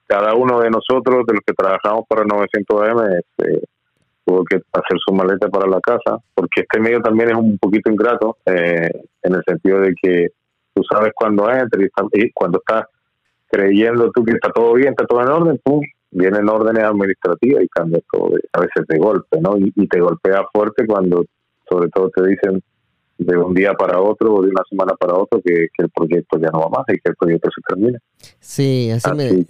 cada 0.06 0.34
uno 0.34 0.60
de 0.60 0.68
nosotros, 0.68 1.24
de 1.26 1.32
los 1.32 1.42
que 1.46 1.54
trabajamos 1.54 2.04
para 2.06 2.24
900M, 2.24 3.18
este, 3.18 3.62
tuvo 4.28 4.44
que 4.44 4.56
hacer 4.56 4.98
su 5.04 5.14
maleta 5.14 5.48
para 5.48 5.66
la 5.66 5.80
casa, 5.80 6.18
porque 6.34 6.60
este 6.60 6.80
medio 6.80 7.00
también 7.00 7.30
es 7.30 7.36
un 7.36 7.56
poquito 7.56 7.90
ingrato, 7.90 8.36
eh, 8.44 8.90
en 9.22 9.34
el 9.34 9.42
sentido 9.46 9.80
de 9.80 9.94
que 10.00 10.28
tú 10.74 10.82
sabes 10.90 11.12
cuando 11.14 11.50
entra 11.50 11.82
y, 12.12 12.30
cuando 12.32 12.58
estás 12.58 12.84
creyendo 13.50 14.10
tú 14.12 14.24
que 14.24 14.32
está 14.32 14.52
todo 14.52 14.74
bien, 14.74 14.90
está 14.90 15.06
todo 15.06 15.22
en 15.22 15.28
orden, 15.28 15.60
pum, 15.64 15.80
vienen 16.10 16.48
órdenes 16.48 16.84
administrativas 16.84 17.64
y 17.64 17.68
cambia 17.68 18.00
todo, 18.12 18.34
a 18.52 18.60
veces 18.60 18.86
de 18.86 18.98
golpe, 18.98 19.40
¿no? 19.40 19.56
Y, 19.56 19.88
te 19.88 19.98
golpea 19.98 20.44
fuerte 20.52 20.86
cuando 20.86 21.24
sobre 21.66 21.88
todo 21.88 22.10
te 22.10 22.26
dicen 22.26 22.62
de 23.16 23.36
un 23.36 23.54
día 23.54 23.72
para 23.74 23.98
otro 23.98 24.34
o 24.34 24.42
de 24.42 24.50
una 24.50 24.62
semana 24.68 24.94
para 24.94 25.14
otro 25.14 25.40
que, 25.42 25.68
el 25.78 25.90
proyecto 25.90 26.38
ya 26.38 26.50
no 26.52 26.60
va 26.60 26.68
más 26.68 26.84
y 26.88 27.00
que 27.00 27.10
el 27.10 27.16
proyecto 27.16 27.48
se 27.50 27.62
termina. 27.66 27.98
Sí, 28.40 28.90
así, 28.90 29.10
me, 29.16 29.46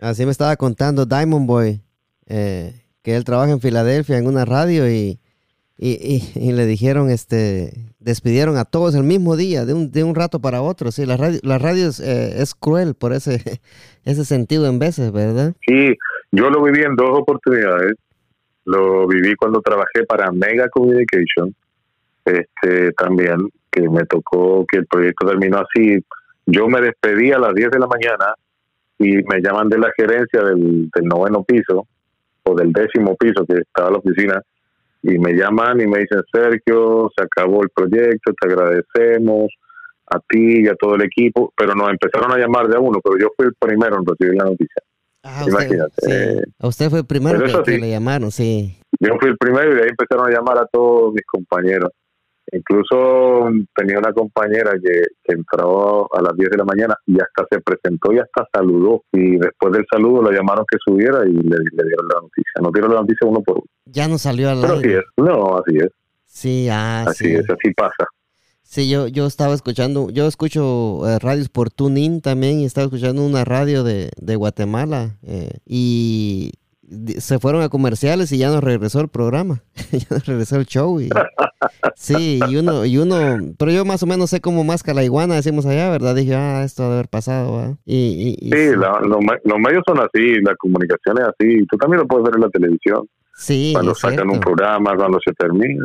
así 0.00 0.24
me 0.24 0.30
estaba 0.30 0.56
contando 0.56 1.04
Diamond 1.04 1.46
Boy. 1.46 1.80
Eh, 2.28 2.72
que 3.06 3.14
él 3.14 3.22
trabaja 3.22 3.52
en 3.52 3.60
Filadelfia 3.60 4.18
en 4.18 4.26
una 4.26 4.44
radio 4.44 4.90
y, 4.90 5.20
y, 5.78 6.52
le 6.52 6.66
dijeron, 6.66 7.08
este, 7.08 7.70
despidieron 8.00 8.56
a 8.56 8.64
todos 8.64 8.96
el 8.96 9.04
mismo 9.04 9.36
día, 9.36 9.64
de 9.64 9.74
un, 9.74 9.92
de 9.92 10.02
un 10.02 10.16
rato 10.16 10.40
para 10.40 10.60
otro. 10.60 10.90
Sí, 10.90 11.06
la 11.06 11.16
radio, 11.16 11.38
la 11.44 11.58
radio 11.58 11.86
es, 11.86 12.00
eh, 12.00 12.42
es 12.42 12.56
cruel 12.56 12.96
por 12.96 13.12
ese, 13.12 13.60
ese 14.04 14.24
sentido 14.24 14.66
en 14.66 14.80
veces, 14.80 15.12
¿verdad? 15.12 15.54
Sí, 15.64 15.94
yo 16.32 16.50
lo 16.50 16.60
viví 16.64 16.82
en 16.82 16.96
dos 16.96 17.10
oportunidades. 17.12 17.92
Lo 18.64 19.06
viví 19.06 19.36
cuando 19.36 19.60
trabajé 19.60 20.02
para 20.08 20.32
Mega 20.32 20.68
Communication, 20.68 21.54
este, 22.24 22.90
también, 22.94 23.36
que 23.70 23.88
me 23.88 24.04
tocó 24.06 24.66
que 24.68 24.78
el 24.78 24.86
proyecto 24.86 25.28
terminó 25.28 25.58
así. 25.58 26.04
Yo 26.44 26.66
me 26.66 26.80
despedí 26.80 27.30
a 27.30 27.38
las 27.38 27.54
10 27.54 27.70
de 27.70 27.78
la 27.78 27.86
mañana 27.86 28.34
y 28.98 29.18
me 29.22 29.40
llaman 29.40 29.68
de 29.68 29.78
la 29.78 29.92
gerencia 29.96 30.42
del, 30.42 30.90
del 30.90 31.04
noveno 31.04 31.44
piso 31.44 31.86
o 32.46 32.54
del 32.54 32.72
décimo 32.72 33.16
piso 33.16 33.44
que 33.46 33.60
estaba 33.60 33.90
la 33.90 33.98
oficina 33.98 34.40
y 35.02 35.18
me 35.18 35.32
llaman 35.32 35.80
y 35.80 35.86
me 35.86 36.00
dicen, 36.00 36.22
Sergio, 36.32 37.10
se 37.16 37.24
acabó 37.24 37.62
el 37.62 37.70
proyecto, 37.70 38.32
te 38.40 38.48
agradecemos 38.48 39.48
a 40.08 40.18
ti 40.20 40.62
y 40.64 40.68
a 40.68 40.74
todo 40.74 40.94
el 40.94 41.02
equipo, 41.02 41.52
pero 41.56 41.74
nos 41.74 41.90
empezaron 41.90 42.32
a 42.32 42.38
llamar 42.38 42.68
de 42.68 42.76
a 42.76 42.80
uno, 42.80 43.00
pero 43.02 43.16
yo 43.18 43.28
fui 43.36 43.46
el 43.46 43.54
primero 43.58 43.96
en 43.96 44.06
recibir 44.06 44.34
la 44.34 44.44
noticia. 44.44 44.82
Ah, 45.22 45.44
Imagínate. 45.46 46.44
A 46.60 46.68
usted 46.68 46.88
fue 46.88 47.00
el 47.00 47.06
primero 47.06 47.40
que, 47.64 47.78
le 47.78 47.90
llamaron, 47.90 48.30
sí. 48.30 48.76
Yo 49.00 49.16
fui 49.20 49.30
el 49.30 49.36
primero 49.36 49.72
y 49.72 49.74
de 49.74 49.82
ahí 49.82 49.88
empezaron 49.88 50.28
a 50.28 50.30
llamar 50.30 50.58
a 50.58 50.66
todos 50.66 51.12
mis 51.12 51.24
compañeros. 51.26 51.90
Incluso 52.52 53.50
tenía 53.74 53.98
una 53.98 54.12
compañera 54.12 54.72
que, 54.82 55.02
entró 55.24 56.08
a 56.14 56.22
las 56.22 56.36
10 56.36 56.50
de 56.50 56.56
la 56.56 56.64
mañana 56.64 56.94
y 57.06 57.14
hasta 57.14 57.46
se 57.50 57.60
presentó 57.60 58.12
y 58.12 58.18
hasta 58.18 58.46
saludó. 58.52 59.02
Y 59.12 59.36
después 59.36 59.72
del 59.72 59.84
saludo 59.90 60.22
lo 60.22 60.30
llamaron 60.30 60.64
que 60.70 60.78
subiera 60.84 61.24
y 61.26 61.32
le, 61.32 61.42
dieron 61.42 62.08
la 62.08 62.20
noticia. 62.20 62.60
No 62.62 62.70
dieron 62.72 62.94
la 62.94 63.00
noticia 63.00 63.26
uno 63.26 63.42
por 63.42 63.56
uno. 63.56 63.66
Ya 63.86 64.08
no 64.08 64.18
salió 64.18 64.50
al 64.50 64.60
Pero 64.60 64.74
así 64.74 64.88
es. 64.88 65.04
No, 65.16 65.56
así 65.58 65.76
es. 65.78 65.88
Sí, 66.26 66.68
ah, 66.70 67.04
así 67.06 67.34
es, 67.34 67.48
así 67.48 67.72
pasa. 67.74 68.06
Sí, 68.62 68.90
yo, 68.90 69.06
yo 69.06 69.26
estaba 69.26 69.54
escuchando, 69.54 70.10
yo 70.10 70.26
escucho 70.26 71.08
eh, 71.08 71.18
radios 71.20 71.48
por 71.48 71.70
TuneIn 71.70 72.20
también 72.20 72.58
y 72.58 72.64
estaba 72.64 72.86
escuchando 72.86 73.24
una 73.24 73.44
radio 73.44 73.84
de, 73.84 74.10
de 74.20 74.36
Guatemala 74.36 75.16
eh, 75.22 75.58
y 75.64 76.52
se 77.18 77.38
fueron 77.38 77.62
a 77.62 77.68
comerciales 77.68 78.30
y 78.32 78.38
ya 78.38 78.48
no 78.48 78.60
regresó 78.60 79.00
el 79.00 79.08
programa, 79.08 79.62
ya 79.92 80.06
no 80.10 80.18
regresó 80.24 80.56
el 80.56 80.66
show. 80.66 81.00
Y, 81.00 81.10
sí, 81.94 82.40
y 82.48 82.56
uno, 82.56 82.84
y 82.84 82.98
uno, 82.98 83.16
pero 83.58 83.72
yo 83.72 83.84
más 83.84 84.02
o 84.02 84.06
menos 84.06 84.30
sé 84.30 84.40
cómo 84.40 84.64
más 84.64 84.86
la 84.86 85.02
iguana 85.02 85.34
decimos 85.34 85.66
allá, 85.66 85.90
¿verdad? 85.90 86.14
Dije, 86.14 86.34
ah, 86.34 86.62
esto 86.64 86.84
debe 86.84 86.94
haber 86.94 87.08
pasado, 87.08 87.76
Y, 87.84 88.36
sí, 88.40 88.70
los 88.74 89.58
medios 89.58 89.82
son 89.86 89.98
así, 90.00 90.40
la 90.42 90.54
comunicación 90.56 91.18
es 91.18 91.24
así, 91.24 91.66
tú 91.66 91.76
también 91.76 92.02
lo 92.02 92.08
puedes 92.08 92.24
ver 92.24 92.36
en 92.36 92.42
la 92.42 92.50
televisión. 92.50 93.08
Sí, 93.34 93.72
cuando 93.74 93.94
sacan 93.94 94.30
un 94.30 94.40
programa, 94.40 94.96
cuando 94.96 95.18
se 95.24 95.32
termina. 95.34 95.84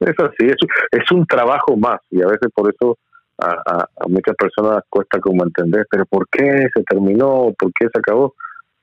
Es 0.00 0.14
así, 0.18 0.46
es, 0.46 0.56
es 0.92 1.10
un 1.12 1.26
trabajo 1.26 1.76
más 1.76 1.98
y 2.10 2.20
a 2.20 2.26
veces 2.26 2.50
por 2.54 2.72
eso 2.72 2.98
a, 3.38 3.50
a, 3.66 3.80
a 3.82 4.08
muchas 4.08 4.36
personas 4.36 4.82
cuesta 4.88 5.18
como 5.18 5.42
entender, 5.42 5.86
pero 5.90 6.04
¿por 6.04 6.28
qué 6.28 6.66
se 6.74 6.82
terminó? 6.84 7.52
¿Por 7.58 7.72
qué 7.72 7.88
se 7.92 7.98
acabó? 7.98 8.34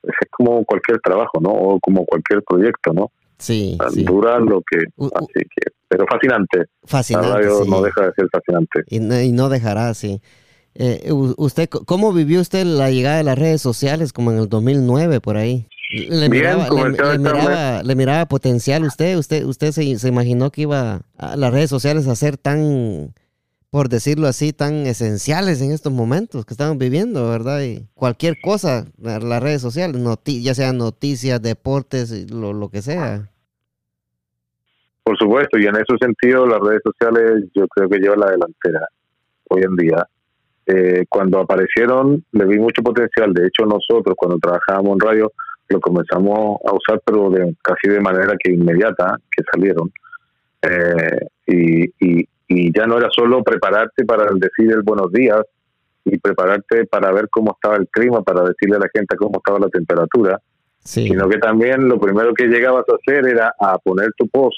Es 0.03 0.29
como 0.31 0.63
cualquier 0.65 0.99
trabajo, 0.99 1.39
¿no? 1.41 1.49
O 1.49 1.79
como 1.79 2.05
cualquier 2.05 2.43
proyecto, 2.43 2.93
¿no? 2.93 3.11
Sí, 3.37 3.77
Dura 3.95 4.39
lo 4.39 4.61
que, 4.61 4.77
así 5.15 5.33
que, 5.33 5.71
pero 5.87 6.05
fascinante. 6.07 6.65
Fascinante. 6.83 7.29
La 7.29 7.35
radio 7.37 7.65
no 7.67 7.81
deja 7.81 8.05
de 8.05 8.13
ser 8.13 8.27
fascinante. 8.31 8.83
Y 8.87 8.99
no, 8.99 9.19
y 9.19 9.31
no 9.31 9.49
dejará, 9.49 9.93
sí. 9.95 10.21
Eh, 10.75 11.11
usted, 11.11 11.67
¿cómo 11.67 12.13
vivió 12.13 12.39
usted 12.39 12.65
la 12.65 12.91
llegada 12.91 13.17
de 13.17 13.23
las 13.23 13.37
redes 13.37 13.61
sociales 13.61 14.13
como 14.13 14.31
en 14.31 14.37
el 14.37 14.47
2009 14.47 15.19
por 15.21 15.37
ahí? 15.37 15.67
¿Le, 15.91 16.29
miraba, 16.29 16.69
le, 17.83 17.95
miraba, 17.95 18.25
potencial 18.27 18.83
usted? 18.83 19.17
¿Usted, 19.17 19.43
usted 19.43 19.71
se, 19.71 19.97
se 19.97 20.07
imaginó 20.07 20.51
que 20.51 20.61
iba 20.61 21.01
a 21.17 21.35
las 21.35 21.51
redes 21.51 21.69
sociales 21.69 22.07
a 22.07 22.15
ser 22.15 22.37
tan 22.37 23.13
por 23.71 23.87
decirlo 23.87 24.27
así, 24.27 24.51
tan 24.51 24.85
esenciales 24.85 25.61
en 25.61 25.71
estos 25.71 25.93
momentos 25.93 26.45
que 26.45 26.53
estamos 26.53 26.77
viviendo, 26.77 27.29
¿verdad? 27.29 27.61
Y 27.61 27.87
cualquier 27.93 28.35
cosa, 28.41 28.85
las 29.01 29.41
redes 29.41 29.61
sociales, 29.61 29.99
ya 30.25 30.53
sean 30.53 30.77
noticias, 30.77 31.41
deportes, 31.41 32.29
lo, 32.29 32.51
lo 32.51 32.69
que 32.69 32.81
sea. 32.81 33.29
Por 35.03 35.17
supuesto, 35.17 35.57
y 35.57 35.65
en 35.65 35.75
ese 35.75 35.97
sentido 35.99 36.45
las 36.45 36.59
redes 36.59 36.81
sociales 36.83 37.45
yo 37.55 37.65
creo 37.69 37.89
que 37.89 37.99
llevan 37.99 38.19
la 38.19 38.31
delantera 38.31 38.87
hoy 39.49 39.63
en 39.63 39.75
día. 39.77 40.05
Eh, 40.65 41.05
cuando 41.09 41.39
aparecieron 41.39 42.23
le 42.33 42.45
vi 42.45 42.59
mucho 42.59 42.83
potencial, 42.83 43.33
de 43.33 43.47
hecho 43.47 43.65
nosotros 43.65 44.15
cuando 44.15 44.37
trabajábamos 44.37 44.93
en 44.93 44.99
radio 44.99 45.31
lo 45.69 45.79
comenzamos 45.79 46.59
a 46.65 46.73
usar, 46.73 47.01
pero 47.05 47.29
de, 47.29 47.55
casi 47.63 47.87
de 47.87 48.01
manera 48.01 48.35
que 48.37 48.51
inmediata 48.51 49.17
que 49.35 49.43
salieron. 49.51 49.91
Eh, 50.61 51.27
y, 51.47 51.85
y, 51.99 52.27
y 52.53 52.71
ya 52.73 52.85
no 52.85 52.97
era 52.97 53.09
solo 53.11 53.43
prepararte 53.43 54.03
para 54.03 54.25
decir 54.33 54.71
el 54.71 54.81
buenos 54.81 55.11
días 55.11 55.41
y 56.03 56.17
prepararte 56.17 56.85
para 56.85 57.11
ver 57.11 57.29
cómo 57.29 57.53
estaba 57.53 57.77
el 57.77 57.87
clima, 57.87 58.21
para 58.23 58.43
decirle 58.43 58.75
a 58.75 58.79
la 58.79 58.89
gente 58.93 59.15
cómo 59.15 59.37
estaba 59.37 59.59
la 59.59 59.69
temperatura, 59.69 60.39
sino 60.79 61.29
que 61.29 61.37
también 61.37 61.87
lo 61.87 61.99
primero 61.99 62.33
que 62.33 62.47
llegabas 62.47 62.83
a 62.89 62.95
hacer 62.95 63.27
era 63.27 63.53
a 63.59 63.77
poner 63.77 64.09
tu 64.17 64.27
post. 64.27 64.57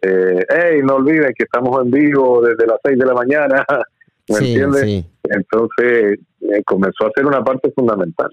Eh, 0.00 0.44
hey, 0.48 0.80
no 0.82 0.94
olviden 0.94 1.34
que 1.36 1.44
estamos 1.44 1.84
en 1.84 1.90
vivo 1.90 2.40
desde 2.40 2.66
las 2.66 2.78
6 2.82 2.98
de 2.98 3.06
la 3.06 3.14
mañana, 3.14 3.66
¿me 4.28 4.38
entiendes? 4.38 5.04
Entonces 5.24 6.20
eh, 6.40 6.62
comenzó 6.64 7.06
a 7.06 7.10
ser 7.14 7.26
una 7.26 7.42
parte 7.42 7.72
fundamental. 7.72 8.30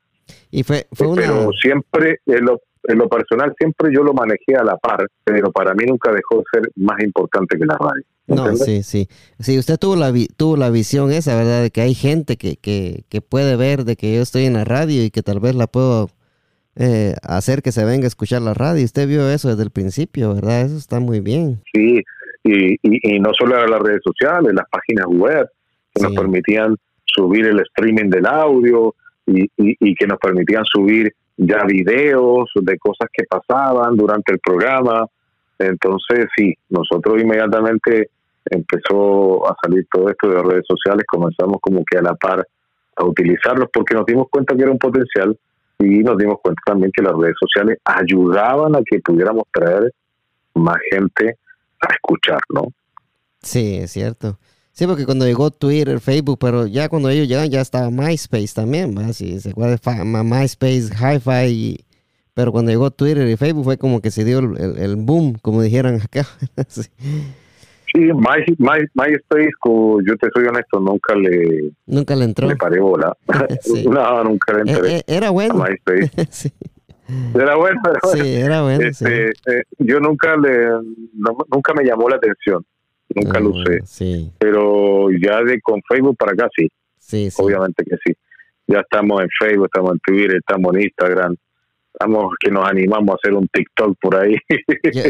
Y 0.52 0.64
fue, 0.64 0.86
fue 0.94 1.08
una... 1.08 1.22
Pero 1.22 1.50
siempre, 1.60 2.20
en 2.28 2.46
lo, 2.46 2.62
en 2.84 2.98
lo 2.98 3.10
personal, 3.10 3.54
siempre 3.58 3.90
yo 3.92 4.04
lo 4.04 4.14
manejé 4.14 4.56
a 4.56 4.64
la 4.64 4.78
par, 4.78 5.06
pero 5.24 5.52
para 5.52 5.74
mí 5.74 5.86
nunca 5.86 6.12
dejó 6.12 6.38
de 6.38 6.44
ser 6.54 6.72
más 6.76 7.02
importante 7.02 7.58
que 7.58 7.66
la 7.66 7.78
radio. 7.78 8.04
No, 8.28 8.56
sí, 8.56 8.82
sí. 8.84 9.08
Sí, 9.40 9.60
usted 9.60 9.78
tuvo 9.78 9.96
la, 9.96 10.12
tuvo 10.36 10.58
la 10.58 10.70
visión 10.70 11.12
esa, 11.12 11.36
¿verdad? 11.36 11.62
De 11.62 11.70
que 11.70 11.82
hay 11.82 11.94
gente 11.94 12.38
que, 12.38 12.56
que, 12.58 13.04
que 13.10 13.22
puede 13.22 13.56
ver 13.56 13.86
de 13.86 13.96
que 13.96 14.16
yo 14.16 14.22
estoy 14.22 14.46
en 14.46 14.54
la 14.54 14.66
radio 14.66 15.04
y 15.04 15.12
que 15.12 15.22
tal 15.22 15.40
vez 15.40 15.54
la 15.54 15.68
puedo 15.68 16.10
eh, 16.78 17.14
hacer 17.24 17.62
que 17.62 17.72
se 17.72 17.86
venga 17.86 18.06
a 18.06 18.08
escuchar 18.08 18.42
la 18.42 18.54
radio. 18.54 18.84
Usted 18.84 19.08
vio 19.08 19.30
eso 19.30 19.50
desde 19.50 19.64
el 19.64 19.72
principio, 19.72 20.34
¿verdad? 20.34 20.62
Eso 20.62 20.78
está 20.78 21.00
muy 21.00 21.22
bien. 21.22 21.62
Sí, 21.74 22.02
y, 22.44 22.78
y, 22.84 23.20
no 23.20 23.32
solo 23.38 23.66
las 23.66 23.80
redes 23.80 24.02
sociales, 24.04 24.54
las 24.54 24.70
páginas 24.70 25.08
web 25.08 25.48
que 25.94 26.04
nos 26.04 26.14
permitían 26.14 26.76
subir 27.06 27.46
el 27.46 27.60
streaming 27.62 28.10
del 28.10 28.26
audio 28.26 28.94
y, 29.26 29.50
y, 29.58 29.96
que 29.96 30.06
nos 30.06 30.20
permitían 30.20 30.64
subir 30.66 31.14
ya 31.38 31.64
videos 31.66 32.50
de 32.56 32.78
cosas 32.78 33.10
que 33.12 33.24
pasaban 33.24 33.96
durante 33.96 34.34
el 34.34 34.40
programa. 34.40 35.08
Entonces, 35.60 36.26
sí, 36.36 36.54
nosotros 36.70 37.22
inmediatamente 37.22 38.10
empezó 38.46 39.50
a 39.50 39.56
salir 39.62 39.86
todo 39.92 40.10
esto 40.10 40.30
de 40.30 40.36
las 40.36 40.44
redes 40.44 40.66
sociales, 40.68 41.06
comenzamos 41.08 41.58
como 41.62 41.84
que 41.84 41.98
a 41.98 42.02
la 42.02 42.14
par 42.16 42.46
a 42.98 43.04
utilizarlos 43.04 43.70
porque 43.74 43.96
nos 43.96 44.06
dimos 44.06 44.28
cuenta 44.30 44.56
que 44.56 44.62
era 44.62 44.72
un 44.72 44.80
potencial 44.80 45.38
y 45.80 46.00
nos 46.00 46.18
dimos 46.18 46.38
cuenta 46.42 46.62
también 46.66 46.92
que 46.96 47.04
las 47.04 47.14
redes 47.18 47.36
sociales 47.40 47.78
ayudaban 47.84 48.76
a 48.76 48.80
que 48.86 49.00
pudiéramos 49.00 49.44
traer 49.52 49.92
más 50.54 50.78
gente 50.90 51.38
a 51.82 51.94
escuchar, 51.94 52.40
¿no? 52.50 52.68
Sí, 53.42 53.78
es 53.78 53.92
cierto. 53.92 54.40
Sí, 54.72 54.88
porque 54.88 55.06
cuando 55.06 55.26
llegó 55.26 55.52
Twitter, 55.52 56.00
Facebook, 56.00 56.38
pero 56.40 56.68
ya 56.68 56.90
cuando 56.90 57.10
ellos 57.10 57.28
llegan 57.28 57.50
ya 57.50 57.62
estaba 57.62 57.90
MySpace 57.90 58.54
también, 58.54 58.96
¿va? 58.98 59.14
Sí, 59.14 59.40
se 59.40 59.52
acuerda 59.52 59.78
MySpace, 60.04 60.90
Hi-Fi, 60.94 61.85
pero 62.36 62.52
cuando 62.52 62.70
llegó 62.70 62.92
Twitter 62.92 63.28
y 63.28 63.38
Facebook 63.38 63.64
fue 63.64 63.78
como 63.78 64.02
que 64.02 64.12
se 64.12 64.26
dio 64.26 64.40
el, 64.40 64.78
el 64.78 64.96
boom, 64.98 65.38
como 65.42 65.62
dijeran 65.62 65.96
acá. 65.96 66.26
sí. 66.68 66.84
Sí, 67.94 68.02
My, 68.14 68.44
My, 68.58 68.86
MySpace, 68.94 69.52
yo 69.64 70.18
te 70.18 70.28
soy 70.34 70.46
honesto, 70.48 70.82
nunca 70.82 71.16
le... 71.16 71.72
Nunca 71.86 72.14
le 72.14 72.26
entró. 72.26 72.48
Le 72.50 72.58
paré 72.58 72.82
bola. 72.82 73.16
no, 73.86 74.24
nunca 74.26 74.54
le 74.54 74.60
entré. 74.72 74.96
Eh, 74.96 74.98
eh, 74.98 75.04
era 75.08 75.30
bueno. 75.30 75.56
MySpace. 75.56 76.28
sí. 76.30 76.52
Era 77.34 77.56
bueno, 77.56 77.80
era 77.86 78.00
bueno. 78.04 78.24
Sí, 78.24 78.36
era 78.36 78.62
bueno. 78.64 78.84
Este, 78.84 79.28
eh, 79.30 79.64
yo 79.78 80.00
nunca 80.02 80.36
le... 80.36 80.72
nunca 81.14 81.74
me 81.74 81.86
llamó 81.86 82.10
la 82.10 82.18
atención. 82.18 82.66
Nunca 83.14 83.40
lo 83.40 83.50
ah, 83.50 83.62
usé. 83.62 83.80
Sí. 83.86 84.32
Pero 84.40 85.10
ya 85.12 85.42
de 85.44 85.62
con 85.62 85.82
Facebook 85.88 86.18
para 86.18 86.34
acá 86.34 86.50
sí. 86.54 86.68
Sí, 86.98 87.32
sí. 87.32 87.42
Obviamente 87.42 87.86
que 87.86 87.96
sí. 88.04 88.14
Ya 88.68 88.80
estamos 88.80 89.22
en 89.22 89.30
Facebook, 89.40 89.66
estamos 89.68 89.92
en 89.94 90.00
Twitter, 90.00 90.38
estamos 90.38 90.76
en 90.76 90.82
Instagram 90.82 91.36
Estamos 91.98 92.34
que 92.42 92.52
nos 92.52 92.68
animamos 92.68 93.12
a 93.12 93.16
hacer 93.16 93.34
un 93.34 93.48
TikTok 93.48 93.98
por 94.02 94.18
ahí. 94.18 94.36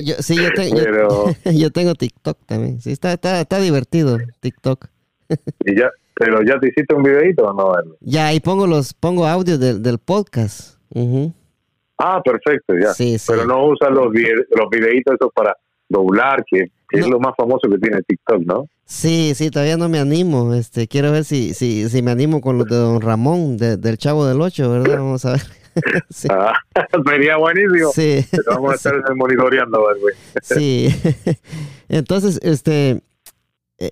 Yo, 0.04 0.16
sí, 0.20 0.36
yo, 1.58 1.72
tengo 1.72 1.96
TikTok 1.96 2.38
también. 2.46 2.80
Sí, 2.80 2.92
está, 2.92 3.14
está, 3.14 3.42
está 3.42 3.60
divertido 3.60 4.20
TikTok. 4.40 4.86
¿Y 5.66 5.80
ya, 5.80 5.90
pero 6.14 6.44
ya 6.44 6.60
te 6.60 6.68
hiciste 6.68 6.94
un 6.94 7.02
videito 7.02 7.44
o 7.44 7.54
no? 7.54 7.74
Ya, 8.02 8.28
ahí 8.28 8.40
pongo 8.40 8.68
los 8.68 8.94
pongo 8.94 9.26
audio 9.26 9.58
del, 9.58 9.82
del 9.82 9.98
podcast. 9.98 10.78
Ah, 11.98 12.22
perfecto, 12.24 12.76
ya. 12.80 12.94
Sí, 12.94 13.18
sí. 13.18 13.26
Pero 13.28 13.46
no 13.46 13.66
usan 13.66 13.96
los, 13.96 14.06
los 14.06 14.70
videitos 14.70 15.16
esos 15.16 15.32
para 15.34 15.58
doblar, 15.90 16.44
que, 16.46 16.70
es 16.92 17.08
lo 17.08 17.20
más 17.20 17.34
famoso 17.36 17.68
que 17.68 17.80
tiene 17.80 18.02
TikTok, 18.08 18.44
¿no? 18.46 18.68
Sí, 18.86 19.34
sí, 19.34 19.50
todavía 19.50 19.78
no 19.78 19.90
me 19.90 19.98
animo. 19.98 20.54
Este, 20.54 20.88
quiero 20.88 21.12
ver 21.12 21.24
si, 21.24 21.56
si, 21.56 21.90
si 21.90 22.02
me 22.04 22.12
animo 22.12 22.42
con 22.42 22.60
los 22.60 22.68
de 22.68 22.76
Don 22.76 23.02
Ramón, 23.02 23.58
del 23.58 23.98
Chavo 23.98 24.28
del 24.28 24.40
Ocho, 24.40 24.70
¿verdad? 24.70 25.00
Vamos 25.00 25.26
a 25.26 25.32
ver. 25.32 25.65
Ah, 26.30 26.54
sería 27.06 27.38
buenísimo. 27.38 27.92
Sí. 27.92 28.26
vamos 28.48 28.72
a 28.72 28.76
estar 28.76 29.16
monitoreando, 29.16 29.86
güey. 30.00 30.16
Sí. 30.42 30.88
Entonces, 31.90 32.40
este, 32.42 33.02
eh, 33.78 33.92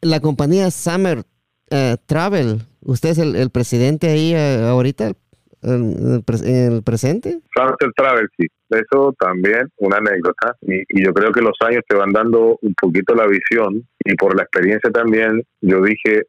la 0.00 0.20
compañía 0.20 0.70
Summer 0.70 1.24
eh, 1.70 1.96
Travel, 2.06 2.62
¿usted 2.82 3.10
es 3.10 3.18
el, 3.18 3.50
presidente 3.50 4.08
ahí 4.08 4.34
eh, 4.34 4.64
ahorita, 4.68 5.12
en 5.62 6.22
el, 6.44 6.82
presente? 6.82 7.40
Summer 7.54 7.76
Travel, 7.96 8.28
sí. 8.38 8.46
Eso 8.70 9.14
también 9.18 9.68
una 9.76 9.98
anécdota. 9.98 10.56
Y, 10.62 10.80
y, 10.88 11.04
yo 11.04 11.12
creo 11.12 11.30
que 11.30 11.42
los 11.42 11.56
años 11.60 11.82
te 11.86 11.94
van 11.94 12.12
dando 12.12 12.58
un 12.62 12.74
poquito 12.80 13.14
la 13.14 13.26
visión 13.26 13.86
y 14.04 14.14
por 14.14 14.34
la 14.34 14.44
experiencia 14.44 14.90
también 14.90 15.42
yo 15.60 15.82
dije, 15.82 16.22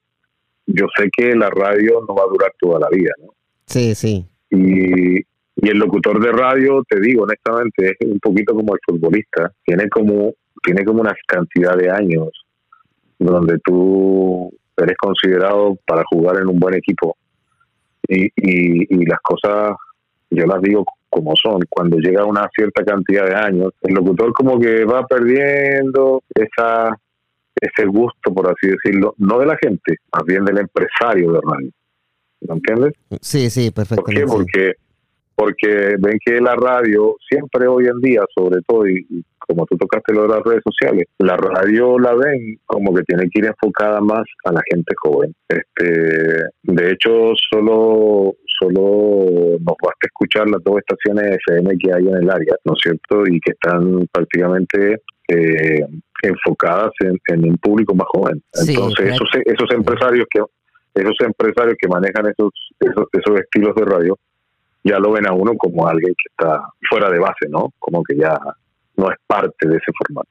yo 0.66 0.88
sé 0.98 1.10
que 1.16 1.36
la 1.36 1.50
radio 1.50 2.02
no 2.08 2.16
va 2.16 2.24
a 2.24 2.28
durar 2.28 2.52
toda 2.60 2.80
la 2.80 2.90
vida, 2.90 3.12
¿no? 3.22 3.34
Sí, 3.66 3.96
sí. 3.96 4.28
Y, 4.54 5.26
el 5.56 5.78
locutor 5.78 6.20
de 6.20 6.32
radio, 6.32 6.84
te 6.90 7.00
digo 7.00 7.24
honestamente, 7.24 7.96
es 7.98 8.08
un 8.10 8.20
poquito 8.20 8.54
como 8.54 8.74
el 8.74 8.80
futbolista. 8.86 9.52
Tiene 9.64 9.88
como, 9.88 10.34
tiene 10.62 10.84
como 10.84 11.02
una 11.02 11.14
cantidad 11.28 11.78
de 11.78 11.90
años 11.90 12.30
donde 13.20 13.60
tú 13.60 14.52
eres 14.76 14.98
considerado 14.98 15.78
para 15.86 16.04
jugar 16.12 16.42
en 16.42 16.50
un 16.50 16.60
buen 16.60 16.76
equipo. 16.76 17.16
Y, 18.08 18.30
y, 18.36 19.06
las 19.06 19.20
cosas, 19.22 19.78
yo 20.30 20.46
las 20.46 20.62
digo 20.62 20.86
como 21.10 21.34
son. 21.36 21.62
Cuando 21.70 21.98
llega 21.98 22.26
una 22.26 22.50
cierta 22.54 22.84
cantidad 22.84 23.26
de 23.26 23.36
años, 23.36 23.74
el 23.82 23.94
locutor 23.94 24.34
como 24.34 24.60
que 24.60 24.84
va 24.84 25.06
perdiendo 25.06 26.24
esa 26.36 26.98
ese 27.62 27.86
gusto, 27.86 28.34
por 28.34 28.48
así 28.48 28.68
decirlo, 28.68 29.14
no 29.18 29.40
de 29.40 29.46
la 29.46 29.58
gente, 29.62 29.96
más 30.12 30.24
bien 30.26 30.44
del 30.44 30.58
empresario 30.58 31.32
de 31.32 31.40
radio. 31.42 31.70
¿Me 32.48 32.56
entiendes? 32.56 32.94
Sí, 33.22 33.50
sí, 33.50 33.72
perfectamente. 33.72 34.26
¿Por 34.26 34.46
qué? 34.46 34.52
Porque, 34.56 34.74
porque 35.36 35.96
ven 36.00 36.18
que 36.24 36.40
la 36.40 36.56
radio 36.56 37.16
siempre 37.28 37.68
hoy 37.68 37.88
en 37.88 38.00
día, 38.02 38.22
sobre 38.36 38.62
todo, 38.68 38.88
y, 38.88 39.06
como 39.40 39.66
tú 39.66 39.78
tocaste 39.78 40.14
lo 40.14 40.24
de 40.24 40.30
las 40.30 40.44
redes 40.44 40.62
sociales, 40.64 41.06
la 41.20 41.36
radio 41.36 42.00
la 42.00 42.14
ven 42.14 42.58
como 42.66 42.94
que 42.94 43.04
tiene 43.04 43.24
que 43.30 43.40
ir 43.40 43.46
enfocada 43.46 44.00
más 44.00 44.24
a 44.46 44.54
la 44.54 44.62
gente 44.72 44.94
joven. 45.02 45.34
Este, 45.50 46.44
de 46.64 46.92
hecho, 46.92 47.34
solo 47.52 48.36
solo 48.62 49.58
nos 49.60 49.76
basta 49.82 50.08
escuchar 50.08 50.50
las 50.50 50.64
dos 50.64 50.78
estaciones 50.78 51.38
FM 51.48 51.78
que 51.78 51.94
hay 51.94 52.08
en 52.08 52.16
el 52.16 52.30
área, 52.30 52.56
¿no 52.66 52.74
es 52.74 52.80
cierto? 52.82 53.24
Y 53.28 53.40
que 53.42 53.52
están 53.52 54.08
prácticamente 54.12 55.02
eh, 55.28 55.86
enfocadas 56.22 56.92
en, 57.02 57.50
un 57.50 57.58
público 57.58 57.94
más 57.96 58.08
joven. 58.08 58.42
Entonces, 58.54 59.14
esos, 59.14 59.30
esos 59.46 59.72
empresarios 59.72 60.26
que 60.30 60.42
esos 60.94 61.16
empresarios 61.22 61.76
que 61.80 61.88
manejan 61.88 62.28
esos, 62.28 62.52
esos, 62.80 63.40
estilos 63.40 63.76
de 63.76 63.86
radio 63.86 64.18
ya 64.84 65.00
lo 65.00 65.12
ven 65.12 65.28
a 65.28 65.34
uno 65.34 65.54
como 65.58 65.88
alguien 65.88 66.14
que 66.14 66.30
está 66.30 66.62
fuera 66.90 67.10
de 67.10 67.20
base, 67.20 67.48
¿no? 67.50 67.72
Como 67.80 68.04
que 68.04 68.18
ya 68.18 68.38
no 68.98 69.10
es 69.10 69.18
parte 69.26 69.68
de 69.68 69.78
ese 69.78 69.92
formato. 69.98 70.30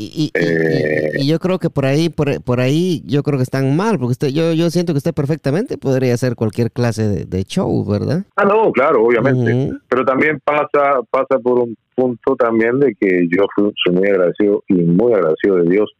Y, 0.00 0.30
y, 0.32 1.26
yo 1.26 1.40
creo 1.40 1.58
que 1.58 1.70
por 1.70 1.84
ahí, 1.84 2.08
por, 2.08 2.60
ahí, 2.60 3.02
yo 3.04 3.24
creo 3.24 3.36
que 3.36 3.42
están 3.42 3.76
mal, 3.76 3.98
porque 3.98 4.12
usted, 4.12 4.28
yo, 4.28 4.52
yo 4.52 4.70
siento 4.70 4.92
que 4.92 4.98
usted 4.98 5.12
perfectamente 5.12 5.76
podría 5.76 6.14
hacer 6.14 6.36
cualquier 6.36 6.70
clase 6.70 7.26
de, 7.26 7.42
show, 7.42 7.84
¿verdad? 7.84 8.22
Ah, 8.36 8.44
no, 8.44 8.70
claro, 8.70 9.02
obviamente. 9.02 9.76
Pero 9.88 10.04
también 10.04 10.38
pasa, 10.44 11.00
pasa 11.10 11.40
por 11.42 11.58
un 11.58 11.76
punto 11.96 12.36
también 12.36 12.78
de 12.78 12.94
que 12.94 13.26
yo 13.28 13.46
fui, 13.56 13.72
soy 13.84 13.96
muy 13.96 14.08
agradecido 14.08 14.62
y 14.68 14.74
muy 14.74 15.14
agradecido 15.14 15.56
de 15.56 15.68
Dios 15.68 15.90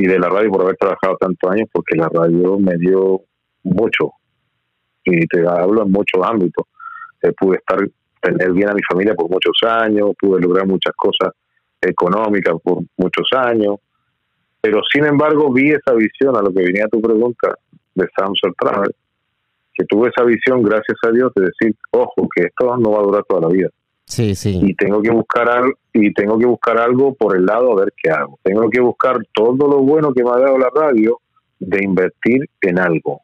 y 0.00 0.06
de 0.06 0.18
la 0.18 0.30
radio 0.30 0.50
por 0.50 0.62
haber 0.62 0.76
trabajado 0.76 1.16
tantos 1.18 1.50
años, 1.50 1.68
porque 1.70 1.94
la 1.94 2.08
radio 2.08 2.58
me 2.58 2.76
dio 2.78 3.20
mucho, 3.62 4.12
y 5.04 5.26
te 5.26 5.46
hablo 5.46 5.82
en 5.82 5.92
muchos 5.92 6.22
ámbitos. 6.24 6.66
Eh, 7.22 7.32
pude 7.38 7.58
estar, 7.58 7.78
tener 8.22 8.52
bien 8.52 8.70
a 8.70 8.74
mi 8.74 8.80
familia 8.90 9.14
por 9.14 9.30
muchos 9.30 9.58
años, 9.62 10.12
pude 10.18 10.40
lograr 10.40 10.66
muchas 10.66 10.94
cosas 10.96 11.34
económicas 11.82 12.54
por 12.62 12.78
muchos 12.96 13.28
años, 13.32 13.76
pero 14.60 14.80
sin 14.90 15.04
embargo 15.04 15.52
vi 15.52 15.70
esa 15.70 15.92
visión 15.94 16.34
a 16.34 16.40
lo 16.40 16.50
que 16.50 16.62
venía 16.62 16.88
tu 16.88 17.00
pregunta 17.00 17.54
de 17.94 18.08
Samsung 18.16 18.54
Travel, 18.58 18.94
que 19.74 19.84
tuve 19.84 20.08
esa 20.08 20.24
visión, 20.24 20.62
gracias 20.62 20.96
a 21.02 21.10
Dios, 21.10 21.30
de 21.34 21.44
decir, 21.44 21.76
ojo, 21.90 22.26
que 22.34 22.44
esto 22.44 22.74
no 22.78 22.92
va 22.92 23.00
a 23.00 23.02
durar 23.02 23.24
toda 23.28 23.42
la 23.42 23.48
vida. 23.48 23.68
Sí, 24.06 24.34
sí. 24.34 24.60
Y 24.62 24.74
tengo 24.74 25.00
que 25.00 25.10
buscar 25.10 25.48
algo, 25.48 25.72
y 25.92 26.12
tengo 26.12 26.38
que 26.38 26.46
buscar 26.46 26.78
algo 26.78 27.14
por 27.14 27.36
el 27.36 27.46
lado 27.46 27.72
a 27.72 27.84
ver 27.84 27.92
qué 27.96 28.10
hago. 28.10 28.38
Tengo 28.42 28.68
que 28.68 28.80
buscar 28.80 29.18
todo 29.32 29.68
lo 29.68 29.78
bueno 29.78 30.12
que 30.12 30.24
me 30.24 30.30
ha 30.30 30.38
dado 30.38 30.58
la 30.58 30.70
radio 30.74 31.20
de 31.58 31.84
invertir 31.84 32.48
en 32.60 32.78
algo. 32.78 33.22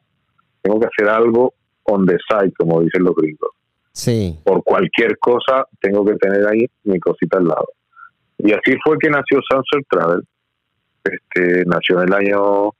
Tengo 0.61 0.79
que 0.79 0.87
hacer 0.87 1.09
algo 1.09 1.53
on 1.83 2.05
the 2.05 2.17
side, 2.29 2.53
como 2.57 2.81
dicen 2.81 3.03
los 3.03 3.15
gringos. 3.15 3.49
Sí. 3.91 4.39
Por 4.43 4.63
cualquier 4.63 5.17
cosa 5.17 5.65
tengo 5.81 6.05
que 6.05 6.15
tener 6.15 6.47
ahí 6.47 6.65
mi 6.83 6.99
cosita 6.99 7.37
al 7.37 7.45
lado. 7.45 7.67
Y 8.37 8.51
así 8.53 8.77
fue 8.83 8.97
que 8.99 9.09
nació 9.09 9.39
Sunset 9.49 9.85
Travel. 9.89 10.21
Este, 11.03 11.65
nació 11.65 12.01
en 12.01 12.07
el 12.07 12.13
año 12.13 12.71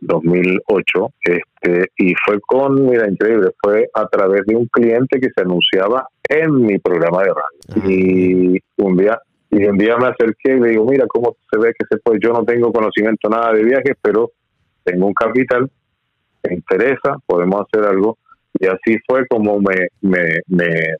2008 0.00 1.12
este, 1.20 1.90
y 1.96 2.14
fue 2.24 2.40
con, 2.40 2.86
mira, 2.86 3.08
increíble, 3.08 3.50
fue 3.60 3.88
a 3.94 4.06
través 4.06 4.46
de 4.46 4.54
un 4.54 4.66
cliente 4.66 5.18
que 5.20 5.28
se 5.34 5.42
anunciaba 5.42 6.06
en 6.28 6.60
mi 6.60 6.78
programa 6.78 7.22
de 7.22 7.28
radio. 7.28 7.90
Y 7.90 8.58
un 8.76 8.96
día 8.96 9.20
y 9.50 9.64
un 9.64 9.78
día 9.78 9.96
me 9.96 10.08
acerqué 10.08 10.56
y 10.56 10.60
le 10.60 10.68
digo, 10.70 10.84
mira 10.84 11.06
cómo 11.08 11.36
se 11.50 11.58
ve 11.58 11.72
que 11.78 11.86
se 11.90 11.98
puede, 11.98 12.18
yo 12.22 12.32
no 12.32 12.44
tengo 12.44 12.70
conocimiento 12.70 13.30
nada 13.30 13.52
de 13.52 13.64
viajes, 13.64 13.96
pero 14.02 14.30
tengo 14.84 15.06
un 15.06 15.14
capital, 15.14 15.70
me 16.44 16.54
interesa, 16.54 17.16
podemos 17.26 17.62
hacer 17.62 17.88
algo. 17.88 18.18
Y 18.60 18.66
así 18.66 18.98
fue 19.06 19.26
como 19.26 19.58
me, 19.60 19.88
me, 20.02 20.40
me, 20.48 20.96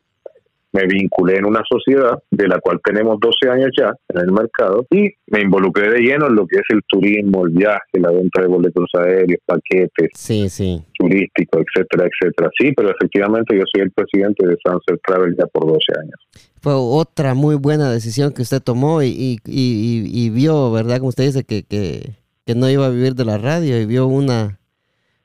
me 0.73 0.87
vinculé 0.87 1.37
en 1.37 1.47
una 1.47 1.63
sociedad 1.69 2.19
de 2.31 2.47
la 2.47 2.59
cual 2.61 2.81
tenemos 2.85 3.19
12 3.21 3.51
años 3.51 3.71
ya 3.77 3.93
en 4.09 4.21
el 4.21 4.33
mercado 4.33 4.87
y 4.91 5.09
me 5.29 5.41
involucré 5.41 5.91
de 5.91 6.01
lleno 6.01 6.27
en 6.27 6.35
lo 6.35 6.47
que 6.47 6.57
es 6.57 6.65
el 6.71 6.83
turismo, 6.87 7.47
el 7.47 7.53
viaje, 7.53 7.81
la 7.95 8.11
venta 8.11 8.43
de 8.43 8.49
boletos 8.49 8.91
aéreos, 8.95 9.41
paquetes 9.47 10.11
sí, 10.15 10.49
sí. 10.49 10.83
turísticos, 10.99 11.63
etcétera, 11.75 12.09
etcétera. 12.09 12.51
Sí, 12.59 12.73
pero 12.77 12.91
efectivamente 12.91 13.57
yo 13.57 13.65
soy 13.73 13.83
el 13.83 13.91
presidente 13.93 14.47
de 14.47 14.57
Sunset 14.63 15.01
Travel 15.07 15.35
ya 15.39 15.47
por 15.47 15.67
12 15.67 15.79
años. 16.01 16.29
Fue 16.61 16.73
otra 16.75 17.35
muy 17.35 17.55
buena 17.55 17.91
decisión 17.91 18.33
que 18.33 18.43
usted 18.43 18.61
tomó 18.61 19.03
y, 19.03 19.09
y, 19.09 19.39
y, 19.47 20.31
vio, 20.31 20.73
¿verdad? 20.73 20.99
Como 20.99 21.09
usted 21.09 21.25
dice, 21.25 21.45
que, 21.45 21.63
que, 21.63 22.11
que 22.45 22.55
no 22.55 22.69
iba 22.69 22.87
a 22.87 22.91
vivir 22.91 23.15
de 23.15 23.25
la 23.25 23.39
radio 23.39 23.81
y 23.81 23.87
vio 23.87 24.07
una, 24.07 24.59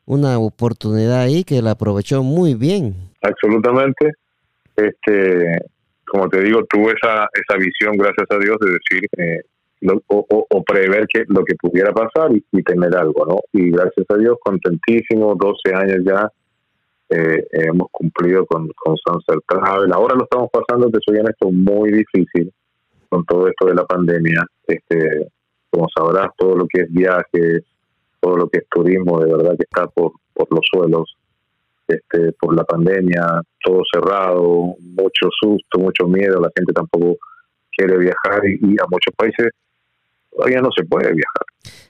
una 0.05 0.37
oportunidad 0.37 1.21
ahí 1.21 1.43
que 1.43 1.61
la 1.61 1.71
aprovechó 1.71 2.23
muy 2.23 2.53
bien. 2.53 2.95
Absolutamente 3.21 4.13
este, 4.75 5.57
como 6.05 6.29
te 6.29 6.41
digo, 6.41 6.63
tuve 6.65 6.93
esa, 6.93 7.27
esa 7.33 7.57
visión, 7.57 7.97
gracias 7.97 8.27
a 8.29 8.37
Dios, 8.37 8.57
de 8.59 8.71
decir 8.71 9.07
eh, 9.17 9.41
o, 10.07 10.63
prever 10.63 11.05
que 11.07 11.23
lo 11.27 11.43
que 11.43 11.55
pudiera 11.55 11.91
pasar 11.91 12.31
y, 12.31 12.63
tener 12.63 12.95
algo, 12.95 13.25
¿no? 13.25 13.39
Y 13.51 13.71
gracias 13.71 14.05
a 14.09 14.17
Dios, 14.17 14.37
contentísimo, 14.43 15.35
12 15.35 15.75
años 15.75 15.97
ya 16.05 16.29
eh, 17.09 17.45
hemos 17.51 17.87
cumplido 17.91 18.45
con, 18.45 18.69
con 18.75 18.95
Sunset 18.97 19.43
Travel. 19.47 19.91
Ahora 19.91 20.15
lo 20.15 20.23
estamos 20.23 20.49
pasando, 20.51 20.89
te 20.89 20.99
soy 21.05 21.19
honesto, 21.19 21.51
muy 21.51 21.91
difícil 21.91 22.51
con 23.09 23.25
todo 23.25 23.47
esto 23.47 23.67
de 23.67 23.75
la 23.75 23.85
pandemia. 23.85 24.45
Este, 24.67 25.27
como 25.69 25.87
sabrás, 25.95 26.29
todo 26.37 26.55
lo 26.55 26.67
que 26.67 26.81
es 26.81 26.91
viajes, 26.91 27.63
todo 28.21 28.37
lo 28.37 28.47
que 28.47 28.59
es 28.59 28.69
turismo, 28.69 29.19
de 29.19 29.35
verdad 29.35 29.57
que 29.57 29.63
está 29.63 29.87
por, 29.87 30.13
por 30.33 30.49
los 30.49 30.61
suelos 30.71 31.17
este, 31.95 32.31
por 32.33 32.55
la 32.55 32.63
pandemia, 32.63 33.41
todo 33.63 33.81
cerrado, 33.91 34.75
mucho 34.79 35.29
susto, 35.39 35.79
mucho 35.79 36.07
miedo, 36.07 36.39
la 36.39 36.49
gente 36.55 36.73
tampoco 36.73 37.17
quiere 37.75 37.97
viajar 37.97 38.41
y, 38.45 38.73
a 38.79 38.85
muchos 38.89 39.13
países 39.15 39.49
todavía 40.31 40.61
no 40.61 40.69
se 40.75 40.83
puede 40.85 41.13
viajar. 41.13 41.45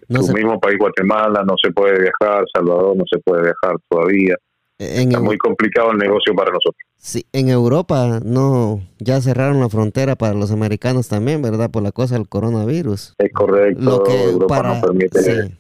No 0.09 0.19
tu 0.19 0.33
mismo 0.33 0.59
país 0.59 0.77
Guatemala 0.77 1.43
no 1.45 1.55
se 1.61 1.71
puede 1.71 1.99
viajar, 2.01 2.45
Salvador 2.53 2.95
no 2.95 3.03
se 3.09 3.19
puede 3.19 3.43
viajar 3.43 3.77
todavía. 3.89 4.35
Está 4.77 5.19
muy 5.19 5.37
complicado 5.37 5.91
el 5.91 5.97
negocio 5.97 6.33
para 6.35 6.51
nosotros. 6.51 6.81
Sí, 6.97 7.25
en 7.31 7.49
Europa 7.49 8.19
no, 8.23 8.81
ya 8.99 9.21
cerraron 9.21 9.59
la 9.59 9.69
frontera 9.69 10.15
para 10.15 10.33
los 10.33 10.51
americanos 10.51 11.07
también, 11.07 11.41
¿verdad? 11.41 11.69
Por 11.69 11.83
la 11.83 11.91
cosa 11.91 12.15
del 12.15 12.27
coronavirus. 12.27 13.13
Es 13.17 13.33
correcto. 13.33 14.03
para, 14.47 14.81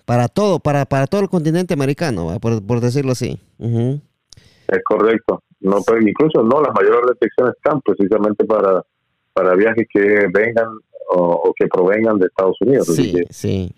para 0.05 0.27
todo, 0.29 0.59
para, 0.59 0.85
para 0.85 1.07
todo 1.07 1.21
el 1.21 1.29
continente 1.29 1.73
americano, 1.73 2.37
por, 2.39 2.65
por 2.65 2.79
decirlo 2.79 3.11
así. 3.11 3.39
Es 4.73 4.83
correcto. 4.83 5.41
No, 5.59 5.77
incluso 6.01 6.43
no, 6.43 6.61
las 6.61 6.73
mayores 6.75 7.01
restricciones 7.09 7.55
están 7.55 7.79
precisamente 7.81 8.43
para, 8.45 8.83
para 9.33 9.55
viajes 9.55 9.87
que 9.93 10.27
vengan 10.33 10.67
o, 11.09 11.53
que 11.55 11.67
provengan 11.67 12.17
de 12.17 12.27
Estados 12.27 12.57
Unidos. 12.61 12.87
Sí, 12.87 13.13
sí. 13.29 13.71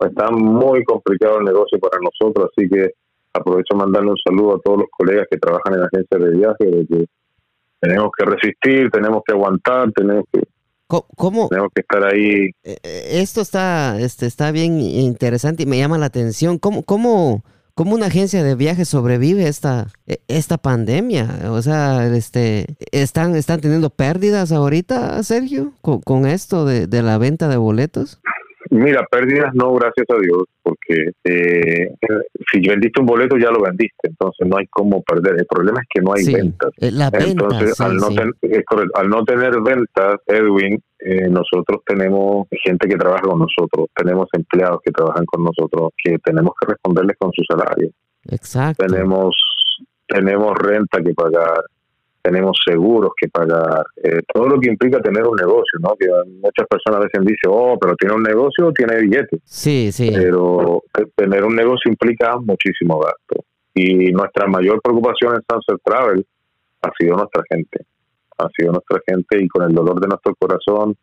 Está, 0.00 0.30
muy 0.30 0.84
complicado 0.84 1.38
el 1.38 1.44
negocio 1.44 1.78
para 1.78 1.98
nosotros, 2.00 2.50
así 2.50 2.68
que 2.68 2.92
aprovecho 3.32 3.76
mandarle 3.76 4.10
un 4.10 4.16
saludo 4.24 4.56
a 4.56 4.60
todos 4.60 4.78
los 4.80 4.88
colegas 4.90 5.26
que 5.30 5.38
trabajan 5.38 5.74
en 5.74 5.80
la 5.80 5.86
agencia 5.86 6.18
de 6.18 6.30
viaje, 6.36 6.64
de 6.64 6.86
que 6.86 7.06
tenemos 7.80 8.10
que 8.16 8.24
resistir, 8.24 8.90
tenemos 8.90 9.22
que 9.24 9.32
aguantar, 9.32 9.92
tenemos 9.92 10.24
que 10.32 10.42
¿Cómo? 11.16 11.48
Tenemos 11.48 11.70
que 11.74 11.80
estar 11.80 12.04
ahí. 12.04 12.50
Eh, 12.64 12.76
eh, 12.82 13.08
esto 13.22 13.40
está, 13.40 13.98
este, 13.98 14.26
está 14.26 14.52
bien 14.52 14.78
interesante 14.78 15.62
y 15.62 15.66
me 15.66 15.78
llama 15.78 15.96
la 15.96 16.06
atención. 16.06 16.58
¿Cómo, 16.58 16.82
cómo, 16.82 17.42
¿Cómo 17.74 17.94
una 17.94 18.06
agencia 18.06 18.42
de 18.42 18.54
viajes 18.54 18.88
sobrevive 18.88 19.48
esta, 19.48 19.86
e, 20.06 20.18
esta 20.28 20.58
pandemia? 20.58 21.50
O 21.50 21.62
sea, 21.62 22.06
este, 22.06 22.66
¿están, 22.92 23.34
están 23.34 23.60
teniendo 23.60 23.88
pérdidas 23.90 24.52
ahorita, 24.52 25.22
Sergio, 25.22 25.72
con, 25.80 26.26
esto 26.26 26.66
de, 26.66 26.86
de, 26.86 27.02
la 27.02 27.16
venta 27.16 27.48
de 27.48 27.56
boletos? 27.56 28.20
Mira, 28.70 29.06
pérdidas 29.10 29.54
no, 29.54 29.74
gracias 29.74 30.06
a 30.08 30.18
Dios, 30.18 30.44
porque 30.62 31.10
eh, 31.24 31.94
si 32.50 32.66
vendiste 32.66 33.00
un 33.00 33.06
boleto 33.06 33.36
ya 33.36 33.50
lo 33.50 33.60
vendiste, 33.60 34.08
entonces 34.08 34.46
no 34.48 34.56
hay 34.56 34.66
cómo 34.68 35.02
perder. 35.02 35.34
El 35.38 35.46
problema 35.46 35.80
es 35.80 35.88
que 35.92 36.00
no 36.00 36.14
hay 36.14 36.24
ventas. 36.32 36.70
Eh, 36.78 36.90
la 36.90 37.10
entonces, 37.12 37.78
al, 37.80 37.96
no 37.96 38.08
al 38.94 39.08
no 39.10 39.24
tener 39.24 39.60
ventas, 39.60 40.16
Edwin, 40.26 40.82
eh, 41.04 41.28
nosotros 41.28 41.82
tenemos 41.86 42.46
gente 42.62 42.88
que 42.88 42.96
trabaja 42.96 43.22
con 43.22 43.40
nosotros, 43.40 43.88
tenemos 43.94 44.28
empleados 44.32 44.80
que 44.84 44.92
trabajan 44.92 45.24
con 45.26 45.44
nosotros, 45.44 45.90
que 46.02 46.18
tenemos 46.18 46.52
que 46.60 46.68
responderles 46.68 47.16
con 47.18 47.32
su 47.32 47.42
salario. 47.44 47.90
Exacto. 48.30 48.86
Tenemos 48.86 49.34
tenemos 50.06 50.56
renta 50.58 51.02
que 51.02 51.14
pagar, 51.14 51.64
tenemos 52.20 52.58
seguros 52.64 53.12
que 53.18 53.28
pagar, 53.28 53.84
eh, 54.02 54.20
todo 54.32 54.46
lo 54.46 54.60
que 54.60 54.68
implica 54.68 55.00
tener 55.00 55.24
un 55.24 55.36
negocio, 55.36 55.78
¿no? 55.80 55.94
Que 55.98 56.06
muchas 56.40 56.68
personas 56.68 57.00
a 57.00 57.04
veces 57.04 57.20
dicen, 57.22 57.50
oh, 57.50 57.78
pero 57.80 57.96
tiene 57.96 58.14
un 58.14 58.22
negocio 58.22 58.68
o 58.68 58.72
tiene 58.72 59.00
billetes. 59.00 59.40
Sí, 59.44 59.90
sí. 59.90 60.10
Pero 60.14 60.82
tener 61.16 61.44
un 61.44 61.56
negocio 61.56 61.90
implica 61.90 62.36
muchísimo 62.36 63.00
gasto. 63.00 63.44
Y 63.74 64.12
nuestra 64.12 64.46
mayor 64.46 64.80
preocupación 64.82 65.34
en 65.34 65.42
Sunset 65.48 65.80
Travel 65.82 66.26
ha 66.82 66.90
sido 66.98 67.16
nuestra 67.16 67.42
gente. 67.50 67.86
Ha 68.42 68.50
sido 68.56 68.72
nuestra 68.72 69.00
gente 69.06 69.42
y 69.42 69.48
con 69.48 69.64
el 69.64 69.74
dolor 69.74 70.00
de 70.00 70.08
nuestro 70.08 70.34
corazón 70.34 70.96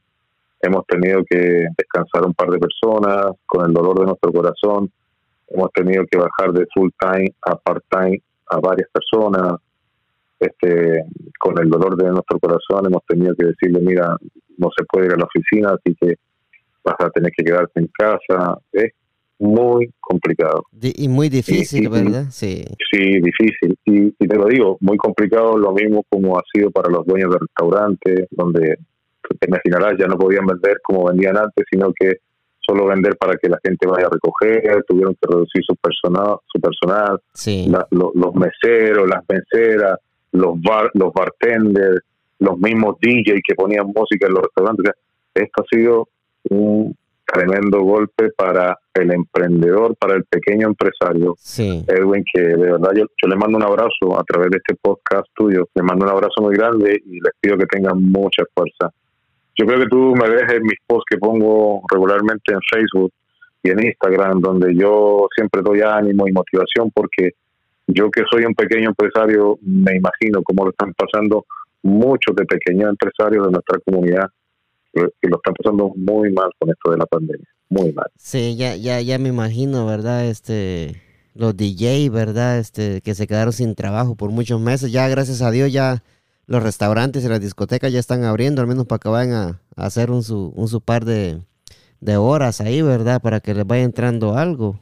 hemos 0.62 0.86
tenido 0.88 1.24
que 1.30 1.68
descansar 1.78 2.26
un 2.26 2.34
par 2.34 2.50
de 2.50 2.60
personas, 2.60 3.32
con 3.46 3.66
el 3.66 3.74
dolor 3.74 4.00
de 4.00 4.06
nuestro 4.06 4.32
corazón 4.32 4.92
hemos 5.48 5.72
tenido 5.72 6.04
que 6.10 6.18
bajar 6.18 6.52
de 6.54 6.68
full 6.74 6.90
time 7.00 7.34
a 7.42 7.56
part 7.56 7.84
time 7.90 8.22
a 8.52 8.60
varias 8.60 8.90
personas 8.92 9.60
este, 10.40 11.04
con 11.38 11.60
el 11.60 11.70
dolor 11.70 11.98
de 11.98 12.10
nuestro 12.10 12.40
corazón 12.40 12.86
hemos 12.86 13.06
tenido 13.06 13.36
que 13.36 13.48
decirle, 13.48 13.80
mira, 13.82 14.16
no 14.58 14.70
se 14.76 14.86
puede 14.86 15.08
ir 15.08 15.14
a 15.14 15.18
la 15.18 15.26
oficina, 15.26 15.72
así 15.72 15.96
que 16.00 16.16
vas 16.84 16.96
a 17.00 17.10
tener 17.10 17.32
que 17.36 17.44
quedarte 17.44 17.80
en 17.80 17.88
casa. 17.88 18.58
Es 18.72 18.94
muy 19.40 19.90
complicado. 20.02 20.66
Y 20.82 21.08
muy 21.08 21.30
difícil, 21.30 21.90
¿verdad? 21.90 22.26
Sí. 22.30 22.66
Sí, 22.92 23.22
difícil. 23.22 23.78
Y, 23.86 24.12
te 24.12 24.36
lo 24.36 24.46
digo, 24.46 24.78
muy 24.82 24.98
complicado, 24.98 25.58
lo 25.58 25.72
mismo 25.72 26.04
como 26.10 26.38
ha 26.38 26.44
sido 26.54 26.70
para 26.72 26.90
los 26.90 27.06
dueños 27.06 27.32
de 27.32 27.38
restaurantes, 27.40 28.28
donde 28.32 28.78
te 29.40 29.48
imaginarás, 29.48 29.98
ya 29.98 30.08
no 30.08 30.18
podían 30.18 30.46
vender 30.46 30.78
como 30.84 31.06
vendían 31.06 31.38
antes, 31.38 31.66
sino 31.72 31.92
que 31.98 32.18
solo 32.60 32.86
vender 32.86 33.16
para 33.18 33.36
que 33.38 33.48
la 33.48 33.60
gente 33.64 33.88
vaya 33.88 34.08
a 34.08 34.10
recoger, 34.10 34.84
tuvieron 34.88 35.16
que 35.16 35.28
reducir 35.28 35.64
su 35.66 35.76
personal, 35.76 36.38
su 36.46 36.60
personal, 36.60 37.20
los 37.92 38.36
meseros, 38.36 39.10
las 39.10 39.24
meseras, 39.28 40.00
los 40.34 40.62
bar, 40.62 40.92
los 40.94 41.14
bartenders, 41.14 42.02
los 42.40 42.58
mismos 42.60 42.98
DJs 43.02 43.42
que 43.48 43.56
ponían 43.56 43.88
música 43.88 44.28
en 44.28 44.34
los 44.34 44.44
restaurantes. 44.44 44.92
esto 45.34 45.64
ha 45.64 45.76
sido 45.76 46.08
un 46.50 46.96
tremendo 47.32 47.82
golpe 47.82 48.32
para 48.36 48.78
el 48.94 49.14
emprendedor, 49.14 49.96
para 49.98 50.16
el 50.16 50.24
pequeño 50.26 50.68
empresario. 50.68 51.36
Edwin, 51.88 52.24
que 52.34 52.42
de 52.42 52.72
verdad 52.72 52.92
yo, 52.96 53.06
yo 53.22 53.28
le 53.28 53.36
mando 53.36 53.58
un 53.58 53.64
abrazo 53.64 54.20
a 54.20 54.24
través 54.24 54.50
de 54.52 54.58
este 54.58 54.76
podcast 54.82 55.28
tuyo, 55.36 55.68
le 55.76 55.84
mando 55.84 56.06
un 56.06 56.12
abrazo 56.12 56.42
muy 56.42 56.56
grande 56.56 57.02
y 57.06 57.20
les 57.22 57.34
pido 57.40 57.58
que 57.58 57.66
tengan 57.66 58.02
mucha 58.02 58.44
fuerza. 58.54 58.92
Yo 59.58 59.66
creo 59.66 59.80
que 59.80 59.88
tú 59.88 60.16
me 60.16 60.30
ves 60.30 60.52
en 60.54 60.64
mis 60.64 60.80
posts 60.88 61.06
que 61.10 61.18
pongo 61.18 61.82
regularmente 61.92 62.54
en 62.54 62.60
Facebook 62.72 63.12
y 63.62 63.72
en 63.72 63.86
Instagram, 63.86 64.40
donde 64.40 64.74
yo 64.76 65.28
siempre 65.36 65.62
doy 65.62 65.82
ánimo 65.82 66.28
y 66.28 66.32
motivación 66.32 66.92
porque 66.92 67.32
yo 67.88 68.10
que 68.10 68.24
soy 68.32 68.46
un 68.46 68.56
pequeño 68.56 68.90
empresario, 68.90 69.58
me 69.62 69.96
imagino 69.96 70.42
cómo 70.44 70.66
lo 70.66 70.72
están 70.72 70.94
pasando 70.94 71.46
muchos 71.84 72.36
de 72.36 72.46
pequeños 72.46 72.90
empresarios 72.90 73.46
de 73.46 73.52
nuestra 73.52 73.80
comunidad 73.86 74.30
que 74.94 75.30
lo 75.30 75.38
están 75.38 75.54
pasando 75.54 75.92
muy 75.96 76.32
mal 76.32 76.50
con 76.60 76.70
esto 76.70 76.92
de 76.92 76.98
la 76.98 77.06
pandemia, 77.06 77.48
muy 77.70 77.92
mal. 77.94 78.08
Sí, 78.18 78.56
ya, 78.58 78.76
ya, 78.76 79.02
ya 79.02 79.20
me 79.20 79.30
imagino, 79.30 79.86
¿verdad? 79.86 80.26
Este, 80.26 81.02
los 81.36 81.56
DJ, 81.56 82.10
¿verdad? 82.10 82.60
Este, 82.60 83.02
que 83.02 83.16
se 83.16 83.28
quedaron 83.28 83.54
sin 83.54 83.76
trabajo 83.76 84.16
por 84.16 84.32
muchos 84.32 84.60
meses. 84.60 84.92
Ya, 84.92 85.08
gracias 85.08 85.42
a 85.42 85.52
Dios, 85.52 85.72
ya 85.72 86.04
los 86.48 86.64
restaurantes 86.64 87.24
y 87.24 87.30
las 87.30 87.42
discotecas 87.42 87.94
ya 87.94 88.00
están 88.00 88.24
abriendo, 88.24 88.62
al 88.62 88.68
menos 88.68 88.88
para 88.88 89.00
que 89.00 89.10
vayan 89.10 89.34
a, 89.34 89.62
hacer 89.76 90.12
un 90.12 90.24
su, 90.24 90.52
un 90.56 90.68
su 90.68 90.82
par 90.82 91.06
de, 91.06 91.40
de 92.02 92.18
horas 92.18 92.60
ahí, 92.62 92.82
¿verdad? 92.82 93.22
Para 93.22 93.40
que 93.40 93.54
les 93.54 93.66
vaya 93.66 93.84
entrando 93.84 94.36
algo 94.36 94.80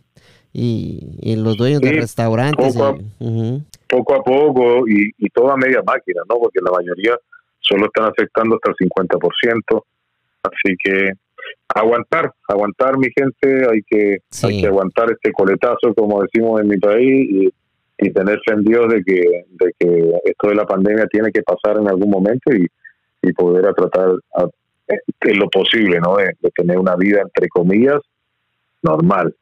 y, 0.53 1.35
los 1.35 1.57
dueños 1.57 1.81
de 1.81 1.91
restaurantes. 1.91 2.75
poco 2.75 4.15
a 4.15 4.23
poco 4.23 4.87
y, 4.87 5.11
y 5.17 5.29
toda 5.29 5.55
media 5.55 5.81
máquina, 5.85 6.21
¿no? 6.29 6.39
Porque 6.39 6.59
la 6.63 6.71
mayoría 6.71 7.15
solo 7.59 7.85
están 7.85 8.05
afectando 8.05 8.55
hasta 8.55 8.71
el 8.71 8.89
50%. 8.89 9.83
Así 10.47 10.75
que 10.83 11.11
aguantar, 11.73 12.31
aguantar 12.47 12.97
mi 12.97 13.07
gente, 13.15 13.67
hay 13.69 13.81
que, 13.83 14.17
hay 14.43 14.61
que 14.61 14.67
aguantar 14.67 15.11
este 15.11 15.31
coletazo, 15.31 15.93
como 15.95 16.23
decimos 16.23 16.61
en 16.61 16.67
mi 16.67 16.77
país, 16.77 17.29
y, 17.29 17.49
y 17.99 18.11
tener 18.11 18.39
fe 18.45 18.53
en 18.53 18.63
Dios 18.63 18.87
de 18.89 19.03
que, 19.03 19.45
de 19.49 19.71
que 19.79 20.11
esto 20.25 20.49
de 20.49 20.55
la 20.55 20.65
pandemia 20.65 21.07
tiene 21.07 21.31
que 21.31 21.41
pasar 21.43 21.77
en 21.77 21.87
algún 21.87 22.09
momento 22.09 22.53
y, 22.53 22.67
y 23.21 23.33
poder 23.33 23.67
a 23.67 23.73
tratar 23.73 24.11
a, 24.35 24.45
en 24.87 25.39
lo 25.39 25.49
posible, 25.49 25.99
¿no? 25.99 26.17
De, 26.17 26.33
tener 26.55 26.77
una 26.77 26.95
vida, 26.95 27.21
entre 27.21 27.47
comillas, 27.49 27.99
normal. 28.81 29.35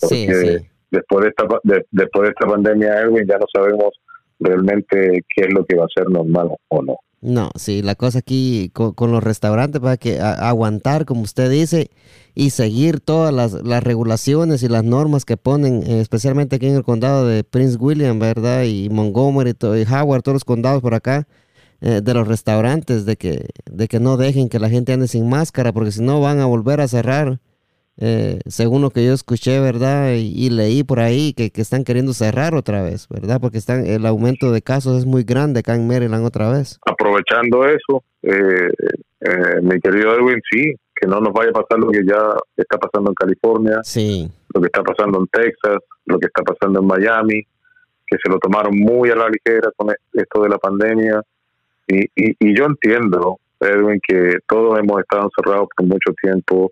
Porque 0.00 0.66
después 0.90 1.24
de 1.24 1.28
esta 1.28 1.46
después 1.90 2.22
de 2.22 2.28
esta 2.28 2.46
pandemia, 2.46 3.00
Erwin, 3.00 3.26
ya 3.26 3.38
no 3.38 3.46
sabemos 3.52 3.90
realmente 4.38 5.22
qué 5.34 5.42
es 5.42 5.52
lo 5.52 5.64
que 5.64 5.76
va 5.76 5.84
a 5.84 5.94
ser 5.94 6.08
normal 6.08 6.50
o 6.68 6.82
no. 6.82 6.96
No, 7.22 7.50
sí, 7.54 7.82
la 7.82 7.94
cosa 7.94 8.18
aquí 8.18 8.70
con, 8.74 9.12
los 9.12 9.22
restaurantes 9.22 9.80
para 9.80 9.96
que 9.96 10.20
aguantar, 10.20 11.04
como 11.04 11.22
usted 11.22 11.48
dice, 11.48 11.92
y 12.34 12.50
seguir 12.50 12.98
todas 12.98 13.32
las, 13.32 13.52
las, 13.52 13.84
regulaciones 13.84 14.64
y 14.64 14.68
las 14.68 14.82
normas 14.82 15.24
que 15.24 15.36
ponen, 15.36 15.84
eh, 15.84 16.00
especialmente 16.00 16.56
aquí 16.56 16.66
en 16.66 16.74
el 16.74 16.82
condado 16.82 17.28
de 17.28 17.44
Prince 17.44 17.76
William, 17.76 18.18
¿verdad? 18.18 18.64
Y 18.64 18.88
Montgomery 18.90 19.54
y 19.60 19.92
Howard, 19.94 20.22
todos 20.22 20.34
los 20.34 20.44
condados 20.44 20.82
por 20.82 20.94
acá, 20.94 21.28
eh, 21.80 22.00
de 22.02 22.14
los 22.14 22.26
restaurantes, 22.26 23.04
de 23.06 23.16
que, 23.16 23.50
de 23.70 23.86
que 23.86 24.00
no 24.00 24.16
dejen 24.16 24.48
que 24.48 24.58
la 24.58 24.68
gente 24.68 24.92
ande 24.92 25.06
sin 25.06 25.28
máscara, 25.28 25.72
porque 25.72 25.92
si 25.92 26.02
no 26.02 26.20
van 26.20 26.40
a 26.40 26.46
volver 26.46 26.80
a 26.80 26.88
cerrar 26.88 27.40
eh, 27.98 28.40
según 28.46 28.80
lo 28.80 28.90
que 28.90 29.04
yo 29.04 29.12
escuché, 29.12 29.60
¿verdad? 29.60 30.14
Y, 30.14 30.48
leí 30.50 30.82
por 30.82 31.00
ahí 31.00 31.34
que, 31.34 31.50
están 31.54 31.84
queriendo 31.84 32.12
cerrar 32.12 32.54
otra 32.54 32.82
vez, 32.82 33.06
¿verdad? 33.08 33.38
Porque 33.40 33.58
están, 33.58 33.86
el 33.86 34.06
aumento 34.06 34.50
de 34.50 34.62
casos 34.62 34.98
es 34.98 35.06
muy 35.06 35.24
grande 35.24 35.60
acá 35.60 35.74
en 35.74 35.86
Maryland 35.86 36.24
otra 36.24 36.50
vez. 36.50 36.78
Aprovechando 36.86 37.66
eso, 37.66 38.02
eh, 38.22 38.70
eh, 39.20 39.60
mi 39.62 39.78
querido 39.80 40.14
Edwin, 40.14 40.40
sí, 40.50 40.74
que 40.94 41.06
no 41.06 41.20
nos 41.20 41.32
vaya 41.32 41.50
a 41.50 41.60
pasar 41.60 41.78
lo 41.78 41.90
que 41.90 42.02
ya 42.06 42.34
está 42.56 42.78
pasando 42.78 43.10
en 43.10 43.14
California, 43.14 43.80
sí. 43.82 44.28
lo 44.54 44.60
que 44.60 44.66
está 44.66 44.82
pasando 44.82 45.20
en 45.20 45.26
Texas, 45.26 45.78
lo 46.06 46.18
que 46.18 46.26
está 46.26 46.42
pasando 46.42 46.80
en 46.80 46.86
Miami, 46.86 47.42
que 48.06 48.16
se 48.22 48.30
lo 48.30 48.38
tomaron 48.38 48.76
muy 48.76 49.10
a 49.10 49.16
la 49.16 49.28
ligera 49.28 49.70
con 49.76 49.90
e-, 49.90 49.96
esto 50.14 50.42
de 50.42 50.48
la 50.48 50.58
pandemia. 50.58 51.20
Y, 51.86 52.04
y, 52.16 52.36
y 52.38 52.56
yo 52.56 52.64
entiendo, 52.64 53.38
Edwin, 53.60 54.00
que 54.06 54.38
todos 54.48 54.78
hemos 54.78 55.00
estado 55.00 55.24
encerrados 55.24 55.68
por 55.76 55.86
mucho 55.86 56.12
tiempo 56.20 56.70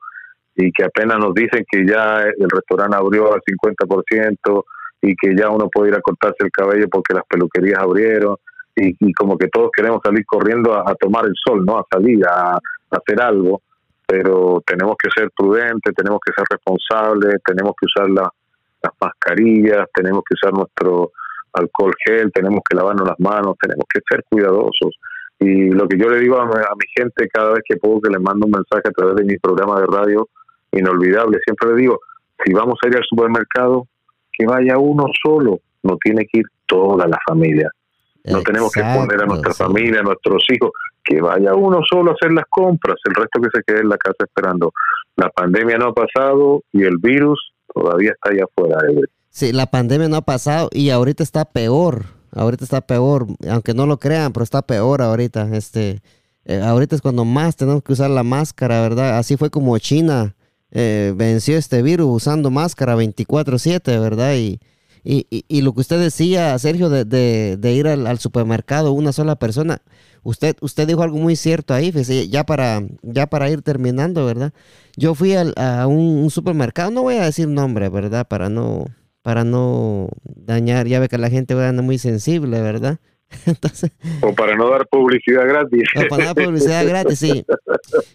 y 0.61 0.73
que 0.73 0.85
apenas 0.85 1.19
nos 1.19 1.33
dicen 1.35 1.65
que 1.71 1.87
ya 1.87 2.21
el 2.21 2.51
restaurante 2.51 2.97
abrió 2.97 3.33
al 3.33 3.41
50% 3.41 4.65
y 5.01 5.17
que 5.17 5.35
ya 5.35 5.49
uno 5.49 5.71
puede 5.71 5.91
ir 5.91 5.97
a 5.97 6.03
cortarse 6.03 6.45
el 6.45 6.51
cabello 6.51 6.87
porque 6.91 7.15
las 7.15 7.25
peluquerías 7.27 7.79
abrieron 7.79 8.37
y, 8.77 9.13
como 9.15 9.37
que 9.37 9.49
todos 9.49 9.71
queremos 9.75 10.01
salir 10.03 10.25
corriendo 10.25 10.75
a, 10.75 10.95
tomar 10.95 11.27
el 11.27 11.35
sol, 11.35 11.65
¿no? 11.67 11.79
A 11.79 11.87
salir, 11.91 12.25
a, 12.27 12.59
hacer 12.91 13.21
algo, 13.21 13.61
pero 14.07 14.63
tenemos 14.67 14.97
que 14.97 15.11
ser 15.15 15.31
prudentes, 15.37 15.95
tenemos 15.95 16.19
que 16.25 16.33
ser 16.35 16.45
responsables, 16.49 17.43
tenemos 17.45 17.73
que 17.79 17.87
usar 17.87 18.09
las 18.11 18.93
mascarillas, 19.01 19.87
tenemos 19.95 20.23
que 20.27 20.35
usar 20.35 20.53
nuestro 20.55 21.13
alcohol 21.53 21.93
gel, 22.07 22.33
tenemos 22.33 22.61
que 22.69 22.77
lavarnos 22.77 23.07
las 23.07 23.21
manos, 23.21 23.57
tenemos 23.61 23.85
que 23.93 24.01
ser 24.09 24.25
cuidadosos. 24.31 24.99
Y 25.39 25.71
lo 25.71 25.87
que 25.87 25.99
yo 25.99 26.09
le 26.09 26.21
digo 26.21 26.39
a, 26.39 26.45
a 26.45 26.75
mi 26.75 26.87
gente 26.97 27.29
cada 27.29 27.53
vez 27.53 27.63
que 27.69 27.77
puedo 27.77 28.01
que 28.01 28.11
les 28.11 28.21
mando 28.21 28.47
un 28.47 28.53
mensaje 28.53 28.89
a 28.89 28.93
través 28.93 29.17
de 29.17 29.25
mi 29.25 29.37
programa 29.37 29.81
de 29.81 29.87
radio, 29.87 30.29
inolvidable. 30.73 31.39
Siempre 31.45 31.71
le 31.71 31.77
digo, 31.77 32.01
si 32.45 32.53
vamos 32.53 32.79
a 32.83 32.89
ir 32.89 32.97
al 32.97 33.05
supermercado, 33.09 33.87
que 34.33 34.47
vaya 34.47 34.79
uno 34.79 35.07
solo, 35.23 35.61
no 35.83 35.97
tiene 36.03 36.27
que 36.27 36.41
ir 36.41 36.47
toda 36.67 37.07
la 37.07 37.19
familia. 37.27 37.71
No 38.25 38.43
tenemos 38.43 38.71
que 38.73 38.83
poner 38.83 39.23
a 39.23 39.27
nuestra 39.27 39.55
familia, 39.55 40.01
a 40.01 40.03
nuestros 40.03 40.45
hijos, 40.51 40.71
que 41.03 41.21
vaya 41.21 41.55
uno 41.55 41.81
solo 41.89 42.11
a 42.11 42.15
hacer 42.15 42.33
las 42.33 42.45
compras, 42.51 42.97
el 43.05 43.15
resto 43.15 43.41
que 43.41 43.49
se 43.53 43.63
quede 43.67 43.81
en 43.81 43.89
la 43.89 43.97
casa 43.97 44.17
esperando. 44.25 44.73
La 45.17 45.31
pandemia 45.31 45.79
no 45.79 45.89
ha 45.89 45.95
pasado 45.95 46.63
y 46.73 46.83
el 46.83 46.99
virus 46.99 47.53
todavía 47.75 48.13
está 48.13 48.31
allá 48.31 48.45
afuera. 48.45 48.79
Sí, 49.31 49.53
la 49.53 49.67
pandemia 49.67 50.09
no 50.09 50.17
ha 50.17 50.23
pasado 50.23 50.69
y 50.73 50.91
ahorita 50.91 51.23
está 51.23 51.45
peor. 51.47 52.05
Ahorita 52.33 52.63
está 52.63 52.81
peor, 52.81 53.27
aunque 53.51 53.75
no 53.75 53.87
lo 53.87 53.99
crean, 53.99 54.33
pero 54.33 54.45
está 54.45 54.63
peor 54.63 55.03
ahorita. 55.03 55.49
Este, 55.57 56.01
eh, 56.45 56.61
ahorita 56.61 56.95
es 56.95 57.03
cuando 57.03 57.25
más 57.25 57.57
tenemos 57.57 57.83
que 57.83 57.93
usar 57.93 58.11
la 58.11 58.23
máscara, 58.23 58.81
¿verdad? 58.83 59.19
Así 59.19 59.37
fue 59.37 59.51
como 59.51 59.77
China 59.79 60.37
eh, 60.73 61.13
venció 61.17 61.57
este 61.57 61.83
virus 61.83 62.09
usando 62.09 62.51
máscara 62.51 62.97
24/7, 62.97 63.99
¿verdad? 64.01 64.35
Y, 64.37 64.61
y, 65.03 65.27
y, 65.49 65.63
lo 65.63 65.73
que 65.73 65.81
usted 65.81 65.99
decía, 65.99 66.59
Sergio, 66.59 66.91
de, 66.91 67.05
de, 67.57 67.73
ir 67.73 67.89
al, 67.89 68.19
supermercado 68.19 68.93
una 68.93 69.13
sola 69.13 69.37
persona, 69.37 69.81
usted, 70.23 70.57
usted 70.61 70.87
dijo 70.87 71.03
algo 71.03 71.17
muy 71.17 71.37
cierto 71.37 71.73
ahí, 71.73 71.91
ya 72.29 72.45
para, 72.45 72.83
ya 73.03 73.27
para 73.27 73.49
ir 73.51 73.63
terminando, 73.63 74.27
¿verdad? 74.27 74.53
Yo 74.97 75.15
fui 75.15 75.35
a 75.35 75.87
un, 75.87 76.31
supermercado, 76.31 76.91
no 76.91 77.03
voy 77.03 77.17
a 77.17 77.25
decir 77.25 77.49
nombre, 77.49 77.89
¿verdad? 77.89 78.29
Para 78.29 78.51
no, 78.51 78.87
para 79.23 79.45
no 79.45 80.09
dañar, 80.23 80.87
ya 80.87 81.01
ve 81.01 81.09
que 81.09 81.19
la 81.19 81.31
gente 81.31 81.55
anda 81.55 81.83
muy 81.83 81.99
sensible, 81.99 82.61
¿verdad? 82.61 82.99
Entonces, 83.47 83.93
o 84.21 84.35
para 84.35 84.57
no 84.57 84.69
dar 84.69 84.87
publicidad 84.89 85.47
gratis. 85.47 85.85
O 85.97 86.09
para 86.09 86.27
dar 86.27 86.35
publicidad 86.35 86.87
gratis, 86.87 87.19
sí. 87.19 87.45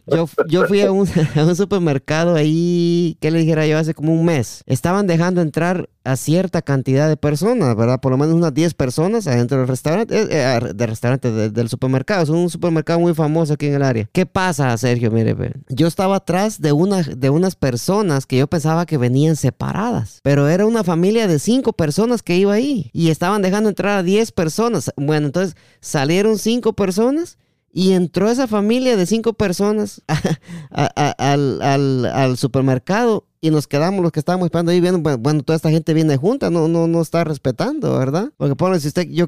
Yo, 0.07 0.27
yo 0.47 0.67
fui 0.67 0.81
a 0.81 0.91
un, 0.91 1.07
a 1.35 1.43
un, 1.43 1.55
supermercado 1.55 2.35
ahí, 2.35 3.17
¿qué 3.21 3.31
le 3.31 3.39
dijera 3.39 3.65
yo? 3.65 3.77
Hace 3.77 3.93
como 3.93 4.13
un 4.13 4.25
mes. 4.25 4.63
Estaban 4.65 5.07
dejando 5.07 5.41
entrar 5.41 5.89
a 6.05 6.15
cierta 6.15 6.61
cantidad 6.61 7.09
de 7.09 7.17
personas, 7.17 7.75
¿verdad? 7.75 7.99
Por 7.99 8.11
lo 8.11 8.17
menos 8.17 8.35
unas 8.35 8.53
10 8.53 8.73
personas 8.75 9.27
adentro 9.27 9.57
del 9.57 9.67
restaurante, 9.67 10.15
eh, 10.15 10.27
eh 10.29 10.59
del 10.73 10.87
restaurante 10.87 11.31
del 11.31 11.69
supermercado. 11.69 12.23
Es 12.23 12.29
un 12.29 12.49
supermercado 12.49 12.99
muy 12.99 13.13
famoso 13.13 13.53
aquí 13.53 13.67
en 13.67 13.73
el 13.73 13.83
área. 13.83 14.09
¿Qué 14.13 14.25
pasa, 14.25 14.77
Sergio? 14.77 15.11
Mire, 15.11 15.35
yo 15.69 15.87
estaba 15.87 16.17
atrás 16.17 16.61
de, 16.61 16.71
una, 16.71 17.01
de 17.01 17.29
unas 17.29 17.55
personas 17.55 18.25
que 18.25 18.37
yo 18.37 18.47
pensaba 18.47 18.85
que 18.85 18.97
venían 18.97 19.35
separadas, 19.35 20.19
pero 20.23 20.47
era 20.47 20.65
una 20.65 20.83
familia 20.83 21.27
de 21.27 21.39
5 21.39 21.73
personas 21.73 22.23
que 22.23 22.37
iba 22.37 22.53
ahí 22.53 22.89
y 22.93 23.09
estaban 23.09 23.41
dejando 23.41 23.69
entrar 23.69 23.97
a 23.97 24.03
10 24.03 24.31
personas. 24.31 24.91
Bueno, 24.95 25.27
entonces 25.27 25.55
salieron 25.81 26.37
5 26.37 26.73
personas 26.73 27.37
y 27.77 27.91
entró 27.91 28.31
esa 28.31 28.47
familia 28.47 28.95
de 28.95 29.05
cinco 29.05 29.33
personas 29.33 30.01
al, 30.71 32.37
supermercado 32.37 33.25
y 33.45 33.51
nos 33.51 33.67
quedamos 33.67 34.01
los 34.01 34.11
que 34.11 34.19
estábamos 34.19 34.47
esperando 34.47 34.71
ahí 34.71 34.81
viendo, 34.81 35.17
bueno, 35.19 35.43
toda 35.43 35.55
esta 35.55 35.69
gente 35.69 35.93
viene 35.93 36.17
junta, 36.17 36.49
no, 36.49 36.67
no, 36.67 36.87
no 36.87 37.01
está 37.01 37.23
respetando, 37.23 37.97
¿verdad? 37.99 38.31
Porque 38.37 38.55
pone, 38.55 38.79
si 38.79 38.87
usted, 38.87 39.07
yo, 39.07 39.27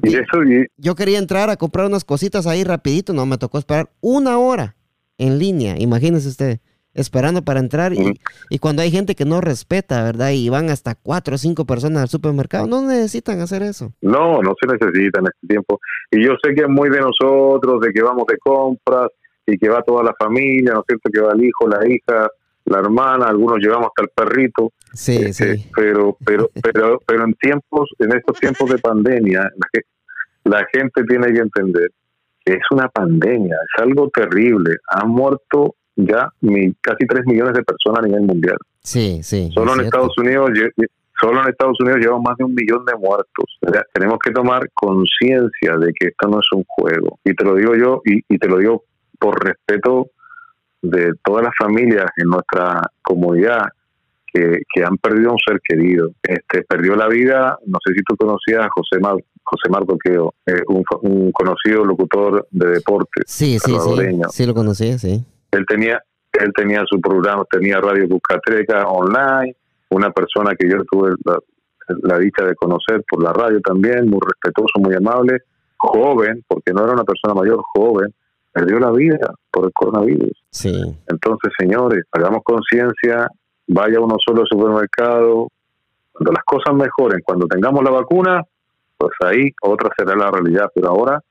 yo 0.76 0.94
quería 0.96 1.18
entrar 1.18 1.50
a 1.50 1.56
comprar 1.56 1.86
unas 1.86 2.04
cositas 2.04 2.48
ahí 2.48 2.64
rapidito, 2.64 3.12
no, 3.12 3.26
me 3.26 3.38
tocó 3.38 3.58
esperar 3.58 3.90
una 4.00 4.36
hora 4.38 4.74
en 5.18 5.38
línea, 5.38 5.76
imagínese 5.78 6.28
usted 6.28 6.58
esperando 6.94 7.42
para 7.42 7.60
entrar 7.60 7.92
y, 7.92 8.18
y, 8.50 8.58
cuando 8.58 8.82
hay 8.82 8.90
gente 8.90 9.14
que 9.14 9.24
no 9.24 9.40
respeta, 9.40 10.02
¿verdad? 10.02 10.30
Y 10.32 10.48
van 10.48 10.68
hasta 10.68 10.96
cuatro 10.96 11.36
o 11.36 11.38
cinco 11.38 11.64
personas 11.64 12.02
al 12.02 12.08
supermercado, 12.08 12.66
no 12.66 12.82
necesitan 12.82 13.40
hacer 13.40 13.62
eso. 13.62 13.92
No, 14.00 14.42
no 14.42 14.54
se 14.60 14.66
necesita 14.66 15.20
en 15.20 15.26
este 15.26 15.46
tiempo. 15.46 15.78
Y 16.10 16.24
yo 16.24 16.32
sé 16.42 16.56
que 16.56 16.62
es 16.62 16.68
muy 16.68 16.90
de 16.90 16.98
nosotros, 16.98 17.80
de 17.82 17.92
que 17.92 18.02
vamos 18.02 18.24
de 18.26 18.36
compras 18.38 19.10
y 19.46 19.56
que 19.58 19.68
va 19.68 19.82
toda 19.82 20.02
la 20.02 20.14
familia, 20.18 20.72
¿no 20.72 20.80
es 20.80 20.86
cierto? 20.88 21.08
Que 21.12 21.20
va 21.20 21.32
el 21.34 21.44
hijo, 21.44 21.68
la 21.68 21.86
hija, 21.86 22.28
la 22.68 22.78
hermana, 22.78 23.26
algunos 23.26 23.58
llevamos 23.58 23.88
hasta 23.88 24.02
el 24.02 24.10
perrito. 24.14 24.72
Sí, 24.92 25.16
este, 25.16 25.58
sí. 25.58 25.70
Pero, 25.74 26.16
pero, 26.24 26.50
pero, 26.62 27.00
pero 27.06 27.24
en 27.24 27.34
tiempos, 27.34 27.90
en 27.98 28.12
estos 28.12 28.38
tiempos 28.38 28.70
de 28.70 28.78
pandemia, 28.78 29.50
la 30.44 30.66
gente 30.72 31.04
tiene 31.04 31.32
que 31.32 31.40
entender 31.40 31.90
que 32.44 32.54
es 32.54 32.62
una 32.70 32.88
pandemia, 32.88 33.54
es 33.54 33.82
algo 33.82 34.08
terrible. 34.10 34.76
Han 34.88 35.10
muerto 35.10 35.74
ya 35.96 36.28
casi 36.80 37.06
3 37.06 37.26
millones 37.26 37.54
de 37.54 37.62
personas 37.62 38.04
a 38.04 38.06
nivel 38.06 38.22
mundial. 38.22 38.56
Sí, 38.82 39.20
sí. 39.22 39.50
Solo 39.52 39.74
en 39.74 39.80
Estados 39.82 40.16
Unidos 40.16 40.50
solo 41.20 41.42
en 41.42 41.48
Estados 41.48 41.76
Unidos 41.80 41.98
llevamos 41.98 42.22
más 42.22 42.36
de 42.36 42.44
un 42.44 42.54
millón 42.54 42.84
de 42.84 42.94
muertos. 42.96 43.58
tenemos 43.92 44.18
que 44.24 44.30
tomar 44.30 44.68
conciencia 44.72 45.76
de 45.76 45.92
que 45.98 46.08
esto 46.08 46.28
no 46.28 46.38
es 46.38 46.46
un 46.52 46.64
juego. 46.64 47.18
Y 47.24 47.34
te 47.34 47.44
lo 47.44 47.56
digo 47.56 47.74
yo, 47.74 48.02
y, 48.04 48.22
y, 48.28 48.38
te 48.38 48.48
lo 48.48 48.58
digo 48.58 48.84
por 49.18 49.44
respeto 49.44 50.10
de 50.82 51.12
todas 51.24 51.44
las 51.44 51.52
familias 51.58 52.06
en 52.16 52.28
nuestra 52.28 52.80
comunidad 53.02 53.64
que, 54.32 54.62
que 54.72 54.84
han 54.84 54.96
perdido 54.96 55.32
un 55.32 55.38
ser 55.38 55.60
querido. 55.66 56.10
Este 56.22 56.62
perdió 56.62 56.94
la 56.94 57.08
vida, 57.08 57.58
no 57.66 57.78
sé 57.84 57.94
si 57.94 58.02
tú 58.02 58.16
conocías 58.16 58.64
a 58.64 58.68
José, 58.74 59.00
Mar, 59.00 59.16
José 59.42 59.70
Marco 59.70 59.96
Queo, 59.98 60.34
eh, 60.46 60.62
un, 60.68 60.84
un, 61.02 61.32
conocido 61.32 61.84
locutor 61.84 62.46
de 62.50 62.68
deportes. 62.68 63.24
Sí, 63.26 63.58
sí, 63.58 63.72
sí. 63.72 64.20
Sí, 64.30 64.46
lo 64.46 64.54
conocía, 64.54 64.98
sí. 64.98 65.24
Él 65.50 65.64
tenía, 65.66 66.02
él 66.32 66.52
tenía 66.54 66.84
su 66.86 67.00
programa, 67.00 67.44
tenía 67.50 67.80
Radio 67.80 68.06
Buscatreca 68.06 68.86
online, 68.86 69.56
una 69.90 70.10
persona 70.10 70.54
que 70.54 70.68
yo 70.68 70.84
tuve 70.84 71.14
la, 72.02 72.18
dicha 72.18 72.44
de 72.44 72.54
conocer 72.54 73.02
por 73.08 73.22
la 73.22 73.32
radio 73.32 73.60
también, 73.60 74.08
muy 74.08 74.20
respetuoso, 74.20 74.78
muy 74.78 74.94
amable, 74.94 75.38
joven, 75.78 76.44
porque 76.46 76.72
no 76.72 76.84
era 76.84 76.92
una 76.92 77.04
persona 77.04 77.34
mayor, 77.34 77.62
joven, 77.74 78.14
perdió 78.52 78.78
la 78.78 78.90
vida 78.90 79.34
por 79.50 79.66
el 79.66 79.72
coronavirus. 79.72 80.32
Sí. 80.50 80.72
Entonces, 81.06 81.52
señores, 81.58 82.04
hagamos 82.12 82.42
conciencia, 82.44 83.28
vaya 83.66 84.00
uno 84.00 84.16
solo 84.24 84.42
al 84.42 84.48
supermercado, 84.48 85.48
cuando 86.12 86.32
las 86.32 86.44
cosas 86.44 86.74
mejoren, 86.74 87.20
cuando 87.24 87.46
tengamos 87.46 87.84
la 87.84 87.90
vacuna, 87.90 88.42
pues 88.96 89.12
ahí 89.24 89.50
otra 89.62 89.90
será 89.96 90.16
la 90.16 90.30
realidad. 90.30 90.70
Pero 90.74 90.88
ahora 90.88 91.22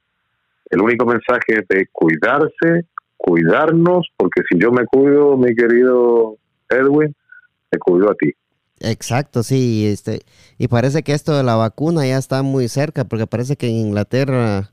el 0.70 0.82
único 0.82 1.06
mensaje 1.06 1.60
es 1.60 1.68
de 1.68 1.88
cuidarse, 1.92 2.86
cuidarnos, 3.18 4.08
porque 4.16 4.44
si 4.50 4.60
yo 4.60 4.72
me 4.72 4.86
cuido, 4.86 5.38
mi 5.38 5.54
querido 5.56 6.38
Edwin, 6.70 7.14
me 7.72 7.80
cuido 7.80 8.12
a 8.12 8.16
ti. 8.16 8.32
Exacto, 8.80 9.42
sí, 9.42 9.88
este, 9.88 10.22
y 10.60 10.68
parece 10.68 11.02
que 11.02 11.14
esto 11.14 11.36
de 11.36 11.44
la 11.44 11.56
vacuna 11.56 12.06
ya 12.06 12.18
está 12.18 12.44
muy 12.44 12.68
cerca, 12.68 13.06
porque 13.06 13.26
parece 13.26 13.56
que 13.56 13.68
en 13.68 13.76
Inglaterra 13.76 14.70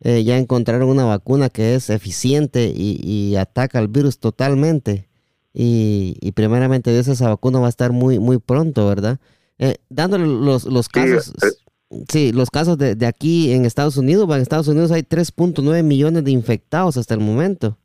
eh, 0.00 0.24
ya 0.24 0.38
encontraron 0.38 0.88
una 0.88 1.04
vacuna 1.04 1.48
que 1.48 1.74
es 1.74 1.90
eficiente 1.90 2.72
y, 2.74 3.34
ataca 3.36 3.78
al 3.78 3.88
virus 3.88 4.18
totalmente. 4.18 5.08
Y, 5.52 6.32
primeramente 6.32 6.92
Dios, 6.92 7.08
esa 7.08 7.28
vacuna 7.28 7.60
va 7.60 7.66
a 7.66 7.70
estar 7.70 7.92
muy, 7.92 8.18
muy 8.18 8.38
pronto, 8.38 8.86
¿verdad? 8.86 9.18
Eh, 9.58 9.76
dándole 9.88 10.26
los, 10.26 10.64
los 10.66 10.88
casos, 10.90 11.32
eh, 11.42 12.02
sí, 12.10 12.32
los 12.32 12.50
casos 12.50 12.76
de, 12.76 12.94
de, 12.94 13.06
aquí 13.06 13.52
en 13.52 13.64
Estados 13.64 13.96
Unidos, 13.96 14.28
en 14.28 14.42
Estados 14.42 14.68
Unidos 14.68 14.90
hay 14.90 15.02
3.9 15.02 15.82
millones 15.82 16.24
de 16.24 16.30
infectados 16.30 16.98
hasta 16.98 17.14
el 17.14 17.20
momento. 17.20 17.78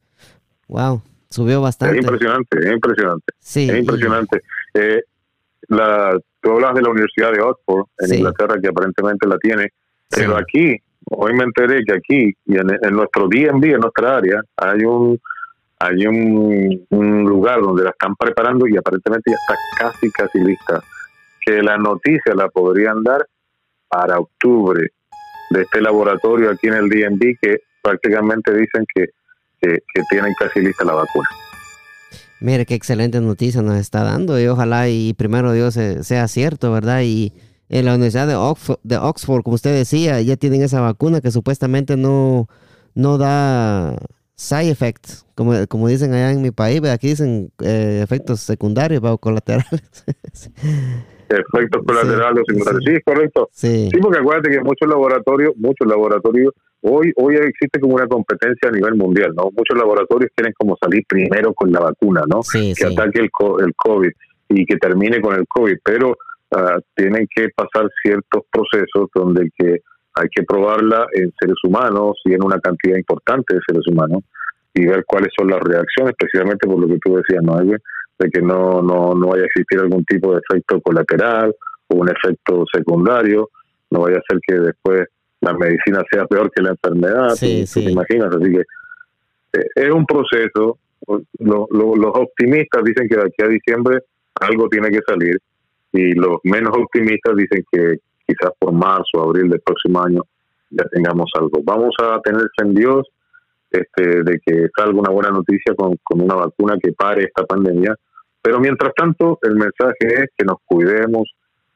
Wow, 0.68 1.02
subió 1.30 1.62
bastante. 1.62 1.98
Es 1.98 2.04
impresionante, 2.04 2.60
es 2.60 2.72
impresionante. 2.72 3.34
Sí. 3.40 3.70
Es 3.70 3.78
impresionante. 3.78 4.42
Eh, 4.74 5.04
la, 5.70 6.20
tú 6.42 6.52
hablas 6.52 6.76
de 6.76 6.82
la 6.82 6.90
Universidad 6.90 7.32
de 7.32 7.42
Oxford 7.42 7.86
en 8.00 8.16
Inglaterra, 8.16 8.56
que 8.62 8.68
aparentemente 8.68 9.28
la 9.28 9.38
tiene, 9.38 9.70
pero 10.10 10.38
aquí, 10.38 10.78
hoy 11.10 11.34
me 11.34 11.44
enteré 11.44 11.84
que 11.84 11.94
aquí, 11.94 12.34
y 12.46 12.58
en, 12.58 12.68
nuestro 12.94 13.28
DMV, 13.28 13.64
en 13.64 13.80
nuestra 13.80 14.18
área, 14.18 14.42
hay 14.58 14.84
un 14.84 15.20
hay 15.80 16.06
un, 16.06 17.26
lugar 17.26 17.60
donde 17.60 17.84
la 17.84 17.90
están 17.90 18.16
preparando 18.16 18.68
y 18.68 18.78
aparentemente 18.78 19.32
ya 19.32 19.38
está 19.38 19.56
casi, 19.80 20.12
casi 20.12 20.40
lista. 20.40 20.80
Que 21.44 21.64
la 21.64 21.76
noticia 21.78 22.36
la 22.36 22.50
podrían 22.50 23.02
dar 23.04 23.26
para 23.90 24.20
octubre 24.20 24.92
de 25.50 25.62
este 25.62 25.82
laboratorio 25.82 26.52
aquí 26.52 26.68
en 26.68 26.76
el 26.76 26.88
DMV 26.88 27.36
que 27.42 27.62
prácticamente 27.82 28.54
dicen 28.54 28.86
que, 28.94 29.08
que 29.60 30.02
tienen 30.12 30.34
casi 30.40 30.60
lista 30.60 30.86
la 30.86 30.94
vacuna. 30.94 31.28
Mire, 32.42 32.66
qué 32.66 32.74
excelente 32.74 33.22
noticia 33.22 33.62
nos 33.62 33.78
está 33.78 34.04
dando 34.04 34.42
y 34.42 34.48
ojalá 34.48 34.90
y 34.90 35.14
primero 35.14 35.54
Dios 35.54 35.78
eh, 35.78 36.04
sea 36.04 36.28
cierto, 36.28 36.72
¿verdad? 36.72 37.02
Y 37.04 37.34
en 37.72 37.86
la 37.86 37.94
Universidad 37.94 38.28
de 38.28 38.36
Oxford, 38.36 38.80
de 38.84 38.98
Oxford, 38.98 39.44
como 39.44 39.56
usted 39.56 39.74
decía, 39.74 40.22
ya 40.22 40.36
tienen 40.36 40.62
esa 40.62 40.82
vacuna 40.82 41.22
que 41.22 41.32
supuestamente 41.32 41.96
no, 41.96 42.48
no 42.96 43.18
da 43.18 43.96
side 44.36 44.70
effects, 44.70 45.26
como, 45.36 45.54
como 45.70 45.88
dicen 45.88 46.14
allá 46.14 46.32
en 46.32 46.42
mi 46.42 46.52
país, 46.52 46.84
aquí 46.84 47.08
dicen 47.08 47.50
eh, 47.64 48.02
efectos 48.04 48.42
secundarios 48.42 49.02
o 49.04 49.18
colaterales. 49.18 49.72
efectos 51.30 51.82
colaterales 51.88 52.44
sí, 52.46 52.54
secundarios. 52.54 52.84
Sí, 52.86 53.02
correcto. 53.06 53.50
Sí. 53.54 53.90
sí. 53.90 53.98
porque 54.02 54.20
acuérdate 54.20 54.50
que 54.50 54.60
muchos 54.62 54.90
laboratorios, 54.90 55.54
muchos 55.56 55.88
laboratorios 55.88 56.54
Hoy, 56.84 57.14
hoy 57.16 57.36
existe 57.36 57.80
como 57.80 57.94
una 57.94 58.08
competencia 58.08 58.68
a 58.68 58.72
nivel 58.72 58.96
mundial, 58.96 59.34
¿no? 59.36 59.52
Muchos 59.56 59.78
laboratorios 59.78 60.32
quieren 60.36 60.52
como 60.58 60.76
salir 60.82 61.04
primero 61.08 61.54
con 61.54 61.72
la 61.72 61.80
vacuna, 61.80 62.24
¿no? 62.28 62.42
que 62.52 62.74
ataque 62.84 63.20
el, 63.20 63.30
el 63.64 63.76
COVID 63.76 64.10
y 64.50 64.66
que 64.66 64.78
termine 64.78 65.22
con 65.22 65.36
el 65.36 65.46
COVID, 65.48 65.78
pero 65.84 66.18
uh, 66.56 66.82
tienen 66.96 67.28
que 67.34 67.50
pasar 67.50 67.90
ciertos 68.04 68.44
procesos 68.52 69.10
donde 69.14 69.50
que 69.58 69.82
hay 70.16 70.28
que 70.30 70.44
probarla 70.44 71.06
en 71.14 71.32
seres 71.40 71.58
humanos 71.64 72.18
y 72.26 72.34
en 72.34 72.44
una 72.44 72.60
cantidad 72.60 72.98
importante 72.98 73.56
de 73.56 73.62
seres 73.66 73.84
humanos 73.88 74.24
y 74.74 74.86
ver 74.86 75.04
cuáles 75.06 75.30
son 75.38 75.50
las 75.50 75.60
reacciones, 75.62 76.14
especialmente 76.18 76.68
por 76.68 76.80
lo 76.80 76.88
que 76.88 77.00
tú 77.00 77.16
decías, 77.16 77.44
¿no? 77.44 77.58
De 77.58 78.30
que 78.30 78.42
no, 78.42 78.82
no, 78.82 79.14
no 79.14 79.28
vaya 79.28 79.44
a 79.44 79.46
existir 79.46 79.80
algún 79.80 80.06
tipo 80.06 80.34
de 80.34 80.42
efecto 80.48 80.80
colateral 80.82 81.54
o 81.88 81.96
un 81.96 82.10
efecto 82.10 82.66
secundario, 82.72 83.50
no 83.90 84.02
vaya 84.02 84.18
a 84.18 84.22
ser 84.30 84.40
que 84.46 84.56
después 84.56 85.08
la 85.42 85.54
medicina 85.54 86.02
sea 86.12 86.26
peor 86.26 86.52
que 86.52 86.62
la 86.62 86.70
enfermedad, 86.70 87.30
sí, 87.32 87.66
tú, 87.66 87.84
te 87.84 87.92
imaginas, 87.92 88.34
así 88.36 88.52
que 88.52 88.62
eh, 89.60 89.68
es 89.76 89.92
un 89.92 90.06
proceso, 90.06 90.78
los 91.40 92.12
optimistas 92.14 92.84
dicen 92.84 93.10
que 93.10 93.16
de 93.16 93.24
aquí 93.24 93.44
a 93.44 93.48
diciembre 93.48 94.00
algo 94.40 94.70
tiene 94.70 94.90
que 94.90 95.00
salir 95.06 95.38
y 95.94 96.14
los 96.14 96.38
menos 96.44 96.76
optimistas 96.78 97.36
dicen 97.36 97.64
que 97.72 97.98
quizás 98.26 98.52
por 98.58 98.72
marzo 98.72 99.18
o 99.18 99.24
abril 99.24 99.50
del 99.50 99.62
próximo 99.62 100.02
año 100.02 100.22
ya 100.70 100.86
tengamos 100.86 101.30
algo. 101.36 101.60
Vamos 101.64 101.94
a 102.02 102.20
tener 102.22 102.48
en 102.62 102.74
Dios 102.74 103.08
este, 103.70 104.24
de 104.24 104.40
que 104.46 104.68
salga 104.76 105.00
una 105.00 105.12
buena 105.12 105.30
noticia 105.30 105.74
con, 105.76 105.98
con 106.04 106.22
una 106.22 106.36
vacuna 106.36 106.78
que 106.82 106.94
pare 106.94 107.24
esta 107.24 107.46
pandemia, 107.46 107.96
pero 108.42 108.60
mientras 108.60 108.94
tanto 108.96 109.38
el 109.44 109.56
mensaje 109.56 110.24
es 110.24 110.26
que 110.38 110.46
nos 110.46 110.58
cuidemos, 110.66 111.30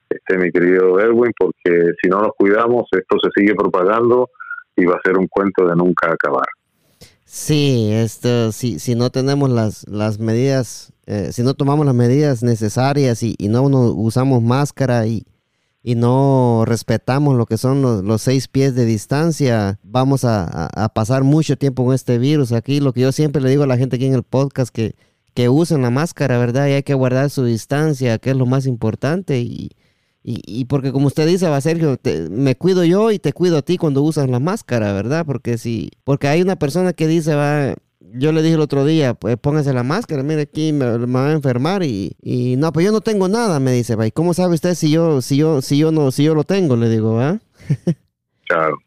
este, 0.09 0.37
mi 0.37 0.51
querido 0.51 0.99
Edwin, 0.99 1.31
porque 1.37 1.91
si 2.01 2.09
no 2.09 2.21
nos 2.21 2.31
cuidamos, 2.37 2.87
esto 2.91 3.17
se 3.21 3.29
sigue 3.35 3.55
propagando 3.55 4.29
y 4.75 4.85
va 4.85 4.95
a 4.95 5.01
ser 5.03 5.17
un 5.17 5.27
cuento 5.27 5.65
de 5.67 5.75
nunca 5.75 6.11
acabar. 6.11 6.47
Sí, 7.23 7.89
esto, 7.91 8.51
si, 8.51 8.79
si 8.79 8.95
no 8.95 9.09
tenemos 9.09 9.49
las, 9.49 9.87
las 9.87 10.19
medidas, 10.19 10.93
eh, 11.07 11.29
si 11.31 11.43
no 11.43 11.53
tomamos 11.53 11.85
las 11.85 11.95
medidas 11.95 12.43
necesarias 12.43 13.21
y, 13.23 13.35
no 13.39 13.63
usamos 13.63 14.41
máscara 14.41 15.05
y, 15.07 15.25
y, 15.83 15.95
no 15.95 16.63
respetamos 16.65 17.37
lo 17.37 17.45
que 17.45 17.57
son 17.57 17.81
los, 17.81 18.21
seis 18.21 18.47
pies 18.47 18.75
de 18.75 18.85
distancia, 18.85 19.79
vamos 19.83 20.25
a, 20.25 20.67
a, 20.67 20.89
pasar 20.89 21.23
mucho 21.23 21.57
tiempo 21.57 21.85
con 21.85 21.93
este 21.93 22.17
virus. 22.17 22.51
Aquí 22.51 22.79
lo 22.79 22.93
que 22.93 23.01
yo 23.01 23.11
siempre 23.11 23.41
le 23.41 23.49
digo 23.49 23.63
a 23.63 23.67
la 23.67 23.77
gente 23.77 23.97
aquí 23.97 24.05
en 24.05 24.15
el 24.15 24.23
podcast, 24.23 24.73
que, 24.73 24.95
que 25.35 25.49
usen 25.49 25.81
la 25.83 25.91
máscara, 25.91 26.37
¿verdad? 26.39 26.67
Y 26.67 26.71
hay 26.71 26.83
que 26.83 26.93
guardar 26.95 27.29
su 27.29 27.45
distancia, 27.45 28.17
que 28.17 28.31
es 28.31 28.37
lo 28.37 28.45
más 28.45 28.65
importante. 28.65 29.39
Y, 29.41 29.71
y, 30.27 30.65
porque 30.65 30.91
como 30.91 31.05
usted 31.05 31.27
dice, 31.27 31.47
va 31.47 31.61
Sergio, 31.61 31.99
me 32.31 32.55
cuido 32.55 32.83
yo 32.83 33.11
y 33.11 33.19
te 33.19 33.31
cuido 33.31 33.57
a 33.57 33.61
ti 33.61 33.77
cuando 33.77 34.01
usas 34.01 34.27
la 34.27 34.39
máscara, 34.39 34.91
¿verdad? 34.91 35.23
Porque 35.23 35.59
si, 35.59 35.91
porque 36.03 36.27
hay 36.27 36.41
una 36.41 36.55
persona 36.55 36.93
que 36.93 37.05
dice, 37.05 37.35
va, 37.35 37.75
yo 38.13 38.31
le 38.31 38.41
dije 38.41 38.55
el 38.55 38.61
otro 38.61 38.85
día, 38.85 39.13
pues 39.13 39.37
póngase 39.37 39.73
la 39.73 39.83
máscara, 39.83 40.23
mire 40.23 40.41
aquí 40.41 40.73
me, 40.73 40.97
va 41.05 41.27
a 41.27 41.33
enfermar 41.33 41.83
y, 41.83 42.15
y, 42.21 42.55
no, 42.57 42.71
pues 42.71 42.85
yo 42.85 42.91
no 42.91 43.01
tengo 43.01 43.27
nada, 43.27 43.59
me 43.59 43.71
dice, 43.71 43.95
¿y 44.05 44.11
cómo 44.11 44.33
sabe 44.33 44.55
usted 44.55 44.73
si 44.73 44.91
yo, 44.91 45.21
si 45.21 45.37
yo, 45.37 45.61
si 45.61 45.77
yo 45.77 45.91
no, 45.91 46.11
si 46.11 46.23
yo 46.23 46.35
lo 46.35 46.43
tengo? 46.43 46.75
Le 46.75 46.89
digo, 46.89 47.15
¿va? 47.15 47.39
claro. 48.47 48.77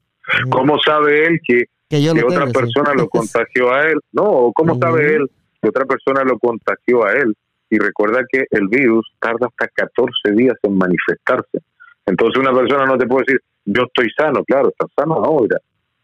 ¿Cómo 0.50 0.78
sabe 0.84 1.26
él 1.26 1.40
que, 1.46 1.64
que, 1.88 2.10
otra 2.10 2.46
persona 2.46 2.92
lo 2.94 3.08
contagió 3.10 3.72
a 3.72 3.82
él? 3.82 3.98
No, 4.12 4.52
¿cómo 4.54 4.78
sabe 4.78 5.16
él 5.16 5.30
que 5.60 5.68
otra 5.68 5.86
persona 5.86 6.22
lo 6.24 6.38
contagió 6.38 7.04
a 7.04 7.12
él? 7.12 7.34
y 7.70 7.78
recuerda 7.78 8.20
que 8.30 8.44
el 8.50 8.68
virus 8.68 9.06
tarda 9.20 9.46
hasta 9.46 9.68
14 9.68 10.32
días 10.34 10.56
en 10.62 10.76
manifestarse. 10.76 11.58
Entonces 12.06 12.40
una 12.40 12.54
persona 12.54 12.86
no 12.86 12.96
te 12.96 13.06
puede 13.06 13.24
decir, 13.26 13.40
yo 13.66 13.82
estoy 13.82 14.08
sano, 14.16 14.42
claro, 14.44 14.70
estás 14.70 14.88
sano 14.96 15.14
ahora, 15.14 15.58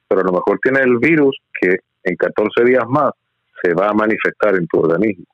pero 0.07 0.21
a 0.21 0.25
lo 0.25 0.33
mejor 0.33 0.59
tiene 0.63 0.81
el 0.81 0.99
virus 0.99 1.37
que 1.61 1.77
en 2.05 2.17
14 2.17 2.65
días 2.65 2.85
más 2.89 3.11
se 3.63 3.75
va 3.75 3.89
a 3.89 3.95
manifestar 3.95 4.55
en 4.55 4.67
tu 4.67 4.81
organismo. 4.81 5.25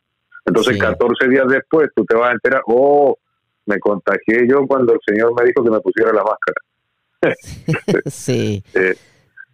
Entonces 0.44 0.78
14 0.78 1.28
días 1.28 1.46
después 1.48 1.88
tú 1.94 2.04
te 2.04 2.16
vas 2.16 2.30
a 2.30 2.32
enterar, 2.32 2.62
oh, 2.66 3.16
me 3.66 3.78
contagié 3.78 4.46
yo 4.48 4.66
cuando 4.66 4.94
el 4.94 5.00
Señor 5.06 5.32
me 5.38 5.46
dijo 5.46 5.62
que 5.62 5.70
me 5.70 5.80
pusiera 5.80 6.12
la 6.12 6.24
máscara. 6.24 6.60
sí. 8.06 8.62
Eh, 8.74 8.94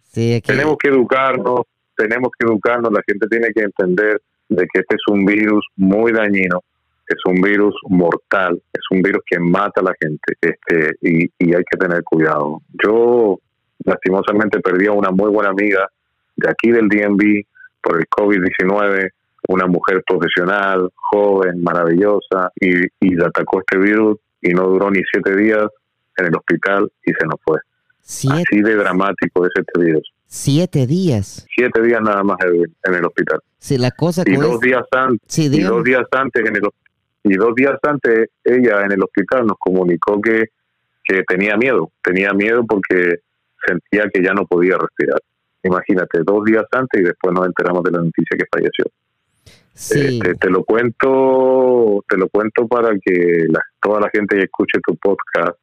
sí 0.03 0.41
Tenemos 0.45 0.77
que 0.77 0.89
educarnos, 0.89 1.61
tenemos 1.95 2.29
que 2.37 2.45
educarnos, 2.45 2.91
la 2.91 3.01
gente 3.05 3.27
tiene 3.27 3.49
que 3.53 3.63
entender 3.63 4.21
de 4.49 4.67
que 4.73 4.79
este 4.79 4.95
es 4.95 5.01
un 5.11 5.25
virus 5.25 5.65
muy 5.75 6.13
dañino, 6.13 6.61
es 7.07 7.17
un 7.25 7.41
virus 7.41 7.75
mortal, 7.89 8.61
es 8.71 8.83
un 8.91 9.01
virus 9.01 9.23
que 9.25 9.39
mata 9.39 9.81
a 9.81 9.83
la 9.83 9.93
gente 9.99 10.33
este, 10.39 10.95
y, 11.01 11.25
y 11.37 11.53
hay 11.53 11.63
que 11.69 11.77
tener 11.77 12.03
cuidado. 12.03 12.61
Yo 12.83 13.39
lastimosamente 13.83 14.59
perdí 14.59 14.87
a 14.87 14.93
una 14.93 15.11
muy 15.11 15.29
buena 15.29 15.49
amiga 15.49 15.89
de 16.37 16.49
aquí 16.49 16.71
del 16.71 16.87
DMV 16.87 17.43
por 17.81 17.97
el 17.99 18.05
COVID-19, 18.07 19.09
una 19.49 19.67
mujer 19.67 20.03
profesional, 20.07 20.89
joven, 20.95 21.61
maravillosa, 21.61 22.51
y, 22.59 22.81
y 22.99 23.15
le 23.15 23.25
atacó 23.25 23.59
este 23.59 23.77
virus 23.77 24.17
y 24.41 24.49
no 24.53 24.63
duró 24.67 24.89
ni 24.89 25.01
siete 25.11 25.35
días 25.35 25.67
en 26.17 26.25
el 26.25 26.35
hospital 26.35 26.91
y 27.05 27.11
se 27.13 27.25
nos 27.25 27.39
fue. 27.43 27.59
Así 28.07 28.61
de 28.61 28.75
dramático 28.75 29.45
es 29.45 29.51
este 29.55 29.81
virus. 29.81 30.13
Siete 30.25 30.87
días. 30.87 31.45
Siete 31.53 31.81
días 31.81 32.01
nada 32.01 32.23
más 32.23 32.37
en 32.41 32.93
el 32.93 33.05
hospital. 33.05 33.39
Sí, 33.57 33.77
la 33.77 33.91
cosa 33.91 34.23
y 34.25 34.35
dos 34.35 34.59
días 34.59 34.83
antes, 34.91 35.39
y 35.39 35.61
dos 35.61 35.83
días 35.83 36.05
antes 36.11 36.45
en 36.45 36.55
el 36.55 36.61
y 37.23 37.35
dos 37.35 37.53
días 37.55 37.77
antes 37.83 38.29
ella 38.43 38.85
en 38.85 38.93
el 38.93 39.03
hospital 39.03 39.45
nos 39.45 39.57
comunicó 39.59 40.21
que, 40.21 40.45
que 41.03 41.23
tenía 41.23 41.57
miedo, 41.57 41.91
tenía 42.01 42.31
miedo 42.31 42.65
porque 42.65 43.15
sentía 43.65 44.05
que 44.13 44.23
ya 44.23 44.33
no 44.33 44.45
podía 44.45 44.77
respirar. 44.77 45.19
Imagínate, 45.67 46.19
dos 46.23 46.43
días 46.45 46.65
antes 46.71 47.01
y 47.01 47.03
después 47.03 47.33
nos 47.33 47.45
enteramos 47.45 47.83
de 47.83 47.91
la 47.91 47.99
noticia 47.99 48.37
que 48.37 48.45
falleció. 48.51 48.85
Sí. 49.73 50.17
Este, 50.17 50.35
te 50.35 50.49
lo 50.49 50.63
cuento, 50.63 52.03
te 52.09 52.17
lo 52.17 52.27
cuento 52.29 52.67
para 52.67 52.89
que 52.99 53.45
toda 53.81 54.01
la 54.01 54.09
gente 54.11 54.35
que 54.35 54.43
escuche 54.45 54.79
tu 54.85 54.95
podcast 54.95 55.57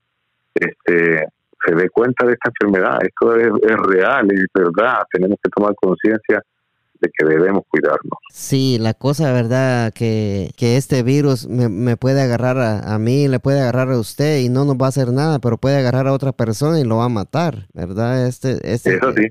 este, 0.54 1.26
se 1.64 1.74
dé 1.74 1.88
cuenta 1.90 2.26
de 2.26 2.34
esta 2.34 2.50
enfermedad. 2.50 2.98
Esto 3.02 3.34
es, 3.36 3.76
real, 3.88 4.28
es 4.30 4.46
verdad. 4.54 5.02
Tenemos 5.10 5.38
que 5.42 5.50
tomar 5.50 5.74
conciencia 5.74 6.42
de 7.00 7.10
que 7.16 7.26
debemos 7.26 7.64
cuidarnos. 7.68 8.18
Sí, 8.32 8.78
la 8.78 8.94
cosa, 8.94 9.32
verdad, 9.32 9.92
que, 9.92 10.50
que 10.56 10.76
este 10.76 11.02
virus 11.02 11.46
me, 11.48 11.96
puede 11.96 12.22
agarrar 12.22 12.58
a, 12.58 12.98
mí, 12.98 13.28
le 13.28 13.40
puede 13.40 13.60
agarrar 13.60 13.90
a 13.90 13.98
usted 13.98 14.40
y 14.40 14.48
no 14.48 14.64
nos 14.64 14.76
va 14.76 14.86
a 14.86 14.88
hacer 14.88 15.12
nada, 15.12 15.38
pero 15.38 15.58
puede 15.58 15.76
agarrar 15.76 16.06
a 16.06 16.12
otra 16.12 16.32
persona 16.32 16.80
y 16.80 16.84
lo 16.84 16.98
va 16.98 17.04
a 17.04 17.08
matar, 17.08 17.68
¿verdad? 17.72 18.26
Este, 18.26 18.58
este 18.72 18.96
Eso 18.96 19.12
sí. 19.12 19.28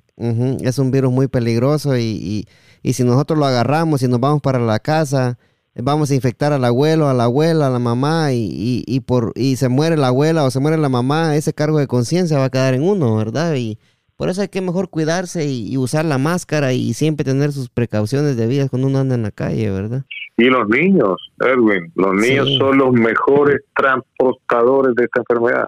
es 0.61 0.79
un 0.79 0.91
virus 0.91 1.11
muy 1.11 1.27
peligroso 1.27 1.97
y, 1.97 2.01
y, 2.03 2.47
y 2.81 2.93
si 2.93 3.03
nosotros 3.03 3.39
lo 3.39 3.45
agarramos 3.45 4.03
y 4.03 4.07
nos 4.07 4.19
vamos 4.19 4.41
para 4.41 4.59
la 4.59 4.79
casa, 4.79 5.37
vamos 5.75 6.11
a 6.11 6.15
infectar 6.15 6.53
al 6.53 6.63
abuelo, 6.65 7.09
a 7.09 7.13
la 7.13 7.23
abuela, 7.23 7.67
a 7.67 7.69
la 7.69 7.79
mamá 7.79 8.31
y, 8.33 8.83
y, 8.85 8.99
por, 9.01 9.31
y 9.35 9.55
se 9.55 9.69
muere 9.69 9.97
la 9.97 10.07
abuela 10.07 10.43
o 10.43 10.51
se 10.51 10.59
muere 10.59 10.77
la 10.77 10.89
mamá, 10.89 11.35
ese 11.35 11.53
cargo 11.53 11.79
de 11.79 11.87
conciencia 11.87 12.37
va 12.37 12.45
a 12.45 12.49
quedar 12.49 12.73
en 12.73 12.83
uno, 12.83 13.15
¿verdad? 13.15 13.55
Y 13.55 13.79
por 14.15 14.29
eso 14.29 14.41
hay 14.41 14.47
que 14.47 14.61
mejor 14.61 14.89
cuidarse 14.89 15.45
y, 15.45 15.77
usar 15.77 16.05
la 16.05 16.17
máscara 16.17 16.73
y 16.73 16.93
siempre 16.93 17.25
tener 17.25 17.51
sus 17.51 17.69
precauciones 17.69 18.37
debidas 18.37 18.69
cuando 18.69 18.87
uno 18.87 18.99
anda 18.99 19.15
en 19.15 19.23
la 19.23 19.31
calle, 19.31 19.69
¿verdad? 19.71 20.03
Y 20.37 20.45
los 20.45 20.67
niños, 20.67 21.15
Edwin, 21.39 21.91
los 21.95 22.13
niños 22.15 22.49
son 22.57 22.77
los 22.77 22.91
mejores 22.91 23.61
transportadores 23.75 24.95
de 24.95 25.03
esta 25.03 25.21
enfermedad. 25.21 25.67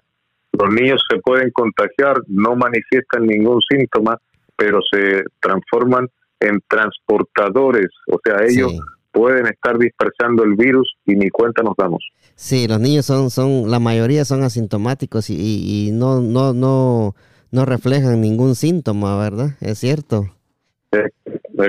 Los 0.53 0.73
niños 0.73 1.01
se 1.09 1.19
pueden 1.19 1.51
contagiar, 1.51 2.21
no 2.27 2.55
manifiestan 2.55 3.27
ningún 3.27 3.59
síntoma, 3.69 4.17
pero 4.55 4.79
se 4.89 5.23
transforman 5.39 6.07
en 6.39 6.61
transportadores, 6.67 7.87
o 8.07 8.19
sea, 8.23 8.45
ellos 8.45 8.73
pueden 9.11 9.47
estar 9.47 9.77
dispersando 9.77 10.43
el 10.43 10.55
virus 10.55 10.93
y 11.05 11.15
ni 11.15 11.29
cuenta 11.29 11.63
nos 11.63 11.75
damos. 11.77 12.03
Sí, 12.35 12.67
los 12.67 12.81
niños 12.81 13.05
son, 13.05 13.29
son, 13.29 13.71
la 13.71 13.79
mayoría 13.79 14.25
son 14.25 14.43
asintomáticos 14.43 15.29
y, 15.29 15.91
no, 15.93 16.19
no, 16.19 16.53
no, 16.53 17.15
no 17.55 17.65
reflejan 17.65 18.19
ningún 18.19 18.53
síntoma, 18.53 19.17
¿verdad? 19.17 19.51
Es 19.61 19.79
cierto. 19.79 20.29
Es, 20.91 21.11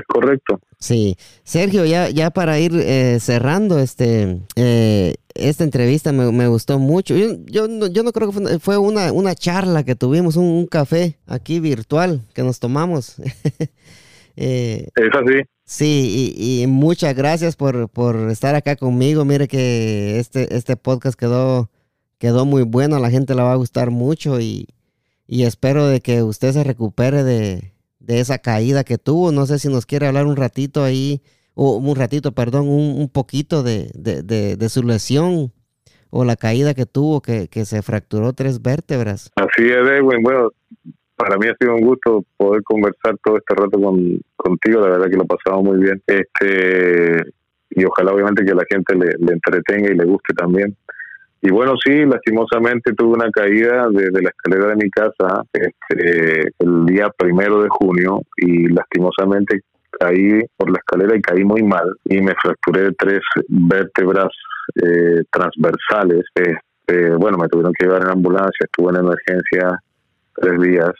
correcto. 0.09 0.61
Sí, 0.79 1.17
Sergio, 1.45 1.85
ya, 1.85 2.11
ya 2.11 2.31
para 2.31 2.59
ir 2.59 2.73
eh, 2.75 3.19
cerrando 3.21 3.79
este, 3.79 4.41
eh, 4.57 5.15
esta 5.35 5.63
entrevista 5.63 6.11
me, 6.11 6.49
gustó 6.49 6.81
mucho. 6.81 7.15
Yo, 7.17 7.37
yo, 7.47 7.69
no, 7.69 7.87
yo 7.87 8.03
no 8.03 8.13
creo 8.13 8.33
que 8.33 8.59
fue, 8.59 8.79
una, 8.79 9.13
una 9.13 9.37
charla 9.37 9.85
que 9.85 9.95
tuvimos, 9.95 10.35
un 10.35 10.67
café 10.67 11.19
aquí 11.27 11.61
virtual 11.61 12.21
que 12.35 12.43
nos 12.43 12.61
tomamos. 12.61 13.17
Eh, 14.39 14.89
es 14.95 15.15
así. 15.15 15.49
Sí, 15.65 16.35
y, 16.37 16.67
muchas 16.67 17.17
gracias 17.17 17.57
por, 17.57 17.89
estar 18.31 18.55
acá 18.55 18.77
conmigo. 18.77 19.25
Mire 19.25 19.49
que 19.49 20.19
este, 20.19 20.55
este 20.55 20.77
podcast 20.77 21.19
quedó, 21.19 21.71
quedó 22.19 22.45
muy 22.45 22.63
bueno, 22.63 22.97
a 22.97 23.01
la 23.01 23.09
gente 23.09 23.35
le 23.35 23.41
va 23.41 23.53
a 23.53 23.57
gustar 23.57 23.91
mucho 23.91 24.39
y, 24.39 24.69
espero 25.29 25.87
de 25.87 26.01
que 26.01 26.23
usted 26.23 26.53
se 26.53 26.65
recupere 26.65 27.23
de, 27.23 27.73
esa 28.07 28.39
caída 28.39 28.85
que 28.85 28.99
tuvo. 28.99 29.33
No 29.33 29.47
sé 29.47 29.59
si 29.59 29.69
nos 29.69 29.87
quiere 29.87 30.07
hablar 30.07 30.27
un 30.27 30.37
ratito 30.37 30.85
ahí, 30.85 31.23
o 31.55 31.77
un 31.77 31.97
ratito, 31.97 32.33
perdón, 32.33 32.69
un, 32.69 33.09
poquito 33.09 33.63
de, 33.63 33.91
de, 33.95 34.69
su 34.69 34.83
lesión 34.83 35.53
o 36.11 36.25
la 36.25 36.37
caída 36.37 36.75
que 36.75 36.87
tuvo, 36.87 37.21
que, 37.21 37.49
que 37.49 37.65
se 37.65 37.83
fracturó 37.83 38.33
tres 38.33 38.63
vértebras. 38.63 39.33
Así 39.37 39.67
es, 39.69 39.77
Edwin. 39.77 40.23
Bueno, 40.23 40.51
para 41.17 41.37
mí 41.39 41.47
ha 41.49 41.57
sido 41.59 41.75
un 41.75 41.81
gusto 41.81 42.25
poder 42.37 42.63
conversar 42.63 43.17
todo 43.25 43.39
este 43.39 43.55
rato 43.55 43.81
con, 43.81 44.21
contigo, 44.37 44.81
la 44.81 44.91
verdad 44.91 45.11
que 45.11 45.17
lo 45.17 45.27
pasamos 45.27 45.65
muy 45.65 45.83
bien. 45.83 46.03
Este 46.07 47.33
y 47.71 47.85
ojalá 47.85 48.13
obviamente 48.13 48.45
que 48.45 48.55
la 48.55 48.65
gente 48.69 48.95
le, 48.95 49.33
entretenga 49.33 49.91
y 49.91 49.97
le 49.97 50.05
guste 50.05 50.33
también. 50.35 50.77
Y 51.43 51.51
bueno, 51.51 51.75
sí, 51.83 52.05
lastimosamente 52.05 52.93
tuve 52.95 53.15
una 53.15 53.31
caída 53.31 53.89
desde 53.91 54.23
la 54.23 54.31
escalera 54.31 54.69
de 54.69 54.77
mi 54.77 54.91
casa 54.91 55.43
este, 55.53 56.49
el 56.59 56.87
día 56.87 57.09
primero 57.17 57.63
de 57.63 57.69
junio 57.69 58.21
y 58.37 58.69
lastimosamente 58.69 59.61
caí 59.99 60.41
por 60.57 60.71
la 60.71 60.79
escalera 60.79 61.17
y 61.17 61.23
caí 61.23 61.45
muy 61.45 61.63
mal 61.63 61.95
y 62.05 62.21
me 62.21 62.35
fracturé 62.43 62.93
tres 62.99 63.21
vértebras 63.49 64.29
eh, 64.83 65.23
transversales. 65.31 66.25
Este, 66.35 67.11
bueno, 67.17 67.39
me 67.39 67.49
tuvieron 67.49 67.73
que 67.79 67.85
llevar 67.85 68.03
en 68.03 68.11
ambulancia, 68.11 68.65
estuve 68.65 68.91
en 68.91 69.05
emergencia 69.05 69.79
tres 70.35 70.61
días 70.61 70.93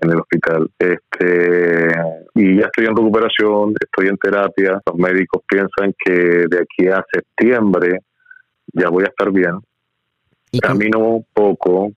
en 0.00 0.10
el 0.10 0.18
hospital. 0.18 0.70
Este, 0.78 1.88
y 2.34 2.56
ya 2.56 2.66
estoy 2.66 2.86
en 2.86 2.96
recuperación, 2.96 3.74
estoy 3.80 4.08
en 4.08 4.16
terapia. 4.16 4.80
Los 4.86 4.96
médicos 4.96 5.42
piensan 5.46 5.94
que 6.04 6.46
de 6.48 6.58
aquí 6.60 6.88
a 6.88 7.04
septiembre 7.12 7.98
ya 8.72 8.88
voy 8.88 9.04
a 9.04 9.08
estar 9.08 9.30
bien. 9.30 9.58
Camino 10.60 10.98
un 10.98 11.26
poco, 11.32 11.92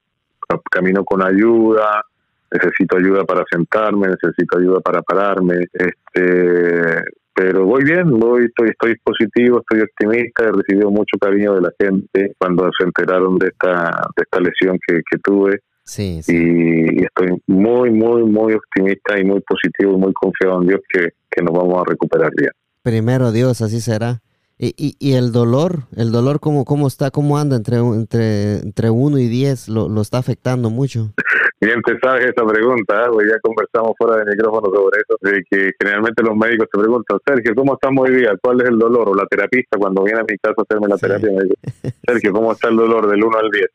camino 0.72 1.04
con 1.04 1.26
ayuda, 1.26 2.04
necesito 2.52 2.98
ayuda 2.98 3.24
para 3.24 3.44
sentarme, 3.50 4.08
necesito 4.08 4.58
ayuda 4.58 4.80
para 4.80 5.02
pararme, 5.02 5.68
este, 5.74 7.04
pero 7.34 7.66
voy 7.66 7.84
bien, 7.84 8.18
voy, 8.18 8.46
estoy, 8.46 8.70
estoy 8.70 8.96
positivo, 9.04 9.60
estoy 9.60 9.82
optimista, 9.82 10.46
he 10.46 10.52
recibido 10.54 10.90
mucho 10.90 11.18
cariño 11.20 11.56
de 11.56 11.62
la 11.62 11.72
gente 11.78 12.34
cuando 12.38 12.70
se 12.78 12.86
enteraron 12.86 13.38
de 13.38 13.48
esta, 13.48 13.92
de 14.16 14.24
esta 14.24 14.40
lesión 14.40 14.80
que, 14.88 15.02
que 15.10 15.18
tuve. 15.18 15.60
Sí, 15.84 16.22
Y, 16.28 17.04
estoy 17.04 17.38
muy, 17.46 17.92
muy, 17.92 18.24
muy 18.24 18.54
optimista 18.54 19.20
y 19.20 19.24
muy 19.24 19.42
positivo 19.42 19.94
y 19.94 19.98
muy 19.98 20.14
confiado 20.14 20.62
en 20.62 20.70
Dios 20.70 20.82
que, 20.90 21.12
nos 21.44 21.54
vamos 21.54 21.82
a 21.82 21.90
recuperar 21.90 22.32
bien. 22.38 22.52
Primero 22.82 23.34
Dios, 23.34 23.62
así 23.62 23.82
será. 23.82 24.22
Y, 24.58 24.74
y, 24.78 24.96
y, 25.00 25.16
el 25.16 25.34
dolor, 25.34 25.84
el 25.98 26.14
dolor 26.14 26.40
cómo, 26.40 26.64
cómo 26.64 26.88
está, 26.88 27.12
cómo 27.12 27.38
anda 27.38 27.58
entre 27.58 27.78
entre 27.78 28.60
entre 28.60 28.90
1 28.90 29.20
y 29.20 29.28
10, 29.28 29.68
lo, 29.68 29.90
lo 29.90 30.02
está 30.02 30.18
afectando 30.18 30.70
mucho. 30.70 31.12
Bien 31.60 31.82
te 31.82 31.98
sabes 32.00 32.26
esa 32.26 32.46
pregunta, 32.46 33.08
pues 33.12 33.28
ya 33.28 33.40
conversamos 33.42 33.94
fuera 33.98 34.24
de 34.24 34.32
micrófono 34.32 34.70
sobre 34.74 35.02
eso, 35.02 35.18
de 35.22 35.44
que 35.50 35.72
generalmente 35.80 36.24
los 36.24 36.38
médicos 36.38 36.68
te 36.72 36.80
preguntan, 36.80 37.18
Sergio, 37.26 37.54
¿cómo 37.56 37.74
estamos 37.74 38.08
hoy 38.08 38.16
día? 38.16 38.34
¿Cuál 38.42 38.62
es 38.62 38.70
el 38.70 38.78
dolor? 38.78 39.10
O 39.10 39.16
la 39.16 39.26
terapista 39.26 39.78
cuando 39.78 40.04
viene 40.04 40.20
a 40.20 40.24
mi 40.24 40.38
casa 40.38 40.56
a 40.58 40.62
hacerme 40.62 40.88
la 40.88 40.98
terapia 40.98 41.32
me 41.32 41.44
dice, 41.44 41.98
Sergio, 42.06 42.32
¿cómo 42.32 42.52
está 42.54 42.70
el 42.70 42.78
dolor 42.78 43.10
del 43.10 43.24
1 43.24 43.38
al 43.38 43.50
10? 43.50 43.66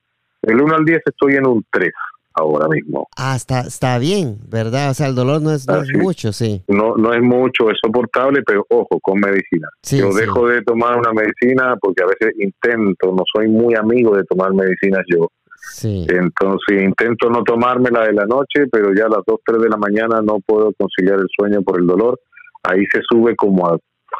Del 0.42 0.60
1 0.62 0.74
al 0.76 0.84
10 0.84 1.02
estoy 1.04 1.34
en 1.34 1.46
un 1.46 1.64
3 1.70 1.90
ahora 2.34 2.68
mismo. 2.68 3.08
Ah, 3.16 3.34
está, 3.36 3.60
está 3.60 3.98
bien, 3.98 4.38
¿verdad? 4.48 4.90
O 4.90 4.94
sea, 4.94 5.08
el 5.08 5.14
dolor 5.14 5.42
no 5.42 5.52
es, 5.52 5.66
mucho, 5.94 6.32
sí. 6.32 6.62
No, 6.68 6.94
no 6.96 7.12
es 7.12 7.22
mucho, 7.22 7.70
es 7.70 7.78
soportable, 7.82 8.42
pero 8.46 8.64
ojo, 8.68 8.98
con 9.00 9.20
medicina. 9.20 9.68
yo 9.90 10.12
dejo 10.12 10.46
de 10.48 10.62
tomar 10.62 10.98
una 10.98 11.12
medicina 11.12 11.76
porque 11.80 12.02
a 12.02 12.06
veces 12.06 12.34
intento, 12.38 13.12
no 13.12 13.24
soy 13.32 13.48
muy 13.48 13.74
amigo 13.74 14.16
de 14.16 14.24
tomar 14.24 14.52
medicinas 14.54 15.02
yo. 15.08 15.28
Sí. 15.72 16.06
Entonces 16.08 16.82
intento 16.82 17.28
no 17.28 17.42
tomármela 17.42 18.04
de 18.04 18.14
la 18.14 18.24
noche, 18.24 18.66
pero 18.72 18.94
ya 18.94 19.06
a 19.06 19.10
las 19.10 19.24
2, 19.26 19.40
3 19.44 19.62
de 19.62 19.68
la 19.68 19.76
mañana 19.76 20.20
no 20.22 20.38
puedo 20.44 20.72
conciliar 20.78 21.20
el 21.20 21.28
sueño 21.36 21.62
por 21.62 21.78
el 21.78 21.86
dolor. 21.86 22.18
Ahí 22.62 22.84
se 22.92 23.00
sube 23.08 23.34
como 23.36 23.66
a 23.66 23.78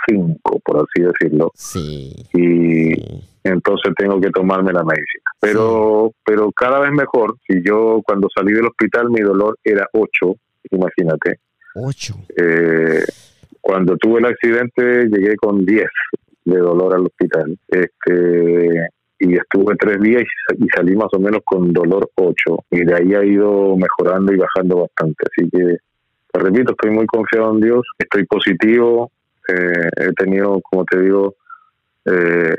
5, 0.08 0.60
por 0.64 0.76
así 0.76 1.02
decirlo. 1.02 1.50
Sí. 1.54 2.14
Y 2.32 2.92
entonces 3.44 3.92
tengo 3.96 4.20
que 4.20 4.30
tomarme 4.30 4.72
la 4.72 4.84
medicina. 4.84 5.24
Pero, 5.40 6.12
pero 6.24 6.50
cada 6.52 6.80
vez 6.80 6.92
mejor. 6.92 7.36
Si 7.46 7.62
yo 7.62 8.00
cuando 8.04 8.28
salí 8.34 8.52
del 8.52 8.66
hospital 8.66 9.10
mi 9.10 9.20
dolor 9.20 9.58
era 9.64 9.86
8, 9.92 10.08
imagínate. 10.70 11.40
8. 11.74 12.14
Eh, 12.36 13.04
cuando 13.60 13.96
tuve 13.96 14.20
el 14.20 14.26
accidente 14.26 15.06
llegué 15.08 15.36
con 15.36 15.64
10 15.64 15.86
de 16.44 16.58
dolor 16.58 16.94
al 16.94 17.06
hospital. 17.06 17.58
Este 17.68 18.88
y 19.20 19.34
estuve 19.34 19.76
tres 19.76 20.00
días 20.00 20.22
y, 20.58 20.66
salí 20.74 20.96
más 20.96 21.08
o 21.12 21.20
menos 21.20 21.42
con 21.44 21.72
dolor 21.72 22.10
8 22.14 22.34
y 22.70 22.84
de 22.84 22.94
ahí 22.94 23.14
ha 23.14 23.24
ido 23.24 23.76
mejorando 23.76 24.32
y 24.32 24.38
bajando 24.38 24.78
bastante. 24.78 25.26
Así 25.30 25.48
que, 25.50 25.76
te 26.32 26.40
repito, 26.40 26.72
estoy 26.72 26.90
muy 26.90 27.06
confiado 27.06 27.52
en 27.52 27.60
Dios, 27.60 27.82
estoy 27.98 28.24
positivo, 28.24 29.12
eh, 29.50 29.90
he 29.96 30.12
tenido, 30.12 30.60
como 30.62 30.84
te 30.84 31.00
digo, 31.00 31.34
eh, 32.04 32.54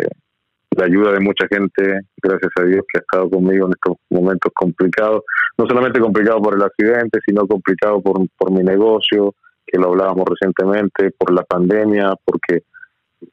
la 0.72 0.86
ayuda 0.86 1.12
de 1.12 1.20
mucha 1.20 1.48
gente, 1.48 2.02
gracias 2.22 2.52
a 2.58 2.64
Dios, 2.64 2.84
que 2.92 3.00
ha 3.00 3.02
estado 3.02 3.30
conmigo 3.30 3.68
en 3.68 3.74
estos 3.74 3.98
momentos 4.10 4.52
complicados, 4.54 5.24
no 5.58 5.66
solamente 5.68 6.00
complicado 6.00 6.42
por 6.42 6.56
el 6.56 6.64
accidente, 6.64 7.20
sino 7.26 7.48
complicado 7.48 8.02
por, 8.02 8.26
por 8.38 8.52
mi 8.52 8.64
negocio, 8.64 9.36
que 9.66 9.78
lo 9.78 9.90
hablábamos 9.90 10.26
recientemente, 10.30 11.12
por 11.18 11.34
la 11.34 11.44
pandemia, 11.44 12.14
porque 12.24 12.64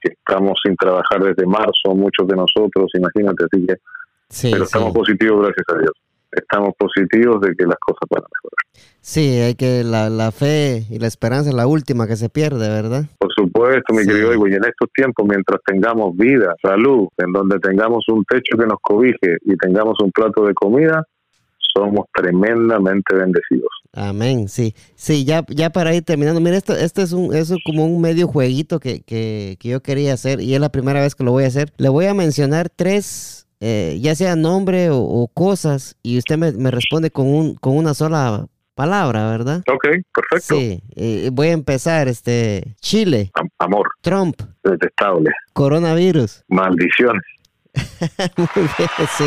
estamos 0.01 0.59
sin 0.65 0.77
trabajar 0.77 1.23
desde 1.23 1.47
marzo, 1.47 1.95
muchos 1.95 2.27
de 2.27 2.37
nosotros, 2.37 2.91
imagínate, 2.95 3.45
así 3.45 3.67
que, 3.67 3.75
pero 4.51 4.65
estamos 4.65 4.93
positivos, 4.93 5.47
gracias 5.47 5.67
a 5.69 5.79
Dios 5.79 5.93
estamos 6.33 6.71
positivos 6.79 7.41
de 7.41 7.55
que 7.55 7.65
las 7.65 7.79
cosas 7.79 8.03
van 8.11 8.23
a 8.23 8.29
mejorar. 8.33 8.59
Sí, 9.01 9.41
hay 9.41 9.55
que 9.55 9.85
la, 9.85 10.11
la 10.11 10.31
fe 10.33 10.85
y 10.91 10.99
la 10.99 11.07
esperanza 11.07 11.51
es 11.51 11.57
la 11.57 11.67
última 11.67 12.07
que 12.07 12.17
se 12.17 12.29
pierde, 12.29 12.69
¿verdad? 12.69 13.05
Por 13.19 13.33
supuesto, 13.35 13.95
mi 13.95 14.05
querido 14.05 14.35
y 14.35 14.55
en 14.55 14.65
estos 14.65 14.91
tiempos, 14.95 15.27
mientras 15.29 15.61
tengamos 15.65 16.17
vida, 16.17 16.55
salud, 16.63 17.09
en 17.17 17.33
donde 17.33 17.59
tengamos 17.59 18.05
un 18.09 18.25
techo 18.25 18.57
que 18.59 18.67
nos 18.67 18.79
cobije 18.83 19.39
y 19.45 19.57
tengamos 19.57 19.99
un 20.03 20.11
plato 20.13 20.45
de 20.45 20.55
comida, 20.55 21.05
somos 21.75 22.07
tremendamente 22.15 23.15
bendecidos. 23.15 23.71
Amén, 23.95 24.49
sí. 24.49 24.75
Sí, 24.95 25.25
ya, 25.25 25.45
ya 25.49 25.71
para 25.71 25.95
ir 25.95 26.03
terminando, 26.03 26.41
mira, 26.41 26.57
esto, 26.57 26.75
esto 26.75 27.03
es, 27.03 27.13
un, 27.13 27.35
es 27.35 27.53
como 27.65 27.87
un 27.87 28.01
medio 28.01 28.27
jueguito 28.27 28.79
que, 28.81 29.01
que, 29.01 29.57
que 29.59 29.69
yo 29.71 29.81
quería 29.81 30.13
hacer 30.13 30.41
y 30.41 30.55
es 30.55 30.61
la 30.61 30.71
primera 30.71 31.01
vez 31.01 31.15
que 31.15 31.25
lo 31.25 31.33
voy 31.33 31.45
a 31.45 31.49
hacer. 31.49 31.73
Le 31.79 31.89
voy 31.89 32.07
a 32.07 32.15
mencionar 32.15 32.69
tres 32.69 33.48
eh, 33.61 33.99
ya 34.01 34.15
sea 34.15 34.37
nombre 34.37 34.89
o, 34.91 35.29
cosas, 35.33 35.97
y 36.03 36.19
usted 36.19 36.37
me, 36.37 36.71
responde 36.71 37.11
con, 37.11 37.27
un, 37.27 37.55
con 37.57 37.77
una 37.77 37.95
sola 37.95 38.47
palabra, 38.75 39.29
¿verdad? 39.31 39.63
Ok, 39.73 39.89
perfecto. 40.13 40.55
Sí, 40.55 40.81
eh, 40.95 41.31
voy 41.33 41.49
a 41.49 41.53
empezar, 41.53 42.09
este, 42.09 42.77
Chile. 42.81 43.31
amor. 43.59 43.89
Trump. 44.03 44.41
Detestable. 44.63 45.31
Coronavirus. 45.53 46.45
Maldiciones. 46.49 47.25
Muy 48.37 48.49
bien, 48.55 49.09
sí. 49.17 49.25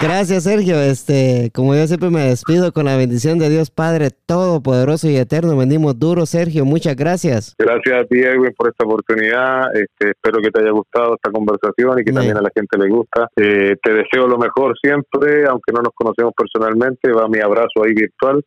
Gracias, 0.00 0.44
Sergio. 0.44 0.80
Este, 0.80 1.50
como 1.52 1.74
yo 1.74 1.84
siempre 1.88 2.08
me 2.10 2.20
despido 2.20 2.72
con 2.72 2.84
la 2.84 2.96
bendición 2.96 3.40
de 3.40 3.50
Dios 3.50 3.70
Padre 3.70 4.10
Todopoderoso 4.26 5.08
y 5.08 5.16
Eterno. 5.16 5.56
Venimos 5.56 5.98
duro, 5.98 6.24
Sergio. 6.24 6.64
Muchas 6.64 6.94
gracias. 6.94 7.56
Gracias 7.58 8.04
a 8.04 8.04
ti, 8.04 8.20
Edwin, 8.20 8.54
por 8.56 8.68
esta 8.68 8.86
oportunidad. 8.86 9.74
Este, 9.74 10.10
espero 10.10 10.40
que 10.40 10.52
te 10.52 10.62
haya 10.62 10.70
gustado 10.70 11.16
esta 11.16 11.32
conversación 11.32 11.98
y 11.98 12.04
que 12.04 12.12
también 12.12 12.36
a 12.36 12.42
la 12.42 12.50
gente 12.54 12.78
le 12.78 12.88
gusta. 12.88 13.28
Eh, 13.34 13.74
te 13.82 13.92
deseo 13.92 14.28
lo 14.28 14.38
mejor 14.38 14.78
siempre, 14.80 15.46
aunque 15.48 15.72
no 15.72 15.82
nos 15.82 15.92
conocemos 15.94 16.32
personalmente. 16.36 17.10
Va 17.10 17.28
mi 17.28 17.40
abrazo 17.40 17.82
ahí 17.84 17.92
virtual 17.92 18.44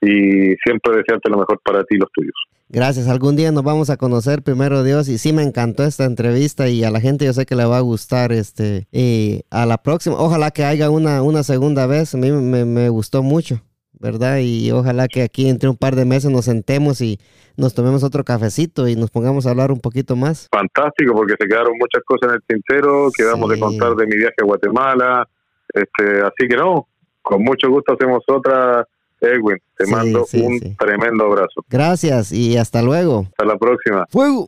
y 0.00 0.54
siempre 0.62 0.98
desearte 0.98 1.30
lo 1.30 1.38
mejor 1.38 1.58
para 1.64 1.82
ti 1.82 1.96
y 1.96 1.98
los 1.98 2.12
tuyos. 2.12 2.34
Gracias. 2.72 3.06
Algún 3.06 3.36
día 3.36 3.52
nos 3.52 3.64
vamos 3.64 3.90
a 3.90 3.98
conocer 3.98 4.40
primero 4.40 4.82
Dios 4.82 5.06
y 5.10 5.18
sí 5.18 5.34
me 5.34 5.42
encantó 5.42 5.84
esta 5.84 6.06
entrevista 6.06 6.70
y 6.70 6.84
a 6.84 6.90
la 6.90 7.00
gente 7.00 7.26
yo 7.26 7.34
sé 7.34 7.44
que 7.44 7.54
le 7.54 7.66
va 7.66 7.76
a 7.76 7.82
gustar 7.82 8.32
este 8.32 8.86
y 8.90 9.42
a 9.50 9.66
la 9.66 9.76
próxima. 9.76 10.16
Ojalá 10.16 10.52
que 10.52 10.64
haya 10.64 10.88
una, 10.88 11.20
una 11.20 11.42
segunda 11.42 11.86
vez. 11.86 12.14
A 12.14 12.16
mí 12.16 12.32
me, 12.32 12.64
me 12.64 12.88
gustó 12.88 13.22
mucho, 13.22 13.60
¿verdad? 13.92 14.38
Y 14.38 14.70
ojalá 14.70 15.06
que 15.06 15.20
aquí 15.20 15.50
entre 15.50 15.68
un 15.68 15.76
par 15.76 15.96
de 15.96 16.06
meses 16.06 16.30
nos 16.30 16.46
sentemos 16.46 17.02
y 17.02 17.18
nos 17.58 17.74
tomemos 17.74 18.04
otro 18.04 18.24
cafecito 18.24 18.88
y 18.88 18.96
nos 18.96 19.10
pongamos 19.10 19.44
a 19.44 19.50
hablar 19.50 19.70
un 19.70 19.80
poquito 19.80 20.16
más. 20.16 20.48
Fantástico, 20.50 21.12
porque 21.14 21.34
se 21.38 21.46
quedaron 21.46 21.74
muchas 21.78 22.02
cosas 22.06 22.30
en 22.30 22.36
el 22.36 22.42
tintero. 22.48 23.10
Quedamos 23.14 23.50
de 23.50 23.60
contar 23.60 23.94
de 23.96 24.06
mi 24.06 24.16
viaje 24.16 24.36
a 24.40 24.46
Guatemala. 24.46 25.28
Este, 25.74 26.22
así 26.22 26.48
que 26.48 26.56
no, 26.56 26.88
con 27.20 27.42
mucho 27.42 27.68
gusto 27.68 27.92
hacemos 27.92 28.22
otra 28.28 28.88
Edwin, 29.22 29.58
te 29.76 29.86
mando 29.86 30.26
un 30.34 30.76
tremendo 30.76 31.24
abrazo. 31.24 31.64
Gracias 31.68 32.32
y 32.32 32.56
hasta 32.56 32.82
luego. 32.82 33.26
Hasta 33.30 33.44
la 33.44 33.56
próxima. 33.56 34.06
Fuego. 34.10 34.40